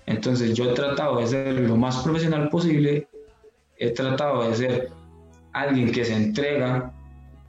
Entonces 0.06 0.54
yo 0.54 0.70
he 0.70 0.72
tratado 0.72 1.20
de 1.20 1.26
ser 1.26 1.60
lo 1.60 1.76
más 1.76 1.98
profesional 1.98 2.48
posible 2.48 3.06
he 3.78 3.90
tratado 3.90 4.48
de 4.48 4.56
ser 4.56 4.90
alguien 5.52 5.92
que 5.92 6.04
se 6.04 6.14
entrega 6.14 6.92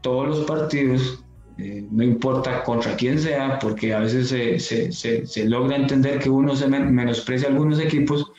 todos 0.02 0.28
los 0.28 0.40
partidos, 0.46 1.24
eh, 1.62 1.86
no 1.92 2.04
importa 2.04 2.64
contra 2.64 2.96
quién 2.96 3.20
sea, 3.20 3.60
porque 3.60 3.94
a 3.94 4.00
veces 4.00 4.30
se, 4.30 4.60
se, 4.60 5.26
se, 5.26 5.46
logra 5.46 5.76
entender 5.76 6.20
que 6.20 6.30
uno 6.30 6.56
se 6.56 6.70
menosprecia 6.70 7.50
algunos 7.50 7.80
equipos, 7.82 8.32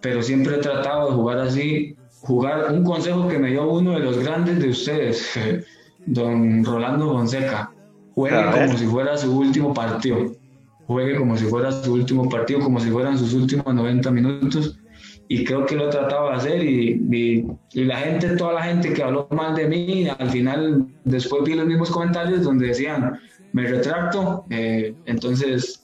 pero 0.00 0.22
siempre 0.22 0.54
he 0.54 0.58
tratado 0.58 1.08
de 1.08 1.16
jugar 1.16 1.38
así, 1.38 1.96
jugar 2.20 2.72
un 2.72 2.84
consejo 2.84 3.26
que 3.26 3.38
me 3.38 3.50
dio 3.50 3.68
uno 3.68 3.92
de 3.92 4.00
los 4.00 4.18
grandes 4.18 4.60
de 4.60 4.68
ustedes, 4.68 5.28
don 6.06 6.64
Rolando 6.64 7.12
Fonseca, 7.12 7.72
juegue 8.14 8.44
como 8.52 8.78
si 8.78 8.86
fuera 8.86 9.16
su 9.16 9.36
último 9.36 9.74
partido, 9.74 10.32
juegue 10.86 11.16
como 11.16 11.36
si 11.36 11.46
fuera 11.46 11.72
su 11.72 11.94
último 11.94 12.28
partido, 12.28 12.60
como 12.60 12.78
si 12.78 12.90
fueran 12.90 13.18
sus 13.18 13.34
últimos 13.34 13.74
90 13.74 14.08
minutos 14.12 14.78
y 15.28 15.44
creo 15.44 15.64
que 15.64 15.76
lo 15.76 15.88
he 15.88 15.90
tratado 15.90 16.28
de 16.28 16.36
hacer 16.36 16.64
y, 16.64 17.46
y, 17.72 17.84
la 17.84 17.96
gente, 17.96 18.36
toda 18.36 18.54
la 18.54 18.62
gente 18.64 18.92
que 18.92 19.02
habló 19.02 19.28
mal 19.30 19.54
de 19.54 19.66
mí, 19.66 20.06
al 20.18 20.30
final 20.30 20.86
después 21.04 21.42
vi 21.44 21.54
los 21.54 21.66
mismos 21.66 21.90
comentarios 21.90 22.42
donde 22.42 22.68
decían, 22.68 23.18
me 23.52 23.66
retracto, 23.66 24.44
eh, 24.50 24.94
entonces 25.06 25.82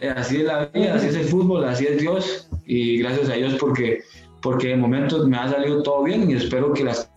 eh, 0.00 0.12
así 0.16 0.38
es 0.38 0.44
la 0.44 0.66
vida, 0.66 0.94
así 0.94 1.08
es 1.08 1.16
el 1.16 1.24
fútbol, 1.24 1.64
así 1.64 1.86
es 1.86 2.00
Dios 2.00 2.48
y 2.64 2.98
gracias 2.98 3.28
a 3.28 3.34
Dios 3.34 3.56
porque, 3.60 4.00
porque 4.40 4.68
de 4.68 4.76
momento 4.76 5.26
me 5.26 5.36
ha 5.36 5.48
salido 5.48 5.82
todo 5.82 6.04
bien 6.04 6.30
y 6.30 6.34
espero 6.34 6.72
que 6.72 6.84
las 6.84 7.10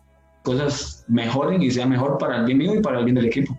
cosas 0.43 1.05
mejoren 1.07 1.61
y 1.61 1.71
sea 1.71 1.85
mejor 1.85 2.17
para 2.17 2.37
el 2.37 2.45
bien 2.45 2.57
mío 2.57 2.75
y 2.75 2.81
para 2.81 2.99
el 2.99 3.05
bien 3.05 3.15
del 3.15 3.25
equipo. 3.25 3.57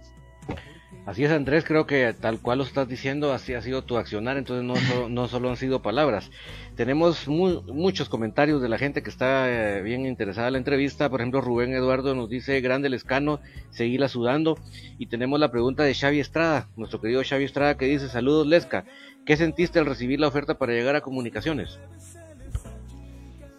Así 1.06 1.22
es, 1.22 1.30
Andrés, 1.30 1.64
creo 1.64 1.86
que 1.86 2.12
tal 2.20 2.40
cual 2.40 2.58
lo 2.58 2.64
estás 2.64 2.88
diciendo, 2.88 3.32
así 3.32 3.54
ha 3.54 3.62
sido 3.62 3.84
tu 3.84 3.96
accionar, 3.96 4.36
entonces 4.36 4.64
no, 4.64 5.08
no 5.08 5.28
solo 5.28 5.48
han 5.48 5.56
sido 5.56 5.80
palabras. 5.80 6.32
Tenemos 6.74 7.28
muchos 7.28 8.08
comentarios 8.08 8.60
de 8.60 8.68
la 8.68 8.76
gente 8.76 9.04
que 9.04 9.10
está 9.10 9.48
eh, 9.48 9.82
bien 9.82 10.04
interesada 10.04 10.48
en 10.48 10.54
la 10.54 10.58
entrevista. 10.58 11.08
Por 11.08 11.20
ejemplo, 11.20 11.40
Rubén 11.40 11.72
Eduardo 11.74 12.16
nos 12.16 12.28
dice, 12.28 12.60
grande 12.60 12.88
Lescano, 12.88 13.38
seguila 13.70 14.08
sudando. 14.08 14.58
Y 14.98 15.06
tenemos 15.06 15.38
la 15.38 15.52
pregunta 15.52 15.84
de 15.84 15.94
Xavi 15.94 16.18
Estrada, 16.18 16.68
nuestro 16.76 17.00
querido 17.00 17.22
Xavi 17.22 17.44
Estrada, 17.44 17.76
que 17.76 17.86
dice, 17.86 18.08
saludos 18.08 18.48
Lesca, 18.48 18.84
¿qué 19.24 19.36
sentiste 19.36 19.78
al 19.78 19.86
recibir 19.86 20.18
la 20.18 20.26
oferta 20.26 20.58
para 20.58 20.72
llegar 20.72 20.96
a 20.96 21.02
comunicaciones? 21.02 21.78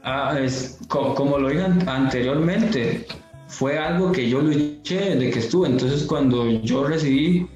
Ah, 0.03 0.37
es, 0.37 0.79
como, 0.89 1.37
lo 1.37 1.47
dije 1.47 1.63
anteriormente, 1.85 3.07
fue 3.47 3.77
algo 3.77 4.11
que 4.11 4.29
yo 4.29 4.41
luché 4.41 5.15
de 5.15 5.29
que 5.31 5.39
estuve. 5.39 5.67
Entonces 5.67 6.03
cuando 6.03 6.49
yo 6.49 6.83
recibí 6.83 7.47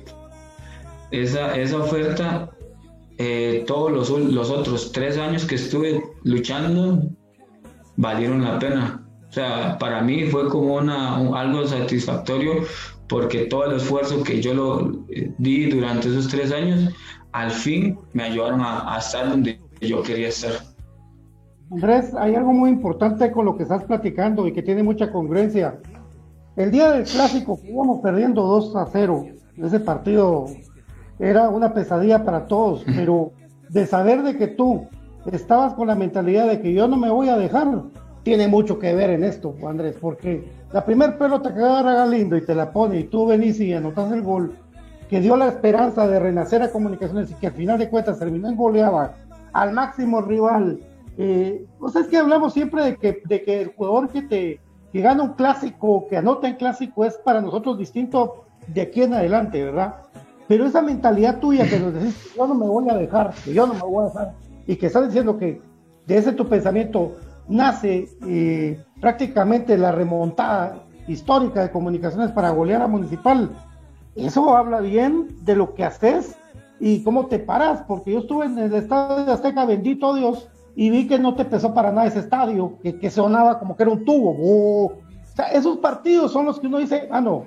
esa, 1.11 1.55
esa 1.57 1.77
oferta, 1.77 2.49
eh, 3.17 3.63
todos 3.67 3.91
los, 3.91 4.09
los, 4.09 4.49
otros 4.49 4.91
tres 4.91 5.17
años 5.17 5.45
que 5.45 5.55
estuve 5.55 6.03
luchando 6.23 7.03
valieron 7.97 8.43
la 8.43 8.57
pena. 8.59 9.05
O 9.29 9.33
sea, 9.33 9.77
para 9.77 10.01
mí 10.01 10.25
fue 10.25 10.49
como 10.49 10.75
una, 10.75 11.17
algo 11.39 11.65
satisfactorio 11.67 12.65
porque 13.07 13.45
todo 13.45 13.65
el 13.65 13.77
esfuerzo 13.77 14.23
que 14.23 14.41
yo 14.41 14.53
lo 14.53 15.05
eh, 15.09 15.31
di 15.37 15.69
durante 15.69 16.07
esos 16.07 16.29
tres 16.29 16.51
años, 16.51 16.93
al 17.33 17.51
fin 17.51 17.99
me 18.13 18.23
ayudaron 18.23 18.61
a, 18.61 18.95
a 18.95 18.99
estar 18.99 19.29
donde 19.29 19.59
yo 19.81 20.01
quería 20.01 20.29
estar. 20.29 20.70
Andrés, 21.71 22.13
hay 22.15 22.35
algo 22.35 22.51
muy 22.51 22.69
importante 22.69 23.31
con 23.31 23.45
lo 23.45 23.55
que 23.55 23.63
estás 23.63 23.85
platicando 23.85 24.45
y 24.45 24.51
que 24.51 24.61
tiene 24.61 24.83
mucha 24.83 25.09
congruencia. 25.09 25.79
El 26.57 26.69
día 26.69 26.91
del 26.91 27.05
clásico 27.05 27.57
íbamos 27.63 28.01
perdiendo 28.01 28.43
2 28.43 28.75
a 28.75 28.87
0. 28.91 29.25
Ese 29.55 29.79
partido 29.79 30.47
era 31.17 31.47
una 31.47 31.73
pesadilla 31.73 32.25
para 32.25 32.45
todos, 32.45 32.83
pero 32.85 33.31
de 33.69 33.85
saber 33.85 34.21
de 34.21 34.37
que 34.37 34.47
tú 34.47 34.85
estabas 35.31 35.73
con 35.73 35.87
la 35.87 35.95
mentalidad 35.95 36.47
de 36.47 36.59
que 36.59 36.73
yo 36.73 36.89
no 36.89 36.97
me 36.97 37.09
voy 37.09 37.29
a 37.29 37.37
dejar, 37.37 37.83
tiene 38.23 38.49
mucho 38.49 38.77
que 38.77 38.93
ver 38.93 39.09
en 39.11 39.23
esto, 39.23 39.55
Andrés, 39.65 39.95
porque 39.99 40.51
la 40.73 40.83
primer 40.83 41.17
pelota 41.17 41.53
que 41.53 41.61
agarra 41.61 41.93
Galindo 41.93 42.35
y 42.35 42.45
te 42.45 42.53
la 42.53 42.73
pone 42.73 42.99
y 42.99 43.03
tú 43.05 43.27
venís 43.27 43.61
y 43.61 43.71
anotas 43.73 44.11
el 44.11 44.23
gol, 44.23 44.57
que 45.09 45.21
dio 45.21 45.37
la 45.37 45.47
esperanza 45.47 46.05
de 46.05 46.19
renacer 46.19 46.61
a 46.63 46.71
Comunicaciones 46.71 47.31
y 47.31 47.35
que 47.35 47.47
al 47.47 47.53
final 47.53 47.79
de 47.79 47.89
cuentas 47.89 48.19
terminó 48.19 48.49
en 48.49 48.57
goleaba 48.57 49.13
al 49.53 49.71
máximo 49.71 50.21
rival 50.21 50.79
eh, 51.23 51.67
pues 51.77 51.95
es 51.95 52.07
que 52.07 52.17
hablamos 52.17 52.51
siempre 52.51 52.83
de 52.83 52.95
que, 52.95 53.21
de 53.23 53.43
que 53.43 53.61
el 53.61 53.67
jugador 53.75 54.09
que 54.09 54.23
te, 54.23 54.59
que 54.91 55.01
gana 55.01 55.21
un 55.21 55.33
clásico, 55.33 56.07
que 56.09 56.17
anota 56.17 56.47
en 56.47 56.55
clásico, 56.55 57.05
es 57.05 57.15
para 57.17 57.41
nosotros 57.41 57.77
distinto 57.77 58.45
de 58.65 58.81
aquí 58.81 59.03
en 59.03 59.13
adelante, 59.13 59.63
¿verdad? 59.63 59.97
Pero 60.47 60.65
esa 60.65 60.81
mentalidad 60.81 61.39
tuya 61.39 61.69
que 61.69 61.79
nos 61.79 61.93
decís, 61.93 62.33
yo 62.35 62.47
no 62.47 62.55
me 62.55 62.65
voy 62.65 62.89
a 62.89 62.95
dejar, 62.95 63.35
que 63.45 63.53
yo 63.53 63.67
no 63.67 63.75
me 63.75 63.81
voy 63.81 64.03
a 64.03 64.07
dejar, 64.07 64.33
y 64.65 64.75
que 64.77 64.87
estás 64.87 65.05
diciendo 65.05 65.37
que 65.37 65.61
de 66.07 66.17
ese 66.17 66.31
tu 66.31 66.47
pensamiento 66.47 67.11
nace 67.47 68.09
eh, 68.27 68.83
prácticamente 68.99 69.77
la 69.77 69.91
remontada 69.91 70.85
histórica 71.07 71.61
de 71.61 71.69
comunicaciones 71.69 72.31
para 72.31 72.49
golear 72.49 72.81
a 72.81 72.87
Municipal, 72.87 73.51
eso 74.15 74.57
habla 74.57 74.79
bien 74.79 75.27
de 75.45 75.55
lo 75.55 75.75
que 75.75 75.83
haces 75.83 76.35
y 76.79 77.03
cómo 77.03 77.27
te 77.27 77.37
paras, 77.37 77.83
porque 77.87 78.13
yo 78.13 78.19
estuve 78.21 78.47
en 78.47 78.57
el 78.57 78.73
estadio 78.73 79.23
de 79.23 79.31
Azteca, 79.33 79.65
bendito 79.65 80.15
Dios, 80.15 80.49
y 80.75 80.89
vi 80.89 81.07
que 81.07 81.19
no 81.19 81.35
te 81.35 81.45
pesó 81.45 81.73
para 81.73 81.91
nada 81.91 82.07
ese 82.07 82.19
estadio, 82.19 82.77
que, 82.81 83.09
sonaba 83.09 83.59
como 83.59 83.75
que 83.75 83.83
era 83.83 83.91
un 83.91 84.05
tubo. 84.05 84.35
O 84.39 84.93
sea, 85.35 85.47
esos 85.47 85.77
partidos 85.77 86.31
son 86.31 86.45
los 86.45 86.59
que 86.59 86.67
uno 86.67 86.77
dice, 86.77 87.07
ah, 87.11 87.21
no, 87.21 87.45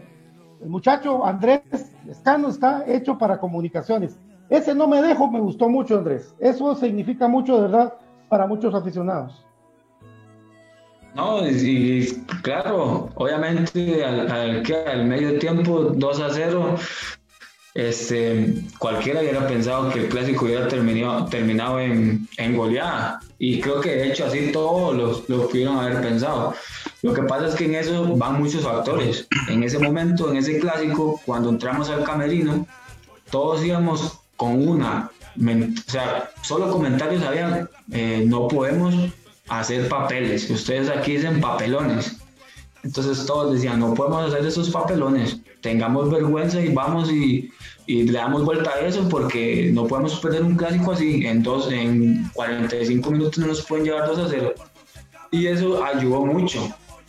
el 0.61 0.69
muchacho 0.69 1.25
Andrés 1.25 1.63
Escano 2.09 2.49
está 2.49 2.85
hecho 2.87 3.19
para 3.19 3.39
comunicaciones. 3.39 4.19
Ese 4.49 4.75
no 4.75 4.87
me 4.87 5.01
dejo, 5.01 5.31
me 5.31 5.41
gustó 5.41 5.69
mucho, 5.69 5.99
Andrés. 5.99 6.35
Eso 6.39 6.75
significa 6.75 7.29
mucho, 7.29 7.57
de 7.57 7.63
verdad, 7.63 7.95
para 8.29 8.47
muchos 8.47 8.75
aficionados. 8.75 9.45
No, 11.15 11.47
y, 11.47 12.25
claro, 12.43 13.09
obviamente 13.15 14.05
al, 14.05 14.31
al, 14.31 14.63
al 14.87 15.05
medio 15.07 15.39
tiempo 15.39 15.81
2 15.81 16.21
a 16.21 16.31
0, 16.31 16.75
este, 17.75 18.55
cualquiera 18.79 19.21
hubiera 19.21 19.47
pensado 19.49 19.91
que 19.91 20.01
el 20.01 20.09
clásico 20.09 20.45
hubiera 20.45 20.69
terminado, 20.69 21.27
terminado 21.27 21.81
en, 21.81 22.29
en 22.37 22.57
goleada. 22.57 23.21
Y 23.39 23.61
creo 23.61 23.81
que 23.81 23.91
de 23.91 24.09
hecho 24.09 24.27
así 24.27 24.53
todos 24.53 24.97
los, 24.97 25.29
lo 25.29 25.49
pudieron 25.49 25.79
haber 25.79 26.01
pensado. 26.01 26.55
Lo 27.03 27.13
que 27.13 27.23
pasa 27.23 27.49
es 27.49 27.55
que 27.57 27.65
en 27.67 27.75
eso 27.75 28.17
van 28.17 28.41
muchos 28.41 28.63
factores. 28.63 29.27
En 29.49 29.63
ese 29.63 29.79
momento, 29.79 30.31
en 30.31 30.37
ese 30.37 30.59
clásico, 30.59 31.21
cuando 31.27 31.51
entramos 31.51 31.91
al 31.91 32.05
camerino, 32.05 32.67
todos 33.31 33.65
íbamos 33.65 34.19
con 34.37 34.67
una, 34.69 35.11
o 35.37 35.91
sea, 35.91 36.31
solo 36.43 36.71
comentarios 36.71 37.23
habían, 37.23 37.69
eh, 37.93 38.25
no 38.27 38.49
podemos 38.49 38.95
hacer 39.49 39.89
papeles, 39.89 40.49
ustedes 40.51 40.89
aquí 40.89 41.17
dicen 41.17 41.41
papelones. 41.41 42.17
Entonces 42.85 43.25
todos 43.25 43.55
decían, 43.55 43.81
no 43.81 43.95
podemos 43.95 44.31
hacer 44.31 44.47
esos 44.47 44.69
papelones, 44.69 45.39
tengamos 45.63 46.11
vergüenza 46.11 46.61
y 46.61 46.69
vamos 46.69 47.11
y, 47.11 47.51
y, 47.87 48.03
le 48.03 48.13
damos 48.13 48.45
vuelta 48.45 48.73
a 48.75 48.81
eso 48.81 49.09
porque 49.09 49.71
no 49.73 49.87
podemos 49.87 50.21
perder 50.21 50.43
un 50.43 50.55
clásico 50.55 50.93
así, 50.93 51.27
en, 51.27 51.43
dos, 51.43 51.73
en 51.73 52.31
45 52.35 53.11
minutos 53.11 53.39
no 53.39 53.47
nos 53.47 53.63
pueden 53.63 53.87
llevar 53.87 54.07
2 54.07 54.19
a 54.19 54.29
0. 54.29 54.55
Y 55.31 55.47
eso 55.47 55.83
ayudó 55.83 56.27
mucho. 56.27 56.61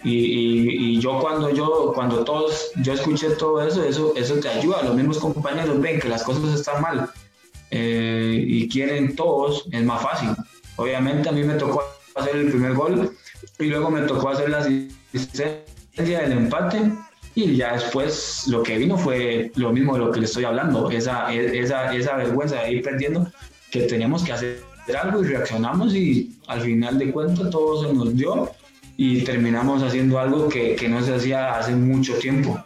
Y, 0.06 0.94
y, 0.96 1.00
yo 1.02 1.20
cuando 1.20 1.50
yo 1.50 1.92
cuando 1.94 2.24
todos 2.24 2.70
yo 2.84 2.94
escuché 2.94 3.32
todo 3.32 3.66
eso 3.66 3.84
eso 3.84 4.14
eso 4.16 4.36
te 4.36 4.50
ayuda 4.50 4.84
los 4.84 4.94
mismos 4.94 5.18
compañeros 5.18 5.82
ven 5.82 6.00
que 6.00 6.08
las 6.08 6.22
cosas 6.22 6.54
están 6.54 6.80
mal 6.80 7.10
eh, 7.72 8.40
y 8.48 8.70
quieren 8.70 9.16
todos 9.16 9.66
es 9.72 9.84
más 9.84 10.04
fácil 10.04 10.30
obviamente 10.76 11.28
a 11.28 11.32
mí 11.32 11.42
me 11.42 11.56
tocó 11.56 11.82
hacer 12.14 12.36
el 12.36 12.52
primer 12.52 12.76
gol 12.76 13.18
y 13.58 13.66
luego 13.66 13.90
me 13.90 14.02
tocó 14.02 14.30
hacer 14.30 14.50
la 14.50 14.64
asistencia 15.18 16.22
del 16.22 16.32
empate 16.32 16.92
y 17.34 17.56
ya 17.56 17.74
después 17.74 18.46
lo 18.48 18.64
que 18.64 18.78
vino 18.78 18.98
fue 18.98 19.52
lo 19.56 19.72
mismo 19.72 19.94
de 19.94 20.00
lo 20.00 20.12
que 20.12 20.20
le 20.22 20.26
estoy 20.26 20.46
hablando 20.46 20.90
esa 20.90 21.34
esa 21.34 21.94
esa 21.94 22.16
vergüenza 22.16 22.62
de 22.62 22.72
ir 22.74 22.82
perdiendo 22.82 23.28
que 23.72 23.82
teníamos 23.82 24.24
que 24.24 24.32
hacer 24.32 24.64
algo 25.02 25.24
y 25.24 25.28
reaccionamos 25.28 25.94
y 25.94 26.38
al 26.48 26.62
final 26.62 26.98
de 26.98 27.12
cuentas 27.12 27.50
todo 27.50 27.86
se 27.86 27.94
nos 27.94 28.16
dio 28.16 28.52
y 28.98 29.24
terminamos 29.24 29.84
haciendo 29.84 30.20
algo 30.20 30.48
que, 30.48 30.76
que 30.76 30.88
no 30.88 31.02
se 31.02 31.16
hacía 31.16 31.58
hace 31.58 31.76
mucho 31.76 32.18
tiempo. 32.18 32.64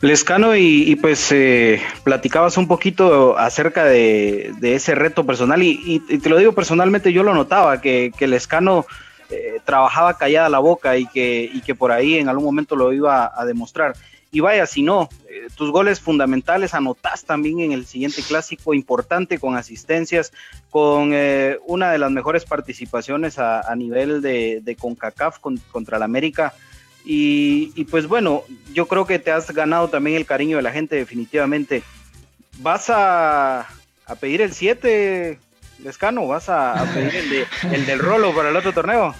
Lescano, 0.00 0.56
y, 0.56 0.90
y 0.90 0.96
pues 0.96 1.30
eh, 1.30 1.80
platicabas 2.02 2.56
un 2.56 2.66
poquito 2.66 3.38
acerca 3.38 3.84
de, 3.84 4.52
de 4.58 4.74
ese 4.74 4.96
reto 4.96 5.24
personal, 5.24 5.62
y, 5.62 5.80
y, 5.86 6.18
te 6.18 6.28
lo 6.28 6.38
digo 6.38 6.52
personalmente, 6.52 7.12
yo 7.12 7.22
lo 7.22 7.34
notaba, 7.34 7.80
que, 7.80 8.10
que 8.16 8.26
Lescano 8.26 8.84
eh, 9.32 9.60
trabajaba 9.64 10.18
callada 10.18 10.48
la 10.48 10.58
boca 10.58 10.96
y 10.96 11.06
que, 11.06 11.50
y 11.52 11.62
que 11.62 11.74
por 11.74 11.90
ahí 11.90 12.18
en 12.18 12.28
algún 12.28 12.44
momento 12.44 12.76
lo 12.76 12.92
iba 12.92 13.32
a 13.34 13.44
demostrar. 13.44 13.94
Y 14.30 14.40
vaya, 14.40 14.64
si 14.66 14.82
no, 14.82 15.08
eh, 15.28 15.48
tus 15.54 15.70
goles 15.70 16.00
fundamentales 16.00 16.72
anotás 16.72 17.24
también 17.24 17.60
en 17.60 17.72
el 17.72 17.84
siguiente 17.84 18.22
clásico 18.22 18.72
importante 18.72 19.38
con 19.38 19.56
asistencias, 19.56 20.32
con 20.70 21.10
eh, 21.12 21.58
una 21.66 21.92
de 21.92 21.98
las 21.98 22.10
mejores 22.10 22.46
participaciones 22.46 23.38
a, 23.38 23.74
nivel 23.76 24.22
de, 24.22 24.76
CONCACAF 24.78 25.38
con, 25.38 25.58
contra 25.70 25.98
el 25.98 26.02
América. 26.02 26.54
Y, 27.04 27.72
y, 27.74 27.84
pues 27.84 28.06
bueno, 28.06 28.44
yo 28.72 28.86
creo 28.86 29.06
que 29.06 29.18
te 29.18 29.32
has 29.32 29.50
ganado 29.50 29.88
también 29.88 30.16
el 30.16 30.24
cariño 30.24 30.56
de 30.56 30.62
la 30.62 30.72
gente 30.72 30.96
definitivamente. 30.96 31.82
¿Vas 32.58 32.88
a, 32.88 33.66
a 34.06 34.14
pedir 34.18 34.40
el 34.40 34.52
7, 34.52 35.38
Lescano? 35.82 36.26
¿Vas 36.26 36.48
a, 36.48 36.80
a 36.80 36.84
pedir 36.86 37.14
el, 37.14 37.30
de, 37.30 37.46
el 37.72 37.86
del 37.86 37.98
rolo 37.98 38.34
para 38.34 38.50
el 38.50 38.56
otro 38.56 38.72
torneo? 38.72 39.14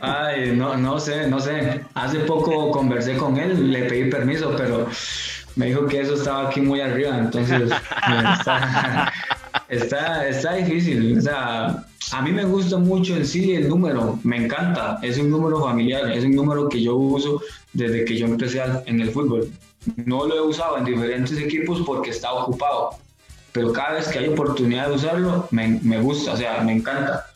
Ay, 0.00 0.52
no, 0.54 0.76
no 0.76 0.98
sé, 0.98 1.26
no 1.28 1.40
sé. 1.40 1.80
Hace 1.94 2.20
poco 2.20 2.70
conversé 2.70 3.16
con 3.16 3.38
él, 3.38 3.72
le 3.72 3.84
pedí 3.84 4.10
permiso, 4.10 4.54
pero 4.56 4.88
me 5.56 5.66
dijo 5.66 5.86
que 5.86 6.00
eso 6.00 6.14
estaba 6.14 6.48
aquí 6.48 6.60
muy 6.60 6.80
arriba, 6.80 7.18
entonces 7.18 7.62
está, 8.32 9.12
está, 9.68 10.28
está, 10.28 10.54
difícil. 10.54 11.18
O 11.18 11.20
sea, 11.20 11.84
a 12.12 12.22
mí 12.22 12.32
me 12.32 12.44
gusta 12.44 12.78
mucho 12.78 13.16
en 13.16 13.26
sí 13.26 13.54
el 13.54 13.68
número, 13.68 14.18
me 14.24 14.44
encanta. 14.44 14.98
Es 15.02 15.18
un 15.18 15.30
número 15.30 15.62
familiar, 15.62 16.10
es 16.10 16.24
un 16.24 16.34
número 16.34 16.68
que 16.68 16.82
yo 16.82 16.96
uso 16.96 17.40
desde 17.72 18.04
que 18.04 18.16
yo 18.16 18.26
empecé 18.26 18.62
en 18.86 19.00
el 19.00 19.10
fútbol. 19.10 19.50
No 19.96 20.26
lo 20.26 20.36
he 20.36 20.40
usado 20.40 20.78
en 20.78 20.84
diferentes 20.84 21.36
equipos 21.38 21.82
porque 21.84 22.10
estaba 22.10 22.44
ocupado, 22.44 22.90
pero 23.52 23.72
cada 23.72 23.94
vez 23.94 24.08
que 24.08 24.18
hay 24.18 24.28
oportunidad 24.28 24.88
de 24.88 24.94
usarlo, 24.94 25.48
me, 25.50 25.80
me 25.82 26.00
gusta, 26.00 26.32
o 26.32 26.36
sea, 26.36 26.60
me 26.62 26.72
encanta 26.72 27.26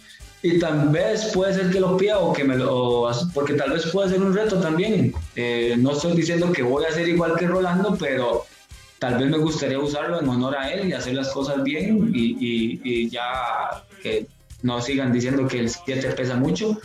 y 0.47 0.59
tal 0.59 0.91
vez 0.91 1.33
puede 1.35 1.55
ser 1.55 1.71
que 1.71 1.81
lo 1.81 1.97
pida 1.97 2.19
o 2.19 2.33
que 2.33 2.45
me 2.45 2.57
lo, 2.57 3.11
porque 3.35 3.55
tal 3.55 3.71
vez 3.71 3.87
puede 3.87 4.11
ser 4.11 4.23
un 4.23 4.35
reto 4.35 4.61
también. 4.61 5.13
Eh, 5.35 5.75
no 5.79 5.93
estoy 5.93 6.15
diciendo 6.15 6.53
que 6.53 6.63
voy 6.63 6.85
a 6.85 6.93
ser 6.93 7.09
igual 7.09 7.35
que 7.37 7.47
Rolando, 7.47 7.97
pero 7.99 8.45
tal 9.01 9.19
vez 9.19 9.29
me 9.29 9.39
gustaría 9.39 9.79
usarlo 9.79 10.21
en 10.21 10.29
honor 10.29 10.57
a 10.57 10.71
él 10.73 10.89
y 10.89 10.93
hacer 10.93 11.15
las 11.15 11.31
cosas 11.33 11.63
bien 11.65 12.13
y, 12.15 12.37
y, 12.81 13.09
ya 13.11 13.83
que 14.03 14.27
no 14.63 14.81
sigan 14.81 15.13
diciendo 15.13 15.49
que 15.49 15.61
el 15.61 15.71
7 15.71 16.11
pesa 16.11 16.37
mucho. 16.37 16.79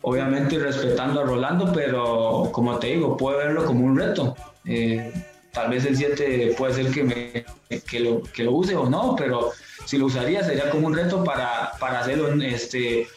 Obviamente 0.00 0.58
respetando 0.58 1.20
a 1.20 1.24
Rolando, 1.24 1.72
pero 1.72 2.48
como 2.52 2.78
te 2.78 2.88
digo, 2.88 3.16
puedo 3.16 3.38
verlo 3.38 3.64
como 3.64 3.84
un 3.84 3.96
reto. 3.96 4.34
Eh, 4.64 5.12
tal 5.58 5.70
vez 5.70 5.84
el 5.86 5.96
7 5.96 6.54
puede 6.56 6.74
ser 6.74 6.92
que, 6.92 7.02
me, 7.02 7.44
que, 7.80 8.00
lo, 8.00 8.22
que 8.22 8.44
lo 8.44 8.52
use 8.52 8.76
o 8.76 8.88
no, 8.88 9.16
pero 9.16 9.50
si 9.86 9.98
lo 9.98 10.06
usaría 10.06 10.44
sería 10.44 10.70
como 10.70 10.86
un 10.86 10.94
reto 10.94 11.24
para, 11.24 11.72
para 11.80 11.98
hacerlo, 11.98 12.32
este, 12.40 13.08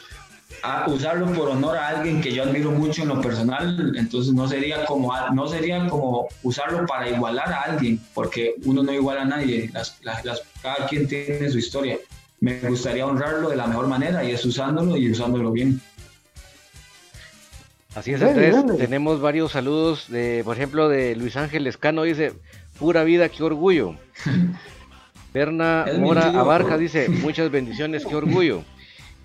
usarlo 0.87 1.31
por 1.33 1.49
honor 1.49 1.77
a 1.77 1.89
alguien 1.89 2.19
que 2.19 2.33
yo 2.33 2.41
admiro 2.41 2.71
mucho 2.71 3.03
en 3.03 3.09
lo 3.09 3.21
personal, 3.21 3.93
entonces 3.95 4.33
no 4.33 4.47
sería 4.47 4.85
como, 4.85 5.13
no 5.33 5.47
sería 5.47 5.87
como 5.87 6.29
usarlo 6.41 6.87
para 6.87 7.09
igualar 7.09 7.53
a 7.53 7.61
alguien, 7.61 8.01
porque 8.15 8.55
uno 8.65 8.81
no 8.81 8.91
iguala 8.91 9.21
a 9.21 9.25
nadie, 9.25 9.69
las, 9.71 9.99
cada 10.63 10.87
quien 10.87 11.07
tiene 11.07 11.47
su 11.47 11.59
historia. 11.59 11.99
Me 12.39 12.59
gustaría 12.61 13.05
honrarlo 13.05 13.49
de 13.49 13.55
la 13.55 13.67
mejor 13.67 13.87
manera 13.87 14.23
y 14.23 14.31
es 14.31 14.43
usándolo 14.43 14.97
y 14.97 15.11
usándolo 15.11 15.51
bien. 15.51 15.79
Así 17.95 18.13
es, 18.13 18.21
Andrés. 18.21 18.55
Tenemos 18.77 19.19
varios 19.19 19.51
saludos, 19.51 20.09
de, 20.09 20.41
por 20.45 20.55
ejemplo, 20.55 20.87
de 20.87 21.15
Luis 21.15 21.35
Ángel 21.35 21.67
Escano, 21.67 22.03
dice, 22.03 22.33
pura 22.79 23.03
vida, 23.03 23.29
qué 23.29 23.43
orgullo. 23.43 23.95
Berna 25.33 25.85
Mora 25.97 26.27
Abarca 26.27 26.77
dice, 26.77 27.07
muchas 27.09 27.51
bendiciones, 27.51 28.05
qué 28.05 28.15
orgullo. 28.15 28.63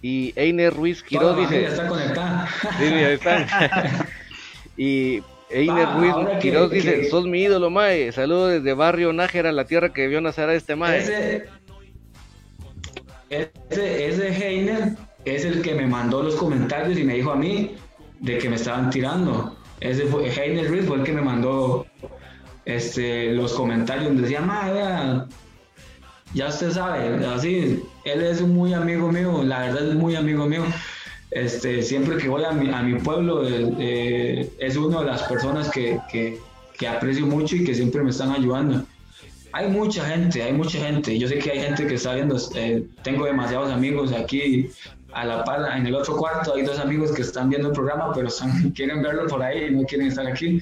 Y 0.03 0.33
Einer 0.37 0.73
Ruiz 0.73 1.03
Quiroz 1.03 1.37
dice... 1.37 1.65
Está 1.65 1.89
conectada. 1.89 2.49
Sí, 2.79 2.85
ahí 2.85 3.15
está. 3.15 4.07
y 4.77 5.23
Einer 5.51 5.89
Ruiz 5.95 6.15
Quiroz 6.41 6.71
que, 6.71 6.77
dice, 6.77 7.01
que... 7.01 7.05
sos 7.09 7.27
mi 7.27 7.43
ídolo, 7.43 7.71
Mae. 7.71 8.13
Saludos 8.13 8.53
desde 8.53 8.75
Barrio 8.75 9.13
Nájera, 9.13 9.51
la 9.53 9.65
tierra 9.65 9.93
que 9.93 10.07
vio 10.07 10.21
nacer 10.21 10.49
a 10.49 10.55
este 10.55 10.77
Mae. 10.77 10.99
Ese, 10.99 11.49
ese, 13.31 14.09
ese 14.09 14.29
Heiner 14.29 14.97
es 15.25 15.45
el 15.45 15.63
que 15.63 15.75
me 15.75 15.87
mandó 15.87 16.23
los 16.23 16.37
comentarios 16.37 16.97
y 16.99 17.05
me 17.05 17.15
dijo 17.15 17.33
a 17.33 17.37
mí 17.37 17.75
de 18.21 18.39
que 18.39 18.49
me 18.49 18.57
estaban 18.57 18.91
tirando. 18.91 19.57
Ese 19.81 20.07
fue, 20.07 20.29
Heiner 20.31 20.69
Ruiz 20.69 20.87
fue 20.87 20.97
el 20.99 21.05
que 21.05 21.13
me 21.13 21.23
mandó 21.23 21.87
este, 22.65 23.33
los 23.33 23.53
comentarios 23.53 24.07
donde 24.07 24.23
decía, 24.23 24.41
vea 24.41 25.27
ya 26.35 26.49
usted 26.49 26.71
sabe, 26.71 27.25
así, 27.27 27.83
él 28.05 28.23
es 28.23 28.43
muy 28.43 28.75
amigo 28.75 29.11
mío, 29.11 29.43
la 29.43 29.61
verdad 29.61 29.89
es 29.89 29.95
muy 29.95 30.17
amigo 30.17 30.47
mío. 30.47 30.65
Este, 31.31 31.83
siempre 31.83 32.19
que 32.19 32.29
voy 32.29 32.45
a 32.45 32.53
mi, 32.53 32.71
a 32.71 32.83
mi 32.83 32.99
pueblo, 33.01 33.47
eh, 33.49 33.73
eh, 33.79 34.53
es 34.59 34.77
una 34.77 35.01
de 35.01 35.07
las 35.07 35.23
personas 35.23 35.71
que, 35.71 35.99
que, 36.11 36.39
que, 36.79 36.89
aprecio 36.89 37.27
mucho 37.27 37.57
y 37.57 37.65
que 37.65 37.75
siempre 37.75 38.03
me 38.03 38.11
están 38.11 38.33
ayudando. 38.33 38.85
Hay 39.53 39.71
mucha 39.71 40.05
gente, 40.05 40.43
hay 40.43 40.53
mucha 40.53 40.79
gente. 40.79 41.19
Yo 41.19 41.27
sé 41.27 41.39
que 41.39 41.53
hay 41.53 41.61
gente 41.61 41.87
que 41.87 41.95
está 41.95 42.15
viendo, 42.15 42.37
eh, 42.55 42.85
tengo 43.03 43.25
demasiados 43.25 43.73
amigos 43.73 44.13
aquí, 44.13 44.69
a 45.17 45.25
la 45.25 45.45
par, 45.45 45.67
en 45.75 45.87
el 45.87 45.95
otro 45.95 46.15
cuarto 46.15 46.55
hay 46.55 46.63
dos 46.63 46.79
amigos 46.79 47.11
que 47.13 47.23
están 47.23 47.49
viendo 47.49 47.69
el 47.69 47.75
programa, 47.75 48.13
pero 48.15 48.29
quieren 48.75 49.03
verlo 49.03 49.27
por 49.27 49.43
ahí 49.43 49.65
y 49.65 49.71
no 49.71 49.83
quieren 49.85 50.09
estar 50.09 50.27
aquí. 50.27 50.61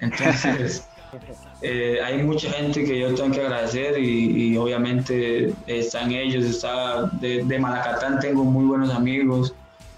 Entonces, 0.00 0.84
eh, 1.62 2.00
hay 2.04 2.20
mucha 2.24 2.50
gente 2.50 2.84
que 2.84 2.98
yo 2.98 3.14
tengo 3.14 3.32
que 3.32 3.42
agradecer 3.42 3.96
y, 3.98 4.56
obviamente 4.56 5.54
están 5.68 6.10
ellos, 6.10 6.44
está 6.44 7.06
de, 7.20 7.44
de, 7.44 7.58
Malacatán 7.58 8.18
tengo 8.18 8.42
muy 8.42 8.64
buenos 8.64 8.90
amigos, 8.90 9.54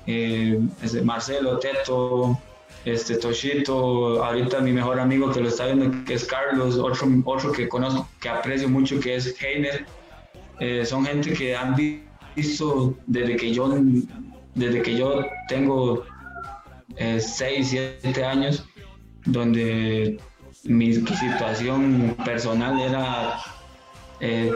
eh, 0.06 0.60
Marcelo, 1.02 1.58
Teto, 1.58 2.38
este 2.84 3.16
Toshito, 3.16 4.22
ahorita 4.22 4.60
mi 4.60 4.74
mejor 4.74 5.00
amigo 5.00 5.32
que 5.32 5.40
lo 5.40 5.48
está 5.48 5.64
viendo 5.64 6.04
que 6.04 6.12
es 6.12 6.26
Carlos, 6.26 6.76
otro, 6.76 7.08
otro 7.24 7.52
que 7.52 7.70
conozco, 7.70 8.06
que 8.20 8.28
aprecio 8.28 8.68
mucho 8.68 9.00
que 9.00 9.14
es 9.14 9.34
Heiner, 9.42 9.86
eh, 10.60 10.84
son 10.84 11.06
gente 11.06 11.32
que 11.32 11.56
han 11.56 11.74
visto 11.74 12.13
desde 13.06 13.36
que 13.36 13.52
yo, 13.52 13.72
desde 14.54 14.82
que 14.82 14.96
yo 14.96 15.24
tengo 15.48 16.04
6, 16.96 17.72
eh, 17.74 17.98
7 18.00 18.24
años, 18.24 18.64
donde 19.26 20.18
mi 20.64 20.94
situación 20.94 22.16
personal 22.24 22.80
era, 22.80 23.40
eh, 24.20 24.52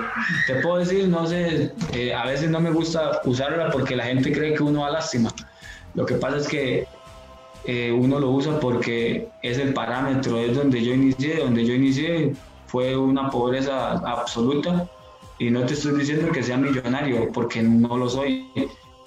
te 0.46 0.54
puedo 0.56 0.78
decir, 0.78 1.08
no 1.08 1.26
sé, 1.26 1.72
a 2.14 2.26
veces 2.26 2.50
no 2.50 2.60
me 2.60 2.70
gusta 2.70 3.20
usarla 3.24 3.70
porque 3.70 3.96
la 3.96 4.04
gente 4.04 4.32
cree 4.32 4.54
que 4.54 4.62
uno 4.62 4.82
va 4.82 4.90
lástima. 4.90 5.30
Lo 5.94 6.06
que 6.06 6.14
pasa 6.14 6.38
es 6.38 6.48
que 6.48 6.86
uno 7.92 8.18
lo 8.18 8.30
usa 8.30 8.58
porque 8.60 9.28
es 9.42 9.58
el 9.58 9.74
parámetro, 9.74 10.38
es 10.38 10.56
donde 10.56 10.82
yo 10.82 10.94
inicié, 10.94 11.36
donde 11.36 11.66
yo 11.66 11.74
inicié 11.74 12.34
fue 12.66 12.96
una 12.96 13.30
pobreza 13.30 13.92
absoluta 13.92 14.88
y 15.38 15.50
no 15.50 15.64
te 15.64 15.74
estoy 15.74 15.98
diciendo 15.98 16.32
que 16.32 16.42
sea 16.42 16.56
millonario, 16.56 17.30
porque 17.32 17.62
no 17.62 17.96
lo 17.96 18.08
soy, 18.08 18.48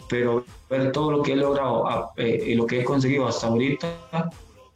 pero 0.09 0.45
ver 0.69 0.91
todo 0.91 1.11
lo 1.11 1.23
que 1.23 1.33
he 1.33 1.35
logrado 1.35 2.11
eh, 2.17 2.43
y 2.47 2.55
lo 2.55 2.65
que 2.65 2.81
he 2.81 2.83
conseguido 2.83 3.27
hasta 3.27 3.47
ahorita 3.47 4.29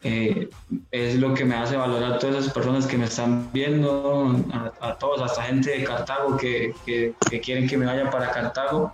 eh, 0.03 0.49
es 0.91 1.15
lo 1.15 1.33
que 1.33 1.45
me 1.45 1.55
hace 1.55 1.77
valorar 1.77 2.13
a 2.13 2.19
todas 2.19 2.37
esas 2.37 2.53
personas 2.53 2.85
que 2.85 2.97
me 2.97 3.05
están 3.05 3.49
viendo, 3.51 4.35
a, 4.81 4.93
todos, 4.95 5.21
hasta 5.21 5.43
gente 5.43 5.71
de 5.71 5.83
Cartago 5.83 6.37
que, 6.37 6.73
que, 6.85 7.13
quieren 7.41 7.67
que 7.67 7.77
me 7.77 7.85
vaya 7.85 8.09
para 8.09 8.31
Cartago. 8.31 8.93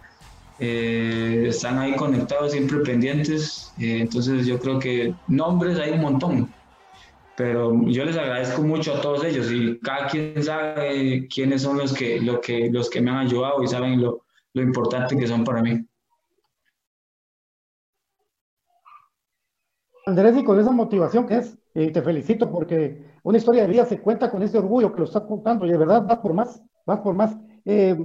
Eh, 0.60 1.46
están 1.50 1.80
ahí 1.80 1.96
conectados, 1.96 2.52
siempre 2.52 2.80
pendientes. 2.80 3.74
entonces 3.80 4.46
yo 4.46 4.60
creo 4.60 4.78
que 4.78 5.14
nombres 5.28 5.80
hay 5.80 5.92
un 5.92 6.02
montón 6.02 6.54
pero 7.36 7.74
yo 7.88 8.06
les 8.06 8.18
agradezco 8.18 8.62
mucho 8.62 8.94
a 8.94 9.02
todos 9.02 9.24
ellos 9.24 9.52
y 9.52 9.80
cada 9.80 10.08
quien 10.08 10.44
sabe 10.44 11.28
quiénes 11.28 11.62
son 11.62 11.78
los 11.78 11.94
que, 11.94 12.20
lo 12.22 12.42
que, 12.42 12.70
los 12.70 12.90
que 12.90 13.02
me 13.02 13.12
han 13.12 13.18
ayudado 13.18 13.64
y 13.64 13.68
saben 13.68 14.02
lo, 14.02 14.26
lo 14.54 14.62
importante 14.62 15.18
que 15.18 15.28
son 15.28 15.44
para 15.44 15.62
mí. 15.62 15.86
Andrés, 20.06 20.36
y 20.38 20.44
con 20.44 20.60
esa 20.60 20.72
motivación 20.72 21.28
que 21.28 21.38
es, 21.38 21.58
eh, 21.74 21.92
te 21.92 22.02
felicito 22.02 22.52
porque 22.52 23.06
una 23.24 23.38
historia 23.38 23.62
de 23.62 23.70
vida 23.70 23.86
se 23.86 24.02
cuenta 24.02 24.32
con 24.32 24.42
ese 24.42 24.58
orgullo 24.58 24.92
que 24.92 25.00
lo 25.00 25.06
estás 25.06 25.24
contando 25.24 25.66
y 25.66 25.72
de 25.72 25.78
verdad 25.78 26.06
vas 26.06 26.18
por 26.20 26.34
más, 26.34 26.62
vas 26.86 27.00
por 27.00 27.14
más. 27.14 27.38
Eh, 27.66 27.98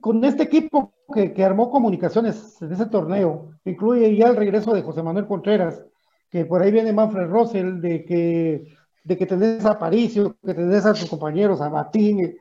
con 0.00 0.24
este 0.24 0.42
equipo 0.42 0.92
que, 1.14 1.32
que, 1.32 1.44
armó 1.44 1.70
comunicaciones 1.70 2.60
en 2.60 2.72
ese 2.72 2.86
torneo, 2.86 3.52
incluye 3.64 4.16
ya 4.16 4.26
el 4.26 4.36
regreso 4.36 4.72
de 4.74 4.82
José 4.82 5.02
Manuel 5.02 5.26
Contreras, 5.26 5.84
que 6.32 6.46
por 6.46 6.62
ahí 6.62 6.72
viene 6.72 6.94
Manfred 6.94 7.28
Russell, 7.28 7.78
de 7.82 8.06
que, 8.06 8.74
de 9.04 9.18
que 9.18 9.26
tenés 9.26 9.66
a 9.66 9.78
Paricio, 9.78 10.34
que 10.42 10.54
tenés 10.54 10.86
a 10.86 10.94
tus 10.94 11.10
compañeros, 11.10 11.60
a 11.60 11.68
Batín. 11.68 12.34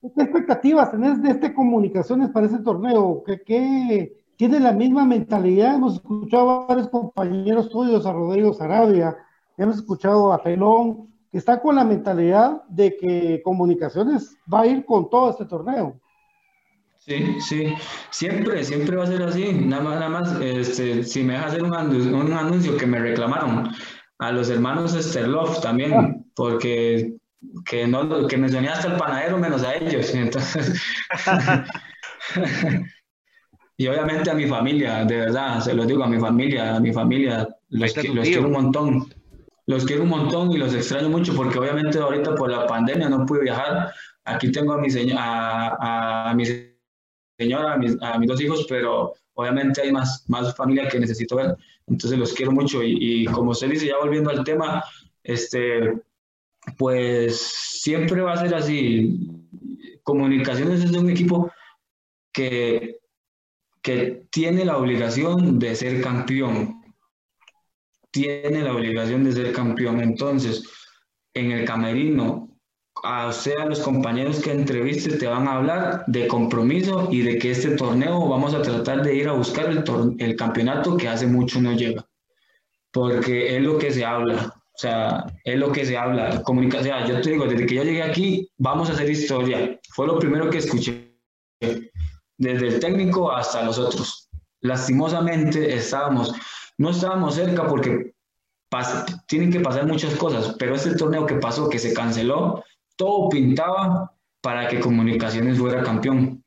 ¿Qué 0.00 0.22
expectativas 0.22 0.90
tenés 0.90 1.22
de 1.22 1.30
este 1.30 1.54
comunicaciones 1.54 2.30
para 2.30 2.46
ese 2.46 2.58
torneo? 2.58 3.22
¿Qué, 3.24 4.16
tiene 4.36 4.58
la 4.58 4.72
misma 4.72 5.04
mentalidad? 5.04 5.76
Hemos 5.76 5.94
escuchado 5.94 6.50
a 6.50 6.66
varios 6.66 6.88
compañeros 6.88 7.68
tuyos, 7.70 8.04
a 8.06 8.12
Rodrigo 8.12 8.52
Sarabia, 8.52 9.16
hemos 9.56 9.76
escuchado 9.76 10.32
a 10.32 10.42
Pelón, 10.42 11.06
que 11.30 11.38
está 11.38 11.60
con 11.60 11.76
la 11.76 11.84
mentalidad 11.84 12.64
de 12.68 12.96
que 12.96 13.40
comunicaciones 13.44 14.36
va 14.52 14.62
a 14.62 14.66
ir 14.66 14.84
con 14.84 15.08
todo 15.08 15.30
este 15.30 15.44
torneo. 15.44 16.00
Sí, 17.08 17.40
sí, 17.40 17.74
siempre, 18.10 18.62
siempre 18.62 18.94
va 18.94 19.04
a 19.04 19.06
ser 19.06 19.22
así. 19.22 19.50
Nada 19.50 19.82
más, 19.82 19.94
nada 19.94 20.08
más, 20.10 20.40
este, 20.42 21.02
si 21.02 21.22
me 21.22 21.32
deja 21.32 21.46
hacer 21.46 21.62
un 21.62 21.74
anuncio, 21.74 22.14
un 22.14 22.32
anuncio 22.34 22.76
que 22.76 22.86
me 22.86 22.98
reclamaron 22.98 23.70
a 24.18 24.30
los 24.30 24.50
hermanos 24.50 24.92
Sterloff 24.92 25.62
también, 25.62 25.94
ah. 25.94 26.14
porque 26.34 27.14
que 27.64 27.86
no 27.86 28.26
que 28.26 28.36
mencioné 28.36 28.68
hasta 28.68 28.88
el 28.88 28.98
panadero 28.98 29.38
menos 29.38 29.62
a 29.64 29.76
ellos. 29.76 30.14
Entonces, 30.14 30.78
y 33.78 33.86
obviamente 33.86 34.30
a 34.30 34.34
mi 34.34 34.46
familia, 34.46 35.06
de 35.06 35.16
verdad, 35.16 35.60
se 35.60 35.72
los 35.72 35.86
digo 35.86 36.04
a 36.04 36.08
mi 36.08 36.20
familia, 36.20 36.76
a 36.76 36.80
mi 36.80 36.92
familia, 36.92 37.48
los, 37.70 37.96
los 37.96 38.28
quiero 38.28 38.48
un 38.48 38.52
montón. 38.52 39.14
Los 39.66 39.86
quiero 39.86 40.02
un 40.02 40.10
montón 40.10 40.52
y 40.52 40.58
los 40.58 40.74
extraño 40.74 41.08
mucho 41.08 41.34
porque 41.34 41.58
obviamente 41.58 41.98
ahorita 41.98 42.34
por 42.34 42.50
la 42.50 42.66
pandemia 42.66 43.08
no 43.08 43.24
pude 43.24 43.44
viajar. 43.44 43.92
Aquí 44.24 44.52
tengo 44.52 44.74
a 44.74 44.78
mi, 44.78 44.88
a, 45.12 45.68
a, 45.68 46.30
a 46.30 46.34
señora, 47.38 47.74
a 47.74 47.76
mis, 47.78 47.96
a 48.02 48.18
mis, 48.18 48.28
dos 48.28 48.40
hijos, 48.40 48.66
pero 48.68 49.14
obviamente 49.34 49.80
hay 49.80 49.92
más, 49.92 50.24
más 50.28 50.54
familia 50.56 50.88
que 50.88 50.98
necesito 50.98 51.36
ver, 51.36 51.56
entonces 51.86 52.18
los 52.18 52.32
quiero 52.32 52.52
mucho 52.52 52.82
y, 52.82 53.24
como 53.26 53.52
usted 53.52 53.70
dice, 53.70 53.86
ya 53.86 53.98
volviendo 53.98 54.30
al 54.30 54.44
tema, 54.44 54.84
este, 55.22 55.94
pues 56.76 57.40
siempre 57.40 58.20
va 58.20 58.32
a 58.32 58.38
ser 58.38 58.54
así. 58.54 59.30
Comunicaciones 60.02 60.84
es 60.84 60.90
un 60.92 61.10
equipo 61.10 61.50
que, 62.32 62.98
que 63.82 64.26
tiene 64.30 64.64
la 64.64 64.76
obligación 64.76 65.58
de 65.58 65.74
ser 65.74 66.02
campeón. 66.02 66.82
Tiene 68.10 68.62
la 68.62 68.74
obligación 68.74 69.24
de 69.24 69.32
ser 69.32 69.52
campeón. 69.52 70.00
Entonces, 70.00 70.64
en 71.34 71.52
el 71.52 71.64
camerino 71.64 72.47
a 73.02 73.28
usted, 73.28 73.56
a 73.58 73.66
los 73.66 73.80
compañeros 73.80 74.40
que 74.40 74.52
entrevistes, 74.52 75.18
te 75.18 75.26
van 75.26 75.46
a 75.48 75.56
hablar 75.56 76.04
de 76.06 76.28
compromiso 76.28 77.08
y 77.10 77.22
de 77.22 77.38
que 77.38 77.50
este 77.50 77.70
torneo 77.70 78.28
vamos 78.28 78.54
a 78.54 78.62
tratar 78.62 79.02
de 79.02 79.14
ir 79.14 79.28
a 79.28 79.32
buscar 79.32 79.66
el, 79.66 79.84
el 80.18 80.36
campeonato 80.36 80.96
que 80.96 81.08
hace 81.08 81.26
mucho 81.26 81.60
no 81.60 81.72
llega. 81.72 82.06
Porque 82.92 83.56
es 83.56 83.62
lo 83.62 83.78
que 83.78 83.90
se 83.90 84.04
habla. 84.04 84.54
O 84.78 84.80
sea, 84.80 85.26
es 85.42 85.58
lo 85.58 85.72
que 85.72 85.84
se 85.84 85.96
habla. 85.96 86.42
Comunicación. 86.42 87.06
yo 87.08 87.20
te 87.20 87.30
digo, 87.30 87.46
desde 87.46 87.66
que 87.66 87.74
yo 87.74 87.82
llegué 87.82 88.02
aquí, 88.02 88.48
vamos 88.58 88.88
a 88.88 88.92
hacer 88.92 89.10
historia. 89.10 89.78
Fue 89.90 90.06
lo 90.06 90.20
primero 90.20 90.48
que 90.50 90.58
escuché. 90.58 91.18
Desde 92.36 92.68
el 92.68 92.78
técnico 92.78 93.32
hasta 93.32 93.64
los 93.64 93.78
otros. 93.78 94.28
Lastimosamente 94.60 95.74
estábamos, 95.74 96.32
no 96.78 96.90
estábamos 96.90 97.34
cerca 97.34 97.66
porque 97.66 98.12
tienen 99.26 99.50
que 99.50 99.60
pasar 99.60 99.86
muchas 99.86 100.14
cosas, 100.14 100.54
pero 100.58 100.74
este 100.74 100.94
torneo 100.94 101.26
que 101.26 101.36
pasó, 101.36 101.68
que 101.68 101.78
se 101.78 101.92
canceló, 101.92 102.62
todo 102.98 103.28
pintaba 103.28 104.12
para 104.42 104.68
que 104.68 104.80
Comunicaciones 104.80 105.58
fuera 105.58 105.82
campeón, 105.82 106.44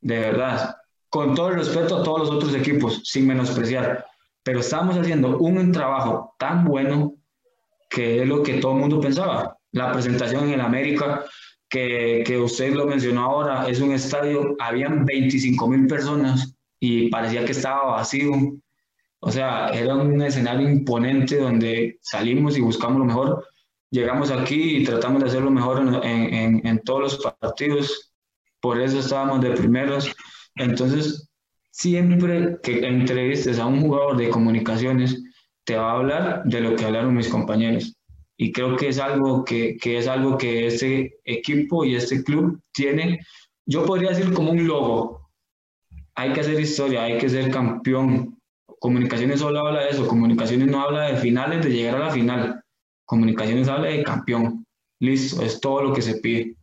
de 0.00 0.18
verdad, 0.18 0.76
con 1.08 1.34
todo 1.34 1.48
el 1.50 1.54
respeto 1.56 1.98
a 1.98 2.02
todos 2.02 2.20
los 2.20 2.30
otros 2.30 2.54
equipos, 2.54 3.00
sin 3.04 3.26
menospreciar, 3.26 4.04
pero 4.42 4.60
estábamos 4.60 4.98
haciendo 4.98 5.38
un 5.38 5.70
trabajo 5.72 6.34
tan 6.38 6.64
bueno 6.64 7.14
que 7.88 8.22
es 8.22 8.28
lo 8.28 8.42
que 8.42 8.54
todo 8.54 8.72
el 8.72 8.78
mundo 8.78 9.00
pensaba. 9.00 9.56
La 9.70 9.92
presentación 9.92 10.44
en 10.44 10.54
el 10.54 10.60
América, 10.60 11.24
que, 11.68 12.24
que 12.26 12.38
usted 12.38 12.74
lo 12.74 12.86
mencionó 12.86 13.22
ahora, 13.22 13.68
es 13.68 13.80
un 13.80 13.92
estadio, 13.92 14.56
habían 14.58 15.04
25 15.04 15.68
mil 15.68 15.86
personas 15.86 16.54
y 16.80 17.08
parecía 17.10 17.44
que 17.44 17.52
estaba 17.52 17.92
vacío. 17.92 18.32
O 19.20 19.30
sea, 19.30 19.68
era 19.68 19.94
un 19.94 20.20
escenario 20.20 20.68
imponente 20.68 21.36
donde 21.36 21.98
salimos 22.00 22.56
y 22.56 22.60
buscamos 22.60 22.98
lo 22.98 23.04
mejor 23.04 23.46
llegamos 23.92 24.30
aquí 24.30 24.78
y 24.78 24.84
tratamos 24.84 25.22
de 25.22 25.28
hacerlo 25.28 25.50
mejor 25.50 26.02
en, 26.02 26.66
en, 26.66 26.78
todos 26.80 27.00
los 27.00 27.34
partidos, 27.38 28.12
por 28.60 28.80
eso 28.80 28.98
estábamos 28.98 29.42
de 29.42 29.50
primeros. 29.50 30.10
Entonces, 30.56 31.28
siempre 31.70 32.58
que 32.62 32.86
entrevistes 32.86 33.58
a 33.58 33.66
un 33.66 33.82
jugador 33.82 34.16
de 34.16 34.30
comunicaciones, 34.30 35.22
te 35.64 35.76
va 35.76 35.92
a 35.92 35.96
hablar 35.96 36.42
de 36.44 36.60
lo 36.60 36.74
que 36.74 36.86
hablaron 36.86 37.14
mis 37.14 37.28
compañeros. 37.28 37.94
Y 38.36 38.50
creo 38.50 38.76
que 38.76 38.88
es 38.88 38.98
algo 38.98 39.44
que, 39.44 39.76
que 39.76 39.98
es 39.98 40.08
algo 40.08 40.38
que 40.38 40.66
este 40.66 41.18
equipo 41.24 41.84
y 41.84 41.94
este 41.94 42.24
club 42.24 42.60
tiene, 42.72 43.20
yo 43.66 43.84
podría 43.84 44.08
decir 44.08 44.32
como 44.32 44.52
un 44.52 44.66
logo. 44.66 45.30
Hay 46.14 46.32
que 46.32 46.40
hacer 46.40 46.58
historia, 46.58 47.04
hay 47.04 47.18
que 47.18 47.28
ser 47.28 47.50
campeón. 47.50 48.38
Comunicaciones 48.80 49.40
solo 49.40 49.60
habla 49.60 49.82
de 49.82 49.90
eso, 49.90 50.08
comunicaciones 50.08 50.68
no 50.68 50.80
habla 50.80 51.02
de 51.02 51.16
finales, 51.18 51.62
de 51.62 51.70
llegar 51.70 51.96
a 51.96 52.06
la 52.06 52.10
final 52.10 52.61
Comunicaciones 53.12 53.68
habla 53.68 53.88
de 53.88 54.02
campeón. 54.02 54.64
Listo, 54.98 55.42
es 55.42 55.60
todo 55.60 55.82
lo 55.82 55.92
que 55.92 56.00
se 56.00 56.14
pide. 56.14 56.56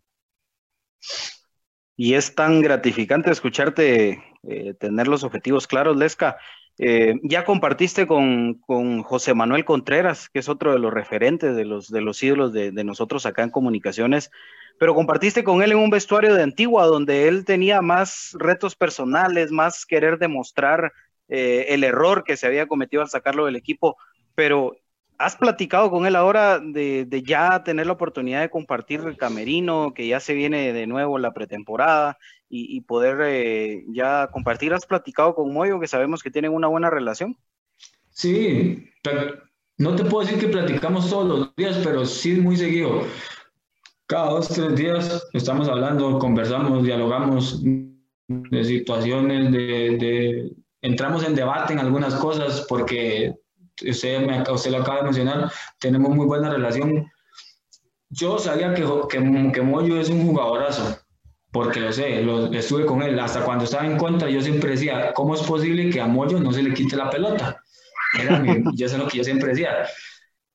Y 1.96 2.16
es 2.16 2.34
tan 2.34 2.64
gratificante 2.64 3.30
escucharte 3.30 4.24
eh, 4.42 4.74
tener 4.80 5.08
los 5.08 5.24
objetivos 5.24 5.68
claros, 5.68 5.96
Lesca. 5.96 6.38
Eh, 6.80 7.20
ya 7.22 7.46
compartiste 7.46 8.08
con, 8.08 8.56
con, 8.56 9.04
José 9.04 9.36
Manuel 9.36 9.64
Contreras, 9.64 10.28
que 10.28 10.40
es 10.40 10.50
otro 10.50 10.74
de 10.74 10.80
los 10.80 10.92
referentes 10.92 11.56
de 11.56 11.66
los, 11.66 11.88
de 11.90 12.02
los 12.02 12.24
ídolos 12.24 12.52
de, 12.52 12.72
de, 12.72 12.84
nosotros 12.84 13.28
acá 13.28 13.44
en 13.44 13.52
comunicaciones, 13.52 14.32
pero 14.80 14.96
compartiste 14.96 15.44
con 15.44 15.62
él 15.62 15.74
en 15.74 15.78
un 15.78 15.92
vestuario 15.92 16.34
de 16.34 16.42
Antigua, 16.42 16.88
donde 16.88 17.28
él 17.28 17.46
tenía 17.46 17.84
más 17.84 18.36
retos 18.40 18.76
personales, 18.76 19.52
más 19.52 19.86
querer 19.86 20.18
demostrar 20.18 20.94
eh, 21.28 21.68
el 21.70 21.84
error 21.84 22.24
que 22.24 22.38
se 22.38 22.48
había 22.48 22.68
cometido 22.68 23.04
al 23.04 23.10
sacarlo 23.10 23.46
del 23.46 23.56
equipo, 23.56 23.98
pero 24.34 24.76
¿has 25.20 25.36
platicado 25.36 25.92
con 25.92 26.06
él 26.06 26.16
ahora 26.16 26.60
de, 26.60 27.24
ya 27.26 27.64
tener 27.64 27.86
la 27.86 27.94
oportunidad 27.94 28.42
de 28.42 28.50
compartir 28.50 29.02
el 29.02 29.18
camerino, 29.18 29.94
que 29.94 30.08
ya 30.08 30.20
se 30.20 30.34
viene 30.34 30.74
de 30.74 30.88
nuevo 30.88 31.20
la 31.20 31.34
pretemporada 31.34 32.18
y, 32.50 32.82
poder 32.82 33.18
eh, 33.22 33.84
ya 33.90 34.30
compartir? 34.32 34.74
¿Has 34.74 34.86
platicado 34.86 35.36
con 35.36 35.54
Moyo, 35.54 35.80
que 35.80 35.88
sabemos 35.88 36.24
que 36.24 36.32
tienen 36.32 36.54
una 36.54 36.68
buena 36.68 36.90
relación? 36.90 37.38
Sí, 38.10 38.90
no 39.78 39.96
te 39.96 40.06
puedo 40.06 40.26
decir 40.26 40.40
que 40.40 40.52
platicamos 40.52 41.10
todos 41.10 41.28
los 41.28 41.56
días, 41.56 41.80
pero 41.84 42.06
sí 42.06 42.36
muy 42.36 42.56
seguido. 42.56 43.04
Cada 44.08 44.32
dos, 44.32 44.48
tres 44.48 44.76
días 44.76 45.28
estamos 45.34 45.68
hablando, 45.68 46.18
conversamos, 46.18 46.84
dialogamos 46.84 47.62
de 47.64 48.64
situaciones, 48.64 49.52
de 49.52 50.52
entramos 50.82 51.26
en 51.26 51.36
debate 51.36 51.74
en 51.74 51.80
algunas 51.80 52.16
cosas 52.16 52.66
porque 52.70 53.36
usted, 53.88 54.26
me, 54.26 54.42
usted 54.52 54.72
lo 54.72 54.78
acaba 54.78 55.00
de 55.00 55.04
mencionar, 55.04 55.52
tenemos 55.80 56.16
muy 56.16 56.26
buena 56.26 56.50
relación. 56.50 57.12
Yo 58.10 58.40
sabía 58.40 58.74
que, 58.74 58.84
que, 59.10 59.52
que 59.52 59.62
Moyo 59.62 60.00
es 60.00 60.10
un 60.10 60.26
jugadorazo, 60.26 60.98
porque 61.52 61.80
lo 61.80 61.92
sé, 61.92 62.22
lo, 62.22 62.52
estuve 62.52 62.86
con 62.86 63.04
él. 63.04 63.20
Hasta 63.20 63.44
cuando 63.44 63.66
estaba 63.66 63.86
en 63.86 63.98
contra, 63.98 64.30
yo 64.30 64.42
siempre 64.42 64.72
decía, 64.72 65.14
¿cómo 65.14 65.36
es 65.36 65.42
posible 65.42 65.90
que 65.90 66.02
a 66.02 66.08
Moyo 66.08 66.40
no 66.40 66.52
se 66.52 66.64
le 66.64 66.74
quite 66.74 66.96
la 66.96 67.10
pelota? 67.10 67.62
Era 68.20 68.40
mi, 68.40 68.64
yo 68.76 68.90
sé 68.90 68.98
lo 68.98 69.08
que 69.08 69.20
yo 69.20 69.24
siempre 69.24 69.50
decía. 69.50 69.86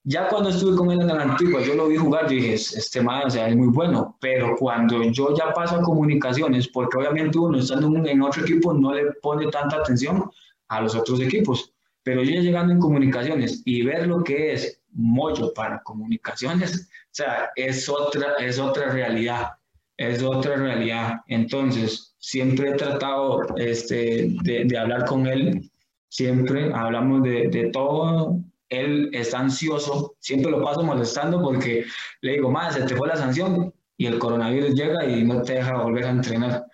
Ya 0.07 0.29
cuando 0.29 0.51
estuve 0.51 0.77
con 0.77 0.91
él 0.91 1.01
en 1.01 1.09
el 1.09 1.19
antiguo, 1.19 1.61
yo 1.61 1.75
lo 1.75 1.89
vi 1.89 1.97
jugar, 1.97 2.25
yo 2.25 2.37
dije, 2.37 2.55
este 2.55 3.01
man, 3.01 3.23
o 3.27 3.31
sea, 3.31 3.49
es 3.49 3.57
muy 3.57 3.69
bueno, 3.69 4.19
pero 4.21 4.55
cuando 4.55 5.03
yo 5.03 5.35
ya 5.35 5.55
paso 5.55 5.77
a 5.77 5.83
comunicaciones, 5.83 6.69
porque 6.69 6.99
obviamente 6.99 7.39
uno 7.39 7.59
estando 7.59 7.91
en 8.07 8.21
otro 8.21 8.43
equipo 8.43 8.75
no 8.75 8.93
le 8.93 9.13
pone 9.23 9.47
tanta 9.47 9.77
atención 9.77 10.31
a 10.69 10.83
los 10.83 10.95
otros 10.95 11.21
equipos, 11.21 11.74
pero 12.05 12.23
yo 12.23 12.41
llegando 12.41 12.73
en 12.73 12.81
comunicaciones 12.81 13.63
y 13.65 13.83
ver 13.83 14.07
lo 14.07 14.23
que 14.23 14.53
es 14.53 14.81
Moyo 14.93 15.53
para 15.55 15.83
comunicaciones, 15.83 16.89
o 16.93 17.09
sea, 17.11 17.51
es 17.57 17.89
otra, 17.89 18.35
es 18.39 18.61
otra 18.61 18.93
realidad, 18.93 19.49
es 19.97 20.23
otra 20.23 20.55
realidad. 20.55 21.15
Entonces, 21.27 22.15
siempre 22.19 22.71
he 22.71 22.75
tratado 22.75 23.41
este, 23.57 24.29
de, 24.45 24.65
de 24.67 24.79
hablar 24.79 25.05
con 25.07 25.27
él, 25.27 25.69
siempre 26.09 26.73
hablamos 26.73 27.25
de, 27.25 27.49
de 27.49 27.71
todo 27.71 28.39
él 28.69 29.11
está 29.13 29.41
ansioso, 29.41 30.17
siempre 30.21 30.51
lo 30.51 30.63
paso 30.63 30.83
molestando 30.83 31.41
porque 31.43 31.85
le 32.21 32.33
digo, 32.33 32.51
más, 32.51 32.75
se 32.75 32.83
te 32.83 32.97
fue 32.97 33.09
la 33.09 33.17
sanción 33.17 33.73
y 33.97 34.07
el 34.07 34.19
coronavirus 34.19 34.75
llega 34.75 35.05
y 35.07 35.25
no 35.25 35.43
te 35.43 35.55
deja 35.55 35.83
volver 35.83 36.05
a 36.05 36.11
entrenar. 36.11 36.67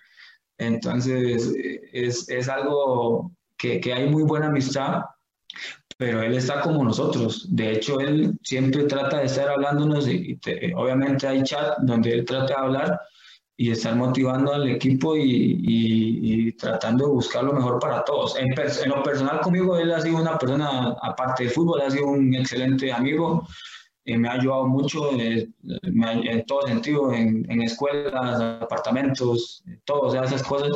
Entonces, 0.57 1.53
es, 1.91 2.29
es 2.29 2.49
algo 2.49 3.31
que, 3.57 3.79
que, 3.79 3.93
hay 3.93 4.09
muy 4.09 4.23
buena 4.23 4.47
amistad, 4.47 5.01
pero 6.01 6.23
él 6.23 6.33
está 6.33 6.61
como 6.61 6.83
nosotros. 6.83 7.45
De 7.55 7.73
hecho, 7.73 7.99
él 7.99 8.35
siempre 8.41 8.85
trata 8.85 9.19
de 9.19 9.25
estar 9.25 9.47
hablándonos 9.49 10.07
y, 10.07 10.35
obviamente 10.75 11.27
hay 11.27 11.43
chat 11.43 11.77
donde 11.77 12.11
él 12.11 12.25
trata 12.25 12.47
de 12.47 12.59
hablar 12.59 13.01
y 13.55 13.69
estar 13.69 13.95
motivando 13.95 14.51
al 14.51 14.67
equipo 14.67 15.15
y, 15.15 16.53
tratando 16.53 17.05
de 17.05 17.11
buscar 17.11 17.43
lo 17.43 17.53
mejor 17.53 17.77
para 17.77 18.03
todos. 18.03 18.35
En, 18.35 18.49
lo 18.89 19.03
personal 19.03 19.41
conmigo, 19.41 19.77
él 19.77 19.91
ha 19.91 20.01
sido 20.01 20.17
una 20.17 20.39
persona, 20.39 20.95
aparte 21.03 21.43
del 21.43 21.53
fútbol, 21.53 21.81
ha 21.81 21.91
sido 21.91 22.07
un 22.07 22.33
excelente 22.33 22.91
amigo, 22.91 23.47
eh, 24.03 24.17
me 24.17 24.27
ha 24.27 24.31
ayudado 24.31 24.65
mucho 24.65 25.11
eh, 25.19 25.47
en 25.83 26.45
todo 26.47 26.63
sentido, 26.63 27.13
en, 27.13 27.45
en, 27.47 27.61
escuelas, 27.61 28.41
apartamentos, 28.59 29.63
todas 29.85 30.15
esas 30.25 30.41
cosas. 30.41 30.71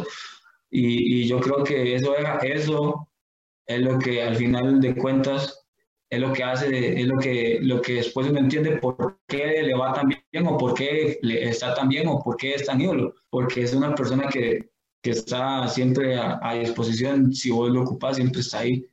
Y, 0.70 1.26
yo 1.28 1.40
creo 1.40 1.64
que 1.64 1.96
eso, 1.96 2.14
eso 2.44 3.08
es 3.66 3.82
lo 3.82 3.98
que 4.00 4.22
al 4.22 4.36
final 4.36 4.80
de 4.80 4.96
cuentas 4.96 5.66
es 6.10 6.20
lo 6.20 6.32
que 6.34 6.44
hace, 6.44 7.00
es 7.02 7.08
lo 7.08 7.18
que, 7.18 7.60
lo 7.62 7.82
que 7.82 7.96
después 7.96 8.28
uno 8.28 8.40
entiende 8.40 8.78
por 8.78 9.20
qué 9.28 9.64
le 9.64 9.74
va 9.76 9.94
tan 9.94 10.08
bien 10.08 10.48
o 10.48 10.58
por 10.58 10.74
qué 10.74 11.18
le 11.22 11.50
está 11.50 11.74
tan 11.74 11.90
bien 11.90 12.08
o 12.08 12.22
por 12.22 12.38
qué 12.38 12.54
es 12.54 12.66
tan 12.66 12.80
ídolo, 12.80 13.16
porque 13.30 13.64
es 13.64 13.74
una 13.74 13.94
persona 13.96 14.28
que, 14.28 14.70
que 15.02 15.12
está 15.12 15.68
siempre 15.68 16.18
a, 16.18 16.54
disposición, 16.56 17.34
si 17.34 17.52
vos 17.52 17.70
lo 17.70 17.84
ocupas, 17.84 18.16
siempre 18.18 18.42
está 18.42 18.60
ahí. 18.60 18.86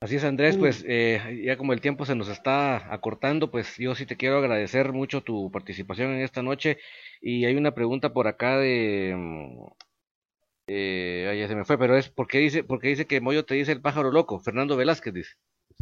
Así 0.00 0.14
es, 0.14 0.22
Andrés, 0.22 0.56
pues 0.56 0.84
eh, 0.86 1.42
ya 1.44 1.56
como 1.56 1.72
el 1.72 1.80
tiempo 1.80 2.04
se 2.04 2.14
nos 2.14 2.28
está 2.28 2.92
acortando, 2.92 3.50
pues 3.50 3.76
yo 3.78 3.96
sí 3.96 4.06
te 4.06 4.16
quiero 4.16 4.38
agradecer 4.38 4.92
mucho 4.92 5.22
tu 5.22 5.50
participación 5.50 6.12
en 6.12 6.20
esta 6.20 6.42
noche. 6.42 6.78
Y 7.20 7.46
hay 7.46 7.56
una 7.56 7.74
pregunta 7.74 8.12
por 8.12 8.28
acá 8.28 8.58
de, 8.58 9.12
eh, 10.68 11.36
ya 11.40 11.48
se 11.48 11.56
me 11.56 11.64
fue, 11.64 11.78
pero 11.78 11.96
es 11.96 12.10
porque 12.10 12.38
dice, 12.38 12.62
porque 12.62 12.88
dice 12.88 13.06
que 13.06 13.22
Moyo 13.22 13.44
te 13.44 13.54
dice 13.54 13.72
el 13.72 13.80
pájaro 13.80 14.12
loco. 14.12 14.38
Fernando 14.38 14.76
Velázquez 14.76 15.14
dice. 15.14 15.32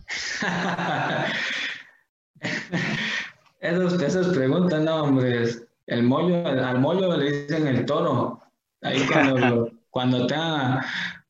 esos, 3.60 4.00
esas 4.00 4.28
preguntas, 4.28 4.80
no, 4.82 5.02
hombre. 5.02 5.44
El 5.86 6.02
mollo, 6.02 6.46
al 6.46 6.80
mollo 6.80 7.16
le 7.16 7.30
dicen 7.30 7.66
el 7.66 7.84
toro. 7.84 8.40
Ahí 8.82 9.00
cuando, 9.12 9.70
cuando 9.90 10.26
tengan 10.26 10.80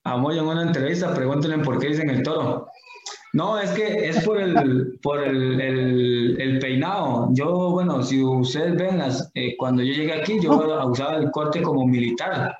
a, 0.04 0.16
Moyo 0.16 0.42
en 0.42 0.48
una 0.48 0.62
entrevista, 0.62 1.14
pregúntenle 1.14 1.58
por 1.58 1.78
qué 1.78 1.88
dicen 1.88 2.10
el 2.10 2.22
toro. 2.22 2.68
No, 3.32 3.58
es 3.58 3.70
que 3.70 4.08
es 4.08 4.24
por 4.24 4.40
el, 4.40 4.98
por 5.02 5.22
el, 5.22 6.40
el, 6.40 6.58
peinado. 6.58 7.28
Yo, 7.32 7.70
bueno, 7.70 8.02
si 8.02 8.22
ustedes 8.22 8.76
ven, 8.76 8.98
las, 8.98 9.30
eh, 9.34 9.56
cuando 9.58 9.82
yo 9.82 9.92
llegué 9.92 10.14
aquí, 10.14 10.40
yo 10.40 10.52
usaba 10.90 11.16
el 11.16 11.30
corte 11.30 11.62
como 11.62 11.86
militar. 11.86 12.56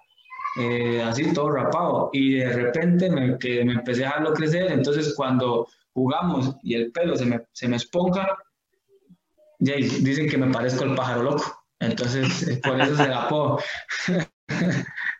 Eh, 0.59 1.03
así 1.03 1.33
todo 1.33 1.51
rapado. 1.51 2.11
Y 2.13 2.37
de 2.37 2.53
repente 2.53 3.11
me, 3.11 3.39
que 3.39 3.65
me 3.65 3.75
empecé 3.75 4.05
a 4.05 4.09
dejarlo 4.09 4.33
crecer, 4.33 4.73
entonces 4.73 5.15
cuando 5.15 5.69
jugamos 5.93 6.57
y 6.63 6.75
el 6.75 6.93
pelo 6.93 7.17
se 7.17 7.27
me, 7.27 7.41
se 7.53 7.69
me 7.69 7.77
esponja, 7.77 8.37
dicen 9.59 10.29
que 10.29 10.39
me 10.39 10.53
parezco 10.53 10.85
el 10.85 10.95
pájaro 10.95 11.23
loco. 11.23 11.45
Entonces, 11.79 12.49
eh, 12.49 12.61
por 12.63 12.81
eso 12.81 12.97
se 12.97 13.09
la 13.09 13.29
puedo. 13.29 13.59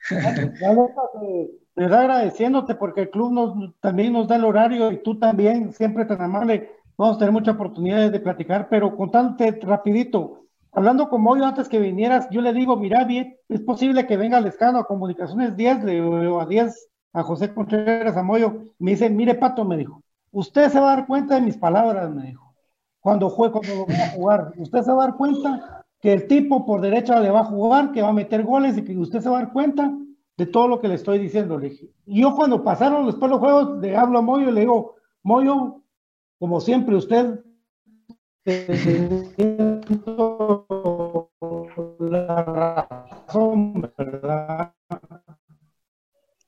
de 0.09 1.51
verdad 1.75 2.01
agradeciéndote 2.01 2.75
porque 2.75 3.03
el 3.03 3.11
club 3.11 3.33
nos, 3.33 3.79
también 3.81 4.13
nos 4.13 4.29
da 4.29 4.37
el 4.37 4.45
horario 4.45 4.91
y 4.91 5.03
tú 5.03 5.19
también, 5.19 5.73
siempre 5.75 6.07
tan 6.07 6.23
amable. 6.23 6.71
Vamos 6.97 7.17
a 7.17 7.19
tener 7.19 7.33
muchas 7.33 7.57
oportunidades 7.57 8.11
de 8.11 8.21
platicar, 8.21 8.69
pero 8.71 8.97
contándote 8.97 9.59
rapidito, 9.63 10.46
hablando 10.77 11.09
con 11.09 11.23
Moyo 11.23 11.47
antes 11.47 11.69
que 11.71 11.81
vinieras, 11.81 12.29
yo 12.31 12.43
le 12.43 12.53
digo, 12.53 12.77
mira, 12.77 13.05
bien, 13.05 13.37
es 13.49 13.63
posible 13.63 14.07
que 14.07 14.19
venga 14.19 14.41
Lescano 14.41 14.79
a 14.79 14.87
Comunicaciones 14.87 15.57
10 15.57 15.79
o 16.29 16.41
a 16.41 16.47
10 16.47 16.89
a 17.15 17.23
José 17.23 17.55
Contreras, 17.55 18.15
a 18.17 18.23
Moyo. 18.23 18.63
Me 18.79 18.91
dice, 18.91 19.09
mire, 19.09 19.35
Pato, 19.35 19.65
me 19.65 19.79
dijo, 19.79 20.03
usted 20.33 20.71
se 20.71 20.79
va 20.79 20.93
a 20.93 20.97
dar 20.97 21.07
cuenta 21.07 21.37
de 21.37 21.41
mis 21.41 21.57
palabras, 21.57 22.11
me 22.11 22.27
dijo, 22.27 22.55
cuando 23.01 23.31
juegue, 23.31 23.53
cuando 23.53 23.75
lo 23.75 23.87
voy 23.87 23.95
a 23.95 24.11
jugar. 24.11 24.53
Usted 24.59 24.83
se 24.83 24.93
va 24.93 25.05
a 25.05 25.07
dar 25.07 25.17
cuenta 25.17 25.83
que 25.99 26.13
el 26.13 26.27
tipo 26.27 26.67
por 26.67 26.83
derecha 26.83 27.21
le 27.21 27.31
va 27.31 27.41
a 27.41 27.45
jugar, 27.45 27.93
que 27.93 28.03
va 28.03 28.11
a 28.11 28.13
meter 28.13 28.45
goles 28.45 28.77
y 28.77 28.85
que 28.85 28.99
usted 28.99 29.21
se 29.21 29.31
va 29.31 29.39
a 29.39 29.43
dar 29.45 29.53
cuenta 29.55 29.91
de 30.37 30.47
todo 30.47 30.69
lo 30.69 30.79
que 30.79 30.89
le 30.89 30.97
estoy 30.97 31.19
diciendo. 31.19 31.59
Le 31.59 31.71
dije. 31.71 31.91
Y 32.05 32.21
yo 32.21 32.37
cuando 32.37 32.63
pasaron 32.63 33.07
después 33.07 33.31
los 33.31 33.41
juegos, 33.41 33.81
le 33.81 33.97
hablo 33.97 34.19
a 34.19 34.23
Moyo 34.23 34.51
y 34.51 34.53
le 34.53 34.61
digo, 34.61 34.97
Moyo, 35.23 35.81
como 36.39 36.61
siempre, 36.61 36.97
usted 36.97 37.41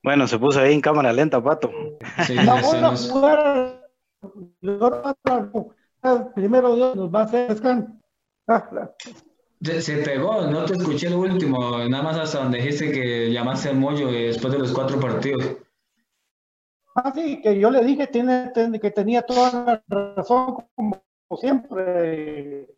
bueno, 0.04 0.28
se 0.28 0.38
puso 0.38 0.60
ahí 0.60 0.74
en 0.74 0.80
cámara 0.80 1.12
lenta, 1.12 1.42
Pato. 1.42 1.72
primero 6.36 6.76
Dios 6.76 6.94
nos 6.94 7.12
va 7.12 7.22
a 7.22 7.24
hacer 7.24 7.50
Se, 9.80 9.96
pegó, 10.04 10.46
no 10.46 10.64
te 10.66 10.74
escuché 10.74 11.08
el 11.08 11.16
último, 11.16 11.78
nada 11.88 12.04
más 12.04 12.16
hasta 12.16 12.38
donde 12.38 12.58
dijiste 12.58 12.92
que 12.92 13.32
llamaste 13.32 13.70
al 13.70 13.76
Moyo 13.76 14.12
después 14.12 14.52
de 14.52 14.60
los 14.60 14.70
cuatro 14.72 15.00
partidos. 15.00 15.56
Ah, 16.94 17.12
sí, 17.12 17.40
que 17.42 17.58
yo 17.58 17.72
le 17.72 17.82
dije 17.84 18.06
tiene, 18.06 18.52
que 18.80 18.90
tenía 18.92 19.22
toda 19.22 19.64
la 19.64 19.82
razón, 19.88 20.58
como 20.76 21.07
siempre, 21.36 22.68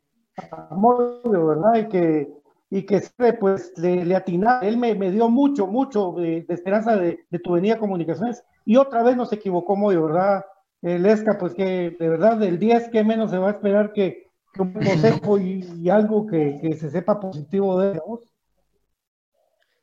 de 1.24 1.44
¿verdad? 1.44 1.74
Y 1.76 1.88
que, 1.88 2.28
y 2.70 2.82
que 2.82 3.02
pues 3.38 3.72
le, 3.76 4.04
le 4.04 4.22
él 4.62 4.76
me, 4.76 4.94
me, 4.94 5.10
dio 5.10 5.28
mucho, 5.28 5.66
mucho 5.66 6.12
de, 6.12 6.44
esperanza 6.48 6.96
de, 6.96 7.20
de, 7.30 7.38
tu 7.38 7.52
venida 7.52 7.74
a 7.74 7.78
comunicaciones, 7.78 8.42
y 8.64 8.76
otra 8.76 9.02
vez 9.02 9.16
no 9.16 9.26
se 9.26 9.36
equivocó 9.36 9.76
muy, 9.76 9.96
¿verdad? 9.96 10.44
El 10.82 11.04
ESCA, 11.04 11.36
pues 11.38 11.54
que 11.54 11.96
de 11.98 12.08
verdad 12.08 12.38
del 12.38 12.58
10, 12.58 12.88
que 12.88 13.04
menos 13.04 13.30
se 13.30 13.38
va 13.38 13.48
a 13.48 13.52
esperar 13.52 13.92
que, 13.92 14.30
un 14.58 14.72
consejo 14.72 15.38
y, 15.38 15.88
algo 15.88 16.26
que, 16.26 16.58
que, 16.60 16.74
se 16.74 16.90
sepa 16.90 17.20
positivo 17.20 17.78
de 17.80 18.00
vos. 18.04 18.20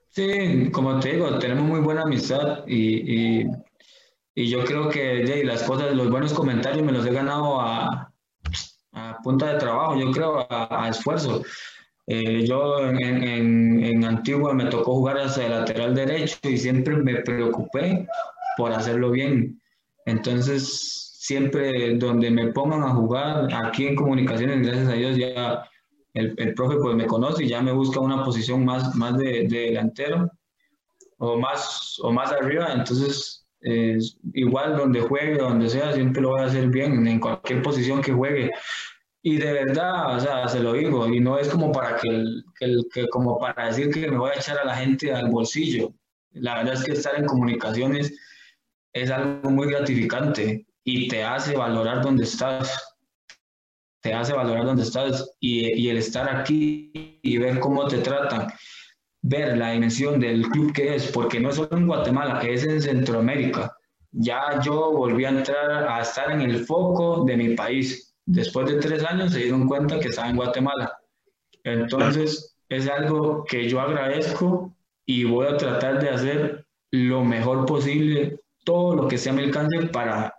Sí, 0.10 0.72
como 0.72 1.00
te 1.00 1.14
digo, 1.14 1.38
tenemos 1.40 1.64
muy 1.64 1.80
buena 1.80 2.02
amistad 2.02 2.64
y, 2.68 3.44
y, 4.36 4.50
yo 4.50 4.64
creo 4.66 4.90
que 4.90 5.44
las 5.44 5.64
cosas, 5.64 5.94
los 5.94 6.10
buenos 6.10 6.34
comentarios 6.34 6.84
me 6.84 6.92
los 6.92 7.06
he 7.06 7.12
ganado 7.12 7.60
a 7.62 8.07
punta 9.28 9.52
de 9.52 9.60
trabajo, 9.60 10.00
yo 10.00 10.10
creo, 10.12 10.48
a, 10.50 10.88
esfuerzo. 10.88 11.44
Eh, 12.08 12.46
yo 12.48 12.80
en, 12.80 13.24
en, 13.24 13.84
en, 13.84 14.06
Antigua 14.06 14.54
me 14.54 14.68
tocó 14.68 14.96
jugar 14.96 15.18
hacia 15.18 15.48
el 15.48 15.52
lateral 15.52 15.94
derecho 15.94 16.38
y 16.44 16.58
siempre 16.58 16.96
me 16.96 17.16
preocupé 17.16 18.08
por 18.56 18.72
hacerlo 18.72 19.12
bien. 19.12 19.62
Entonces, 20.06 20.64
siempre 21.20 21.96
donde 21.98 22.32
me 22.32 22.54
pongan 22.54 22.84
a 22.84 22.92
jugar, 22.92 23.54
aquí 23.54 23.88
en 23.88 23.98
comunicaciones, 23.98 24.66
gracias 24.66 24.88
a 24.88 24.94
Dios, 24.94 25.18
ya 25.18 25.70
el, 26.14 26.34
el 26.38 26.54
profe 26.54 26.78
pues 26.78 26.96
me 26.96 27.06
conoce 27.06 27.44
y 27.44 27.50
ya 27.50 27.62
me 27.62 27.74
busca 27.74 28.00
una 28.00 28.24
posición 28.24 28.64
más, 28.64 28.96
más 28.96 29.18
de, 29.18 29.46
de 29.50 29.60
delantero 29.68 30.32
o 31.18 31.38
más, 31.38 32.00
o 32.02 32.14
más 32.14 32.32
arriba. 32.32 32.72
Entonces, 32.72 33.46
eh, 33.62 33.98
igual 34.34 34.78
donde 34.78 35.02
juegue, 35.02 35.38
donde 35.38 35.68
sea, 35.68 35.92
siempre 35.92 36.22
lo 36.22 36.30
voy 36.30 36.42
a 36.42 36.46
hacer 36.46 36.68
bien, 36.70 37.06
en 37.06 37.20
cualquier 37.20 37.62
posición 37.62 38.02
que 38.02 38.14
juegue. 38.14 38.52
Y 39.24 39.38
de 39.38 39.52
verdad, 39.52 40.16
o 40.16 40.20
sea, 40.20 40.48
se 40.48 40.60
lo 40.60 40.74
digo, 40.74 41.08
y 41.08 41.20
no 41.20 41.38
es 41.38 41.50
como 41.50 41.72
para 41.72 41.98
que, 41.98 42.42
que, 42.94 43.08
como 43.10 43.40
para 43.40 43.68
decir 43.68 43.90
que 43.92 44.10
me 44.10 44.18
voy 44.18 44.32
a 44.32 44.40
echar 44.40 44.60
a 44.60 44.66
la 44.66 44.76
gente 44.76 45.14
al 45.14 45.30
bolsillo. 45.30 45.94
La 46.32 46.56
verdad 46.56 46.76
es 46.76 46.84
que 46.84 46.92
estar 46.94 47.16
en 47.16 47.26
comunicaciones 47.26 48.14
es 48.94 49.10
algo 49.10 49.50
muy 49.50 49.68
gratificante 49.68 50.66
y 50.84 51.08
te 51.08 51.24
hace 51.24 51.56
valorar 51.56 52.02
donde 52.02 52.24
estás. 52.24 52.96
Te 54.02 54.14
hace 54.14 54.34
valorar 54.34 54.66
donde 54.66 54.84
estás 54.84 55.30
y, 55.40 55.74
y 55.74 55.90
el 55.90 55.98
estar 55.98 56.30
aquí 56.34 56.92
y 57.22 57.38
ver 57.38 57.60
cómo 57.60 57.88
te 57.88 57.98
tratan, 57.98 58.48
ver 59.22 59.58
la 59.58 59.72
dimensión 59.72 60.20
del 60.20 60.48
club 60.48 60.72
que 60.72 60.96
es, 60.96 61.12
porque 61.12 61.40
no 61.40 61.50
es 61.50 61.56
solo 61.56 61.76
en 61.76 61.88
Guatemala, 61.88 62.40
es 62.42 62.64
en 62.64 62.82
Centroamérica. 62.82 63.76
Ya 64.12 64.62
yo 64.62 64.92
volví 64.94 65.26
a 65.26 65.30
entrar 65.30 65.90
a 65.90 66.02
estar 66.02 66.32
en 66.32 66.42
el 66.42 66.66
foco 66.66 67.26
de 67.26 67.36
mi 67.36 67.56
país 67.56 68.07
después 68.28 68.68
de 68.68 68.76
tres 68.76 69.04
años 69.04 69.32
se 69.32 69.40
dieron 69.40 69.68
cuenta 69.68 70.00
que 70.00 70.10
estaba 70.10 70.30
en 70.30 70.36
Guatemala. 70.36 71.00
Entonces, 71.64 72.56
es 72.70 72.88
algo 72.88 73.44
que 73.46 73.68
yo 73.68 73.80
agradezco 73.80 74.76
y 75.06 75.24
voy 75.24 75.48
a 75.48 75.58
tratar 75.58 76.00
de 76.00 76.10
hacer 76.10 76.66
lo 76.92 77.24
mejor 77.24 77.66
posible, 77.66 78.40
todo 78.64 78.96
lo 78.96 79.08
que 79.08 79.18
sea 79.18 79.32
a 79.32 79.36
mi 79.36 79.44
alcance 79.44 79.88
para, 79.88 80.36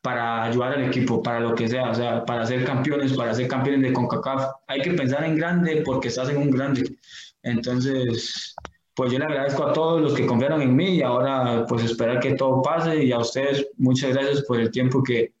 para 0.00 0.44
ayudar 0.44 0.74
al 0.74 0.84
equipo, 0.84 1.22
para 1.22 1.40
lo 1.40 1.54
que 1.54 1.68
sea, 1.68 1.90
o 1.90 1.94
sea, 1.94 2.24
para 2.24 2.46
ser 2.46 2.64
campeones, 2.64 3.12
para 3.14 3.34
ser 3.34 3.48
campeones 3.48 3.82
de 3.82 3.92
CONCACAF. 3.92 4.44
Hay 4.68 4.80
que 4.80 4.92
pensar 4.92 5.24
en 5.24 5.36
grande 5.36 5.82
porque 5.84 6.08
estás 6.08 6.28
en 6.28 6.38
un 6.38 6.50
grande. 6.50 6.96
Entonces, 7.42 8.54
pues 8.94 9.12
yo 9.12 9.18
le 9.18 9.24
agradezco 9.24 9.64
a 9.64 9.72
todos 9.72 10.00
los 10.00 10.14
que 10.14 10.26
confiaron 10.26 10.62
en 10.62 10.74
mí 10.74 10.96
y 10.96 11.02
ahora 11.02 11.66
pues 11.68 11.84
esperar 11.84 12.20
que 12.20 12.34
todo 12.34 12.62
pase 12.62 13.04
y 13.04 13.12
a 13.12 13.18
ustedes 13.18 13.66
muchas 13.76 14.14
gracias 14.14 14.42
por 14.44 14.60
el 14.60 14.70
tiempo 14.70 15.02
que, 15.02 15.35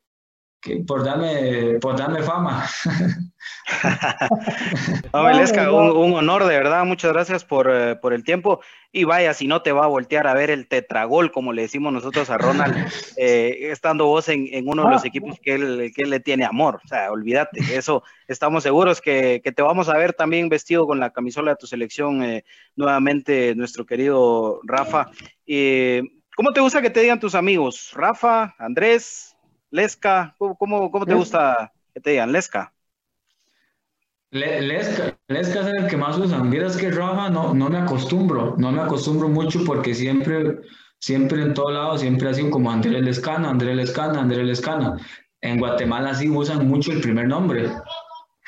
por 0.86 1.04
darme, 1.04 1.78
por 1.80 1.96
darme 1.96 2.22
fama. 2.22 2.66
un, 5.12 6.14
honor 6.14 6.44
de 6.44 6.56
verdad, 6.56 6.84
muchas 6.84 7.12
gracias 7.12 7.44
por, 7.44 7.70
eh, 7.70 7.96
por, 7.96 8.12
el 8.12 8.24
tiempo. 8.24 8.60
Y 8.92 9.04
vaya, 9.04 9.34
si 9.34 9.46
no 9.46 9.62
te 9.62 9.72
va 9.72 9.84
a 9.84 9.88
voltear 9.88 10.26
a 10.26 10.34
ver 10.34 10.50
el 10.50 10.68
tetragol, 10.68 11.32
como 11.32 11.52
le 11.52 11.62
decimos 11.62 11.92
nosotros 11.92 12.30
a 12.30 12.38
Ronald, 12.38 12.76
eh, 13.16 13.70
estando 13.70 14.06
vos 14.06 14.28
en, 14.28 14.48
en, 14.52 14.68
uno 14.68 14.84
de 14.84 14.90
los 14.90 15.04
ah. 15.04 15.08
equipos 15.08 15.38
que 15.40 15.54
él, 15.54 15.92
que 15.94 16.06
le 16.06 16.20
tiene 16.20 16.44
amor. 16.44 16.80
O 16.84 16.88
sea, 16.88 17.10
olvídate, 17.10 17.60
eso 17.76 18.02
estamos 18.28 18.62
seguros 18.62 19.00
que, 19.00 19.40
que, 19.42 19.52
te 19.52 19.62
vamos 19.62 19.88
a 19.88 19.96
ver 19.96 20.12
también 20.12 20.48
vestido 20.48 20.86
con 20.86 21.00
la 21.00 21.10
camisola 21.10 21.52
de 21.52 21.56
tu 21.56 21.66
selección, 21.66 22.22
eh, 22.22 22.44
nuevamente 22.74 23.54
nuestro 23.54 23.86
querido 23.86 24.60
Rafa. 24.64 25.10
¿Cómo 26.36 26.52
te 26.52 26.60
gusta 26.60 26.82
que 26.82 26.90
te 26.90 27.00
digan 27.00 27.18
tus 27.18 27.34
amigos? 27.34 27.92
Rafa, 27.94 28.54
Andrés, 28.58 29.35
Lesca, 29.76 30.34
¿cómo, 30.38 30.90
cómo 30.90 31.04
te 31.04 31.12
gusta 31.12 31.70
que 31.92 32.00
te 32.00 32.10
digan? 32.10 32.32
Lesca. 32.32 32.72
Lesca, 34.30 35.14
Lesca 35.28 35.60
es 35.60 35.66
el 35.66 35.86
que 35.86 35.98
más 35.98 36.16
usan. 36.16 36.48
Miras 36.48 36.78
que 36.78 36.90
Rafa 36.90 37.28
no, 37.28 37.52
no 37.52 37.68
me 37.68 37.76
acostumbro, 37.76 38.54
no 38.56 38.72
me 38.72 38.80
acostumbro 38.80 39.28
mucho 39.28 39.64
porque 39.66 39.94
siempre, 39.94 40.60
siempre 40.98 41.42
en 41.42 41.52
todo 41.52 41.70
lado, 41.70 41.98
siempre 41.98 42.30
ha 42.30 42.32
sido 42.32 42.50
como 42.50 42.70
Andrés 42.70 43.02
Lescano, 43.02 43.50
Andrés 43.50 43.76
Lescana, 43.76 44.22
Andrés 44.22 44.46
Lescana. 44.46 44.96
En 45.42 45.58
Guatemala 45.58 46.14
sí 46.14 46.30
usan 46.30 46.66
mucho 46.66 46.92
el 46.92 47.02
primer 47.02 47.28
nombre. 47.28 47.70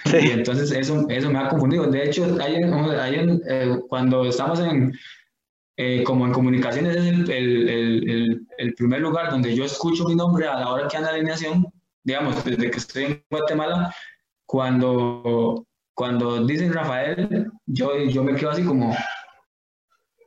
Y 0.06 0.30
entonces 0.30 0.70
eso, 0.70 1.06
eso 1.10 1.30
me 1.30 1.40
ha 1.40 1.50
confundido. 1.50 1.84
De 1.88 2.04
hecho, 2.04 2.38
hay, 2.40 2.54
hay, 2.56 3.40
eh, 3.48 3.76
cuando 3.88 4.24
estamos 4.24 4.60
en, 4.60 4.94
eh, 5.80 6.02
como 6.02 6.26
en 6.26 6.32
comunicaciones 6.32 6.96
es 6.96 7.06
el, 7.06 7.30
el, 7.30 8.46
el, 8.58 8.74
primer 8.74 9.00
lugar 9.00 9.30
donde 9.30 9.54
yo 9.54 9.64
escucho 9.64 10.08
mi 10.08 10.16
nombre 10.16 10.48
a 10.48 10.58
la 10.58 10.72
hora 10.72 10.88
que 10.88 10.96
anda 10.96 11.10
alineación, 11.10 11.72
digamos, 12.02 12.44
desde 12.44 12.68
que 12.68 12.78
estoy 12.78 13.04
en 13.04 13.24
Guatemala, 13.30 13.94
cuando, 14.44 15.64
cuando 15.94 16.44
dicen 16.44 16.72
Rafael, 16.72 17.48
yo, 17.66 17.96
yo 17.96 18.24
me 18.24 18.34
quedo 18.34 18.50
así 18.50 18.64
como, 18.64 18.92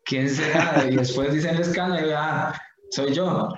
¿quién 0.06 0.30
será? 0.30 0.86
Y 0.90 0.96
después 0.96 1.34
dicen 1.34 1.58
Escana 1.58 2.00
y 2.00 2.12
ah, 2.16 2.54
soy 2.92 3.14
yo. 3.14 3.50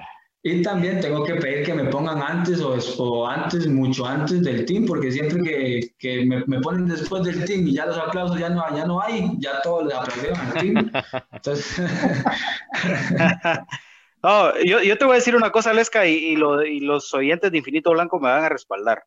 Y 0.46 0.62
también 0.62 1.00
tengo 1.00 1.24
que 1.24 1.36
pedir 1.36 1.66
que 1.66 1.74
me 1.74 1.86
pongan 1.86 2.22
antes 2.22 2.60
o, 2.60 2.78
o 2.98 3.26
antes, 3.26 3.66
mucho 3.66 4.06
antes 4.06 4.44
del 4.44 4.66
team, 4.66 4.86
porque 4.86 5.10
siempre 5.10 5.42
que, 5.42 5.94
que 5.98 6.26
me, 6.26 6.44
me, 6.48 6.60
ponen 6.60 6.86
después 6.86 7.24
del 7.24 7.46
team 7.46 7.66
y 7.66 7.76
ya 7.76 7.86
los 7.86 7.98
aplausos 7.98 8.38
ya 8.38 8.50
no, 8.50 8.62
ya 8.76 8.86
no 8.86 9.02
hay, 9.02 9.32
ya 9.40 9.62
todos 9.62 9.88
le 9.88 9.94
aplaudieron 9.94 10.40
al 10.40 10.54
team. 10.54 10.92
Entonces... 11.32 11.82
yo, 14.66 14.82
yo, 14.82 14.98
te 14.98 15.06
voy 15.06 15.14
a 15.14 15.16
decir 15.16 15.38
una 15.38 15.52
cosa, 15.52 15.72
Lesca, 15.72 16.06
y, 16.06 16.14
y, 16.14 16.36
lo, 16.36 16.62
y, 16.66 16.82
los 16.82 17.14
oyentes 17.14 17.50
de 17.50 17.60
Infinito 17.60 17.92
Blanco 17.92 18.20
me 18.20 18.28
van 18.28 18.44
a 18.44 18.50
respaldar. 18.50 19.04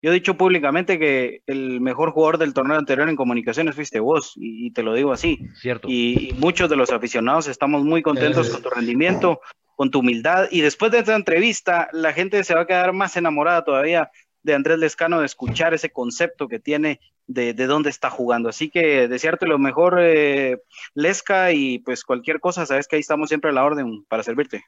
Yo 0.00 0.10
he 0.10 0.14
dicho 0.14 0.38
públicamente 0.38 0.98
que 0.98 1.42
el 1.46 1.82
mejor 1.82 2.12
jugador 2.12 2.38
del 2.38 2.54
torneo 2.54 2.78
anterior 2.78 3.10
en 3.10 3.16
comunicaciones 3.16 3.74
fuiste 3.74 4.00
vos, 4.00 4.32
y, 4.36 4.70
te 4.70 4.82
lo 4.82 4.94
digo 4.94 5.12
así. 5.12 5.38
Cierto. 5.56 5.86
Y, 5.86 6.34
muchos 6.38 6.70
de 6.70 6.76
los 6.76 6.92
aficionados 6.92 7.46
estamos 7.46 7.84
muy 7.84 8.00
contentos 8.00 8.48
con 8.48 8.62
tu 8.62 8.70
rendimiento 8.70 9.42
con 9.78 9.92
tu 9.92 10.00
humildad. 10.00 10.48
Y 10.50 10.60
después 10.60 10.90
de 10.90 10.98
esta 10.98 11.14
entrevista, 11.14 11.88
la 11.92 12.12
gente 12.12 12.42
se 12.42 12.52
va 12.52 12.62
a 12.62 12.66
quedar 12.66 12.92
más 12.92 13.16
enamorada 13.16 13.62
todavía 13.62 14.10
de 14.42 14.54
Andrés 14.54 14.80
Lescano, 14.80 15.20
de 15.20 15.26
escuchar 15.26 15.72
ese 15.72 15.90
concepto 15.90 16.48
que 16.48 16.58
tiene 16.58 16.98
de, 17.28 17.54
de 17.54 17.66
dónde 17.68 17.88
está 17.88 18.10
jugando. 18.10 18.48
Así 18.48 18.70
que 18.70 19.06
desearte 19.06 19.46
lo 19.46 19.56
mejor, 19.56 19.98
eh, 20.00 20.60
Lesca, 20.94 21.52
y 21.52 21.78
pues 21.78 22.02
cualquier 22.02 22.40
cosa, 22.40 22.66
sabes 22.66 22.88
que 22.88 22.96
ahí 22.96 23.00
estamos 23.00 23.28
siempre 23.28 23.50
a 23.50 23.52
la 23.52 23.64
orden 23.64 24.04
para 24.08 24.24
servirte. 24.24 24.64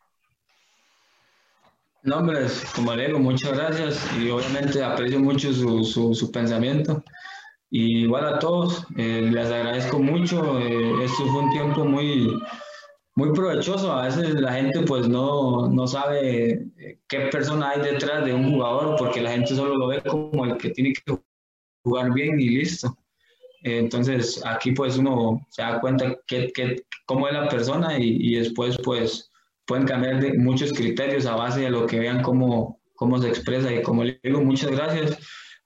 No, 2.04 2.18
hombre, 2.18 2.46
como 2.76 2.94
le 2.94 3.12
muchas 3.12 3.52
gracias 3.52 4.08
y 4.16 4.30
obviamente 4.30 4.80
aprecio 4.84 5.18
mucho 5.18 5.52
su, 5.52 6.14
su, 6.14 6.30
pensamiento. 6.30 7.02
Y 7.68 8.04
igual 8.04 8.28
a 8.28 8.38
todos, 8.38 8.86
eh, 8.96 9.28
les 9.28 9.50
agradezco 9.50 9.98
mucho. 9.98 10.60
Eh, 10.60 11.04
esto 11.04 11.26
fue 11.26 11.42
un 11.42 11.50
tiempo 11.50 11.84
muy, 11.84 12.32
muy 13.20 13.32
provechoso. 13.34 13.92
A 13.92 14.06
veces 14.06 14.34
la 14.40 14.54
gente 14.54 14.80
pues 14.82 15.06
no, 15.06 15.68
no 15.68 15.86
sabe 15.86 16.70
eh, 16.78 16.98
qué 17.06 17.20
persona 17.30 17.70
hay 17.70 17.82
detrás 17.82 18.24
de 18.24 18.32
un 18.32 18.50
jugador 18.50 18.96
porque 18.98 19.20
la 19.20 19.32
gente 19.32 19.54
solo 19.54 19.76
lo 19.76 19.88
ve 19.88 20.02
como 20.02 20.46
el 20.46 20.56
que 20.56 20.70
tiene 20.70 20.94
que 20.94 21.18
jugar 21.84 22.12
bien 22.14 22.40
y 22.40 22.48
listo. 22.48 22.96
Entonces 23.62 24.42
aquí 24.46 24.72
pues 24.72 24.96
uno 24.96 25.46
se 25.50 25.60
da 25.60 25.80
cuenta 25.80 26.16
que, 26.26 26.50
que 26.52 26.82
cómo 27.04 27.28
es 27.28 27.34
la 27.34 27.46
persona 27.48 27.98
y, 27.98 28.16
y, 28.28 28.36
después 28.36 28.78
pues 28.82 29.30
pueden 29.66 29.86
cambiar 29.86 30.18
de 30.18 30.38
muchos 30.38 30.72
criterios 30.72 31.26
a 31.26 31.36
base 31.36 31.60
de 31.60 31.70
lo 31.70 31.86
que 31.86 31.98
vean 31.98 32.22
cómo, 32.22 32.80
cómo 32.96 33.18
se 33.18 33.28
expresa 33.28 33.70
y 33.70 33.82
como 33.82 34.02
le 34.02 34.18
digo 34.22 34.40
muchas 34.40 34.70
gracias 34.70 35.18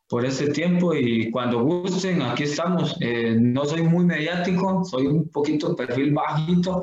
por 0.08 0.24
este 0.24 0.50
tiempo 0.50 0.94
y 0.94 1.30
cuando 1.30 1.62
gusten 1.62 2.22
aquí 2.22 2.44
estamos. 2.44 2.96
Eh, 3.00 3.36
no 3.38 3.64
soy 3.64 3.82
muy 3.82 4.04
mediático, 4.04 4.84
soy 4.84 5.06
un 5.06 5.28
poquito 5.28 5.74
perfil 5.74 6.12
bajito, 6.12 6.82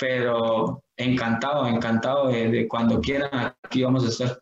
pero 0.00 0.82
encantado, 0.96 1.66
encantado 1.66 2.28
de, 2.28 2.66
cuando 2.66 3.02
quieran, 3.02 3.52
aquí 3.62 3.84
vamos 3.84 4.06
a 4.06 4.08
estar. 4.08 4.40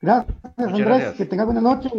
Gracias, 0.00 0.34
Andrés, 0.56 1.12
que 1.12 1.26
tengas 1.26 1.46
buena 1.46 1.60
noche 1.60 1.90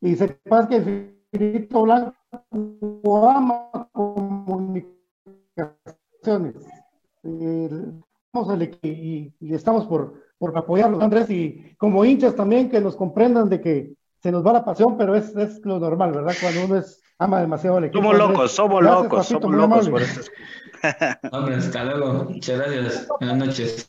y, 0.00 0.16
sepas 0.16 0.66
que 0.66 1.14
Filito 1.30 1.82
Blanco 1.82 3.28
ama 3.28 3.88
comunicaciones. 3.92 6.56
y, 8.82 9.32
y, 9.40 9.54
estamos 9.54 9.86
por, 9.86 10.14
por 10.38 10.58
apoyarlos, 10.58 11.00
Andrés, 11.00 11.30
y 11.30 11.76
como 11.78 12.04
hinchas 12.04 12.34
también 12.34 12.70
que 12.70 12.80
nos 12.80 12.96
comprendan 12.96 13.48
de 13.48 13.60
que 13.60 13.94
se 14.20 14.32
nos 14.32 14.44
va 14.44 14.52
la 14.52 14.64
pasión, 14.64 14.96
pero 14.96 15.14
es, 15.14 15.34
es 15.36 15.64
lo 15.64 15.78
normal, 15.78 16.10
¿verdad? 16.12 16.34
Cuando 16.40 16.64
uno 16.64 16.78
es 16.78 17.00
ama 17.18 17.40
demasiado 17.40 17.76
al 17.76 17.84
equipo. 17.84 18.02
Somos 18.02 18.18
locos, 18.18 18.52
somos 18.52 18.82
locos, 18.82 19.26
somos 19.26 19.54
locos 19.54 19.88
por 19.88 20.02
Hombre, 21.32 21.56
hasta 21.56 21.84
luego. 21.84 22.24
Muchas 22.24 22.58
gracias. 22.58 23.08
Buenas 23.20 23.36
noches. 23.36 23.88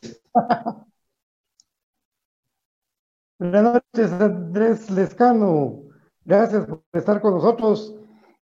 Buenas 3.38 3.62
noches, 3.94 4.12
Andrés 4.12 4.90
Lescano. 4.90 5.82
Gracias 6.24 6.66
por 6.66 6.82
estar 6.92 7.20
con 7.20 7.34
nosotros 7.34 7.94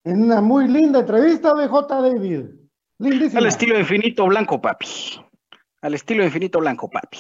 en 0.05 0.23
una 0.25 0.41
muy 0.41 0.69
linda 0.69 1.01
entrevista, 1.01 1.55
BJ 1.55 1.87
David. 1.89 2.47
Lindísima. 2.99 3.41
Al 3.41 3.47
estilo 3.47 3.79
infinito 3.79 4.27
blanco, 4.27 4.61
papi. 4.61 4.87
Al 5.81 5.95
estilo 5.95 6.25
infinito 6.25 6.59
blanco, 6.59 6.91
papi. 6.91 7.19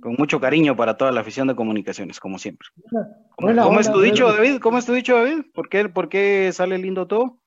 con 0.00 0.14
mucho 0.18 0.38
cariño 0.40 0.76
para 0.76 0.96
toda 0.96 1.12
la 1.12 1.20
afición 1.20 1.48
de 1.48 1.56
comunicaciones, 1.56 2.20
como 2.20 2.38
siempre. 2.38 2.68
¿Cómo, 2.90 3.12
Buena 3.38 3.62
cómo 3.62 3.80
es 3.80 3.90
tu 3.90 4.00
dicho, 4.00 4.30
David? 4.30 4.58
¿Cómo 4.60 4.78
es 4.78 4.86
tu 4.86 4.92
dicho, 4.92 5.16
David? 5.16 5.46
¿Por 5.54 5.68
qué, 5.68 5.88
por 5.88 6.08
qué 6.08 6.50
sale 6.52 6.76
lindo 6.78 7.06
todo? 7.06 7.40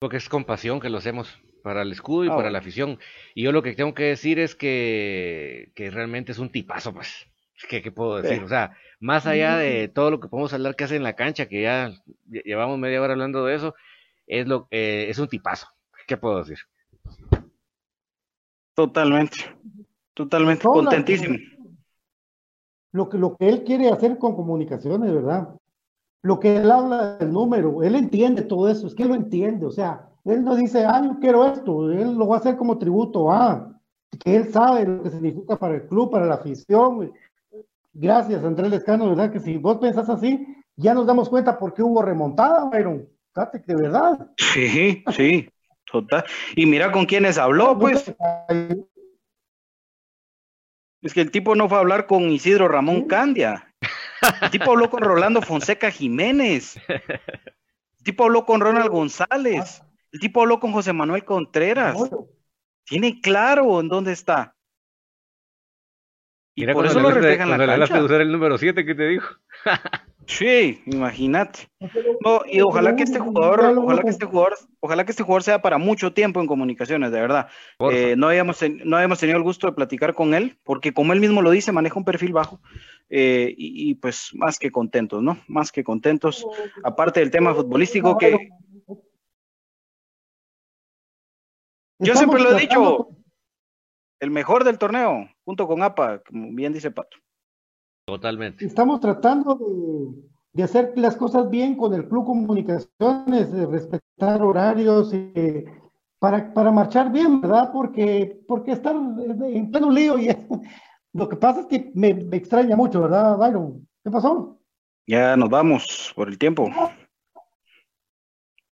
Porque 0.00 0.16
es 0.16 0.28
con 0.30 0.44
pasión 0.44 0.80
que 0.80 0.88
lo 0.88 0.98
hacemos 0.98 1.38
para 1.62 1.82
el 1.82 1.92
escudo 1.92 2.24
y 2.24 2.28
Ah, 2.28 2.30
para 2.30 2.42
bueno. 2.44 2.50
la 2.52 2.58
afición. 2.60 2.98
Y 3.34 3.42
yo 3.42 3.52
lo 3.52 3.62
que 3.62 3.74
tengo 3.74 3.92
que 3.94 4.04
decir 4.04 4.38
es 4.38 4.54
que, 4.56 5.70
que 5.74 5.90
realmente 5.90 6.32
es 6.32 6.38
un 6.38 6.50
tipazo, 6.50 6.92
pues. 6.94 7.26
¿Qué, 7.68 7.82
qué 7.82 7.92
puedo 7.92 8.16
decir? 8.16 8.38
Sí. 8.38 8.44
O 8.44 8.48
sea, 8.48 8.74
más 8.98 9.26
allá 9.26 9.58
de 9.58 9.88
todo 9.88 10.10
lo 10.10 10.18
que 10.18 10.28
podemos 10.28 10.54
hablar 10.54 10.74
que 10.74 10.84
hace 10.84 10.96
en 10.96 11.02
la 11.02 11.14
cancha, 11.16 11.46
que 11.46 11.60
ya 11.60 11.90
lle- 12.30 12.42
llevamos 12.44 12.78
media 12.78 13.02
hora 13.02 13.12
hablando 13.12 13.44
de 13.44 13.54
eso, 13.54 13.74
es 14.26 14.46
lo 14.48 14.66
eh, 14.70 15.06
es 15.10 15.18
un 15.18 15.28
tipazo. 15.28 15.68
¿Qué 16.06 16.16
puedo 16.16 16.38
decir? 16.38 16.58
Totalmente, 18.74 19.36
totalmente, 20.14 20.62
contentísimo. 20.64 21.36
lo 22.92 23.08
que, 23.10 23.18
lo 23.18 23.36
que 23.36 23.48
él 23.50 23.64
quiere 23.64 23.90
hacer 23.90 24.16
con 24.16 24.34
comunicaciones, 24.34 25.12
¿verdad? 25.12 25.54
Lo 26.22 26.38
que 26.38 26.56
él 26.56 26.70
habla 26.70 27.16
del 27.16 27.32
número, 27.32 27.82
él 27.82 27.94
entiende 27.94 28.42
todo 28.42 28.68
eso, 28.68 28.86
es 28.86 28.94
que 28.94 29.04
él 29.04 29.08
lo 29.08 29.14
entiende, 29.14 29.66
o 29.66 29.70
sea, 29.70 30.08
él 30.24 30.44
no 30.44 30.54
dice, 30.54 30.84
ah, 30.84 31.00
yo 31.02 31.18
quiero 31.18 31.46
esto, 31.46 31.90
él 31.90 32.14
lo 32.14 32.28
va 32.28 32.36
a 32.36 32.38
hacer 32.40 32.56
como 32.56 32.78
tributo, 32.78 33.30
ah, 33.32 33.72
que 34.22 34.36
él 34.36 34.52
sabe 34.52 34.84
lo 34.84 35.02
que 35.02 35.10
significa 35.10 35.56
para 35.56 35.76
el 35.76 35.86
club, 35.86 36.10
para 36.10 36.26
la 36.26 36.34
afición. 36.34 37.12
Gracias, 37.92 38.44
Andrés 38.44 38.70
Lescano, 38.70 39.08
¿verdad? 39.08 39.32
Que 39.32 39.40
si 39.40 39.56
vos 39.56 39.78
pensás 39.78 40.08
así, 40.08 40.46
ya 40.76 40.94
nos 40.94 41.06
damos 41.06 41.28
cuenta 41.28 41.58
por 41.58 41.74
qué 41.74 41.82
hubo 41.82 42.02
remontada, 42.02 42.68
Byron. 42.70 43.08
Que 43.52 43.74
de 43.74 43.82
verdad. 43.82 44.28
Sí, 44.36 45.02
sí, 45.12 45.48
total. 45.90 46.24
Y 46.56 46.66
mira 46.66 46.92
con 46.92 47.06
quiénes 47.06 47.38
habló, 47.38 47.78
pues. 47.78 48.12
Es 51.02 51.14
que 51.14 51.20
el 51.20 51.30
tipo 51.30 51.54
no 51.54 51.68
fue 51.68 51.78
a 51.78 51.80
hablar 51.80 52.06
con 52.06 52.30
Isidro 52.30 52.68
Ramón. 52.68 53.06
Candia. 53.06 53.74
El 54.42 54.50
tipo 54.50 54.70
habló 54.70 54.90
con 54.90 55.02
Rolando 55.02 55.40
Fonseca 55.40 55.90
Jiménez. 55.90 56.78
El 56.88 58.04
tipo 58.04 58.24
habló 58.24 58.44
con 58.44 58.60
Ronald 58.60 58.90
González. 58.90 59.82
El 60.12 60.20
tipo 60.20 60.42
habló 60.42 60.60
con 60.60 60.72
José 60.72 60.92
Manuel 60.92 61.24
Contreras. 61.24 61.96
Tiene 62.84 63.20
claro 63.20 63.80
en 63.80 63.88
dónde 63.88 64.12
está. 64.12 64.56
Y 66.60 66.64
Mira 66.64 66.74
por 66.74 66.84
eso 66.86 67.00
lo 67.00 67.08
hablaste- 67.08 67.14
refleja 67.20 67.42
en 67.44 67.48
cuando 67.48 67.62
le 67.62 67.66
la 67.68 67.72
hablaste 67.72 67.94
de 67.94 68.00
cancha. 68.00 68.12
usar 68.14 68.20
el 68.20 68.32
número 68.32 68.58
7 68.58 68.84
que 68.84 68.94
te 68.94 69.06
dijo. 69.08 69.28
Sí, 70.26 70.80
imagínate. 70.86 71.68
No, 72.24 72.42
y 72.46 72.60
ojalá 72.60 72.94
que 72.94 73.02
este 73.02 73.18
jugador, 73.18 73.76
ojalá 73.78 74.02
que 74.04 74.10
este 74.10 74.26
jugador, 74.26 74.54
ojalá 74.78 75.04
que 75.04 75.10
este 75.10 75.24
jugador 75.24 75.42
sea 75.42 75.60
para 75.60 75.76
mucho 75.76 76.12
tiempo 76.12 76.40
en 76.40 76.46
comunicaciones, 76.46 77.10
de 77.10 77.20
verdad. 77.20 77.48
Eh, 77.90 78.14
no 78.16 78.28
habíamos 78.28 78.58
ten- 78.60 78.80
no 78.84 78.96
habíamos 78.96 79.18
tenido 79.18 79.38
el 79.38 79.42
gusto 79.42 79.66
de 79.66 79.72
platicar 79.72 80.14
con 80.14 80.32
él, 80.34 80.56
porque 80.62 80.92
como 80.94 81.14
él 81.14 81.20
mismo 81.20 81.42
lo 81.42 81.50
dice, 81.50 81.72
maneja 81.72 81.98
un 81.98 82.04
perfil 82.04 82.32
bajo. 82.32 82.60
eh, 83.08 83.52
y, 83.56 83.90
y, 83.90 83.94
pues 83.96 84.30
más 84.34 84.56
que 84.60 84.70
contentos, 84.70 85.20
¿no? 85.20 85.36
Más 85.48 85.72
que 85.72 85.82
contentos. 85.82 86.46
Aparte 86.84 87.18
del 87.18 87.32
tema 87.32 87.52
futbolístico 87.52 88.16
que 88.16 88.50
yo 91.98 92.14
siempre 92.14 92.40
lo 92.40 92.56
he 92.56 92.60
dicho, 92.60 93.08
el 94.20 94.30
mejor 94.30 94.62
del 94.64 94.78
torneo, 94.78 95.28
junto 95.50 95.66
con 95.66 95.82
APA, 95.82 96.22
como 96.22 96.52
bien 96.52 96.72
dice 96.72 96.92
Pato. 96.92 97.16
Totalmente. 98.06 98.64
Estamos 98.64 99.00
tratando 99.00 99.56
de, 99.56 100.22
de 100.52 100.62
hacer 100.62 100.92
las 100.94 101.16
cosas 101.16 101.50
bien 101.50 101.76
con 101.76 101.92
el 101.92 102.08
Club 102.08 102.24
Comunicaciones, 102.24 103.50
de 103.52 103.66
respetar 103.66 104.42
horarios, 104.42 105.12
eh, 105.12 105.64
para, 106.20 106.54
para 106.54 106.70
marchar 106.70 107.10
bien, 107.10 107.40
¿verdad? 107.40 107.70
Porque, 107.72 108.40
porque 108.46 108.70
estar 108.72 108.94
en 108.94 109.70
pleno 109.72 109.90
lío 109.90 110.18
y 110.20 110.28
lo 111.14 111.28
que 111.28 111.34
pasa 111.36 111.62
es 111.62 111.66
que 111.66 111.90
me, 111.96 112.14
me 112.14 112.36
extraña 112.36 112.76
mucho, 112.76 113.00
¿verdad, 113.02 113.36
Byron? 113.36 113.88
¿Qué 114.04 114.10
pasó? 114.10 114.56
Ya 115.08 115.36
nos 115.36 115.50
vamos 115.50 116.12
por 116.14 116.28
el 116.28 116.38
tiempo. 116.38 116.68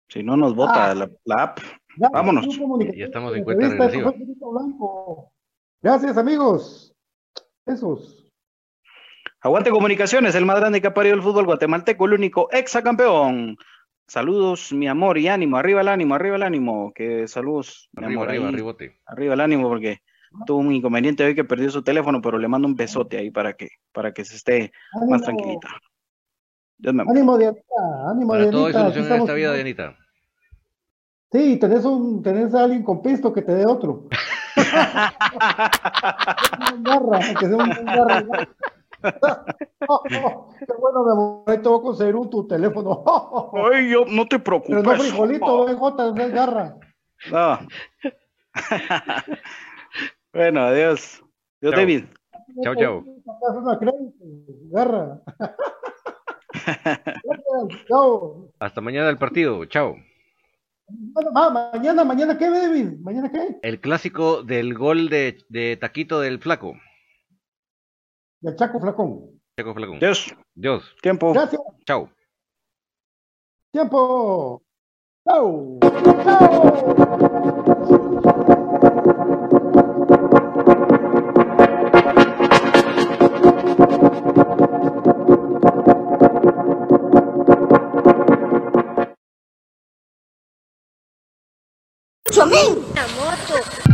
Si 0.08 0.24
no 0.24 0.36
nos 0.36 0.56
bota 0.56 0.90
Ah. 0.90 0.94
la, 0.96 1.08
la 1.24 1.42
app. 1.44 1.58
Ya, 1.98 2.08
Vámonos. 2.12 2.48
Ya 2.96 3.04
estamos 3.04 3.36
en 3.36 3.44
cuenta 3.44 3.68
regresiva. 3.68 4.12
Blanco. 4.40 5.33
Gracias, 5.84 6.16
amigos. 6.16 6.96
Esos. 7.66 8.32
Aguante 9.42 9.68
Comunicaciones, 9.68 10.34
el 10.34 10.46
más 10.46 10.58
grande 10.58 10.80
que 10.80 10.86
ha 10.86 10.94
parido 10.94 11.14
el 11.14 11.20
fútbol 11.20 11.44
guatemalteco, 11.44 12.06
el 12.06 12.14
único 12.14 12.48
exacampeón. 12.52 13.58
Saludos, 14.08 14.72
mi 14.72 14.88
amor, 14.88 15.18
y 15.18 15.28
ánimo, 15.28 15.58
arriba 15.58 15.82
el 15.82 15.88
ánimo, 15.88 16.14
arriba 16.14 16.36
el 16.36 16.42
ánimo. 16.42 16.90
Que 16.94 17.28
saludos, 17.28 17.90
mi 17.92 18.02
Arriba, 18.02 18.22
amor, 18.22 18.30
arriba, 18.30 18.48
arribote. 18.48 18.98
Arriba 19.04 19.34
el 19.34 19.40
ánimo, 19.42 19.68
porque 19.68 19.98
tuvo 20.46 20.60
un 20.60 20.72
inconveniente 20.72 21.22
hoy 21.22 21.34
que 21.34 21.44
perdió 21.44 21.68
su 21.70 21.82
teléfono, 21.82 22.22
pero 22.22 22.38
le 22.38 22.48
mando 22.48 22.66
un 22.66 22.76
besote 22.76 23.18
ahí 23.18 23.30
para 23.30 23.52
que, 23.52 23.68
para 23.92 24.14
que 24.14 24.24
se 24.24 24.36
esté 24.36 24.72
más 25.06 25.20
tranquilita. 25.20 25.68
Dios 26.78 26.94
me 26.94 27.02
Ánimo, 27.02 27.36
Dianita. 27.36 27.62
Ánimo, 28.10 28.30
Para 28.30 28.50
todo 28.50 28.66
hay 28.68 28.72
Dianita. 28.72 28.92
solución 28.94 29.16
en 29.16 29.20
esta 29.20 29.34
vida, 29.34 29.52
Dianita. 29.52 29.98
Sí, 31.30 31.58
tenés, 31.58 31.84
un, 31.84 32.22
tenés 32.22 32.54
a 32.54 32.64
alguien 32.64 32.82
con 32.82 33.02
pisto 33.02 33.34
que 33.34 33.42
te 33.42 33.54
dé 33.54 33.66
otro. 33.66 34.08
Que 34.54 34.62
sea 37.46 37.56
un 37.56 37.70
garra. 37.84 38.48
Qué 39.04 40.72
bueno, 40.78 41.04
mi 41.04 41.12
amor. 41.12 41.42
Ahí 41.46 41.58
te 41.58 41.68
voy 41.68 41.78
a 41.78 41.82
conseguir 41.82 42.16
un 42.16 42.30
tu 42.30 42.46
teléfono. 42.46 43.04
Ay, 43.70 43.90
yo, 43.90 44.06
no 44.06 44.24
te 44.26 44.38
Pero 44.38 44.62
preocupes. 44.62 44.82
no 44.82 44.96
frijolito, 44.96 45.68
no 45.68 45.76
J, 45.78 46.08
es 46.08 46.14
garra. 46.32 46.74
No. 47.30 47.58
bueno, 50.32 50.62
adiós. 50.62 51.22
Dios, 51.60 51.72
Chao. 51.72 51.80
David. 51.80 52.04
Chao, 52.62 52.74
chao. 52.76 53.04
Garra. 54.70 55.20
Hasta 58.60 58.80
mañana 58.80 59.10
el 59.10 59.18
partido. 59.18 59.66
Chao. 59.66 59.96
Bueno, 60.86 61.30
mañana, 61.32 62.04
mañana 62.04 62.36
qué, 62.36 62.50
David? 62.50 62.98
¿Mañana 63.00 63.30
qué? 63.30 63.58
El 63.62 63.80
clásico 63.80 64.42
del 64.42 64.74
gol 64.74 65.08
de, 65.08 65.38
de 65.48 65.76
Taquito 65.76 66.20
del 66.20 66.40
Flaco. 66.40 66.74
Del 68.40 68.56
Chaco 68.56 68.80
Flacón. 68.80 69.40
Chaco 69.56 69.74
Flacón. 69.74 69.98
Dios, 69.98 70.34
Dios. 70.54 70.94
tiempo. 71.00 71.32
Gracias. 71.32 71.62
Chao. 71.86 72.10
Tiempo. 73.72 74.62
Chao. 75.26 75.78
Chao. 76.24 77.64
Tchomim! 92.34 92.82
A 92.96 93.06
moto! 93.14 93.93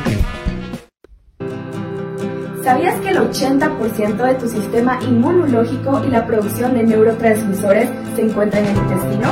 ¿Sabías 2.62 3.00
que 3.00 3.08
el 3.10 3.18
80% 3.18 4.16
de 4.16 4.34
tu 4.34 4.48
sistema 4.48 4.98
inmunológico 5.00 6.02
y 6.04 6.10
la 6.10 6.26
producción 6.26 6.74
de 6.74 6.82
neurotransmisores 6.82 7.88
se 8.16 8.22
encuentra 8.22 8.58
en 8.58 8.66
el 8.66 8.76
intestino? 8.76 9.28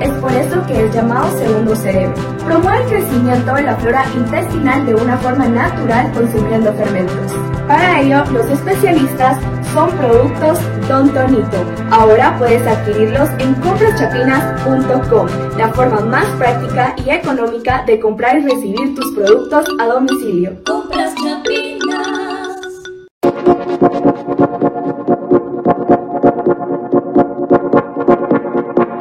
Es 0.00 0.10
por 0.20 0.30
eso 0.30 0.64
que 0.68 0.84
es 0.84 0.94
llamado 0.94 1.36
segundo 1.38 1.74
cerebro. 1.74 2.14
Promueve 2.44 2.84
el 2.84 2.88
crecimiento 2.88 3.52
de 3.54 3.62
la 3.62 3.74
flora 3.76 4.04
intestinal 4.14 4.86
de 4.86 4.94
una 4.94 5.18
forma 5.18 5.48
natural 5.48 6.12
consumiendo 6.12 6.72
fermentos. 6.74 7.32
Para 7.68 8.00
ello, 8.00 8.24
los 8.32 8.46
especialistas 8.46 9.36
son 9.74 9.90
productos 9.90 10.58
Don 10.88 11.12
Tonito. 11.12 11.58
Ahora 11.90 12.34
puedes 12.38 12.66
adquirirlos 12.66 13.28
en 13.38 13.54
compraschapinas.com, 13.56 15.28
la 15.58 15.68
forma 15.74 16.00
más 16.00 16.24
práctica 16.38 16.96
y 17.04 17.10
económica 17.10 17.84
de 17.86 18.00
comprar 18.00 18.38
y 18.38 18.44
recibir 18.44 18.94
tus 18.94 19.14
productos 19.14 19.66
a 19.78 19.86
domicilio. 19.86 20.56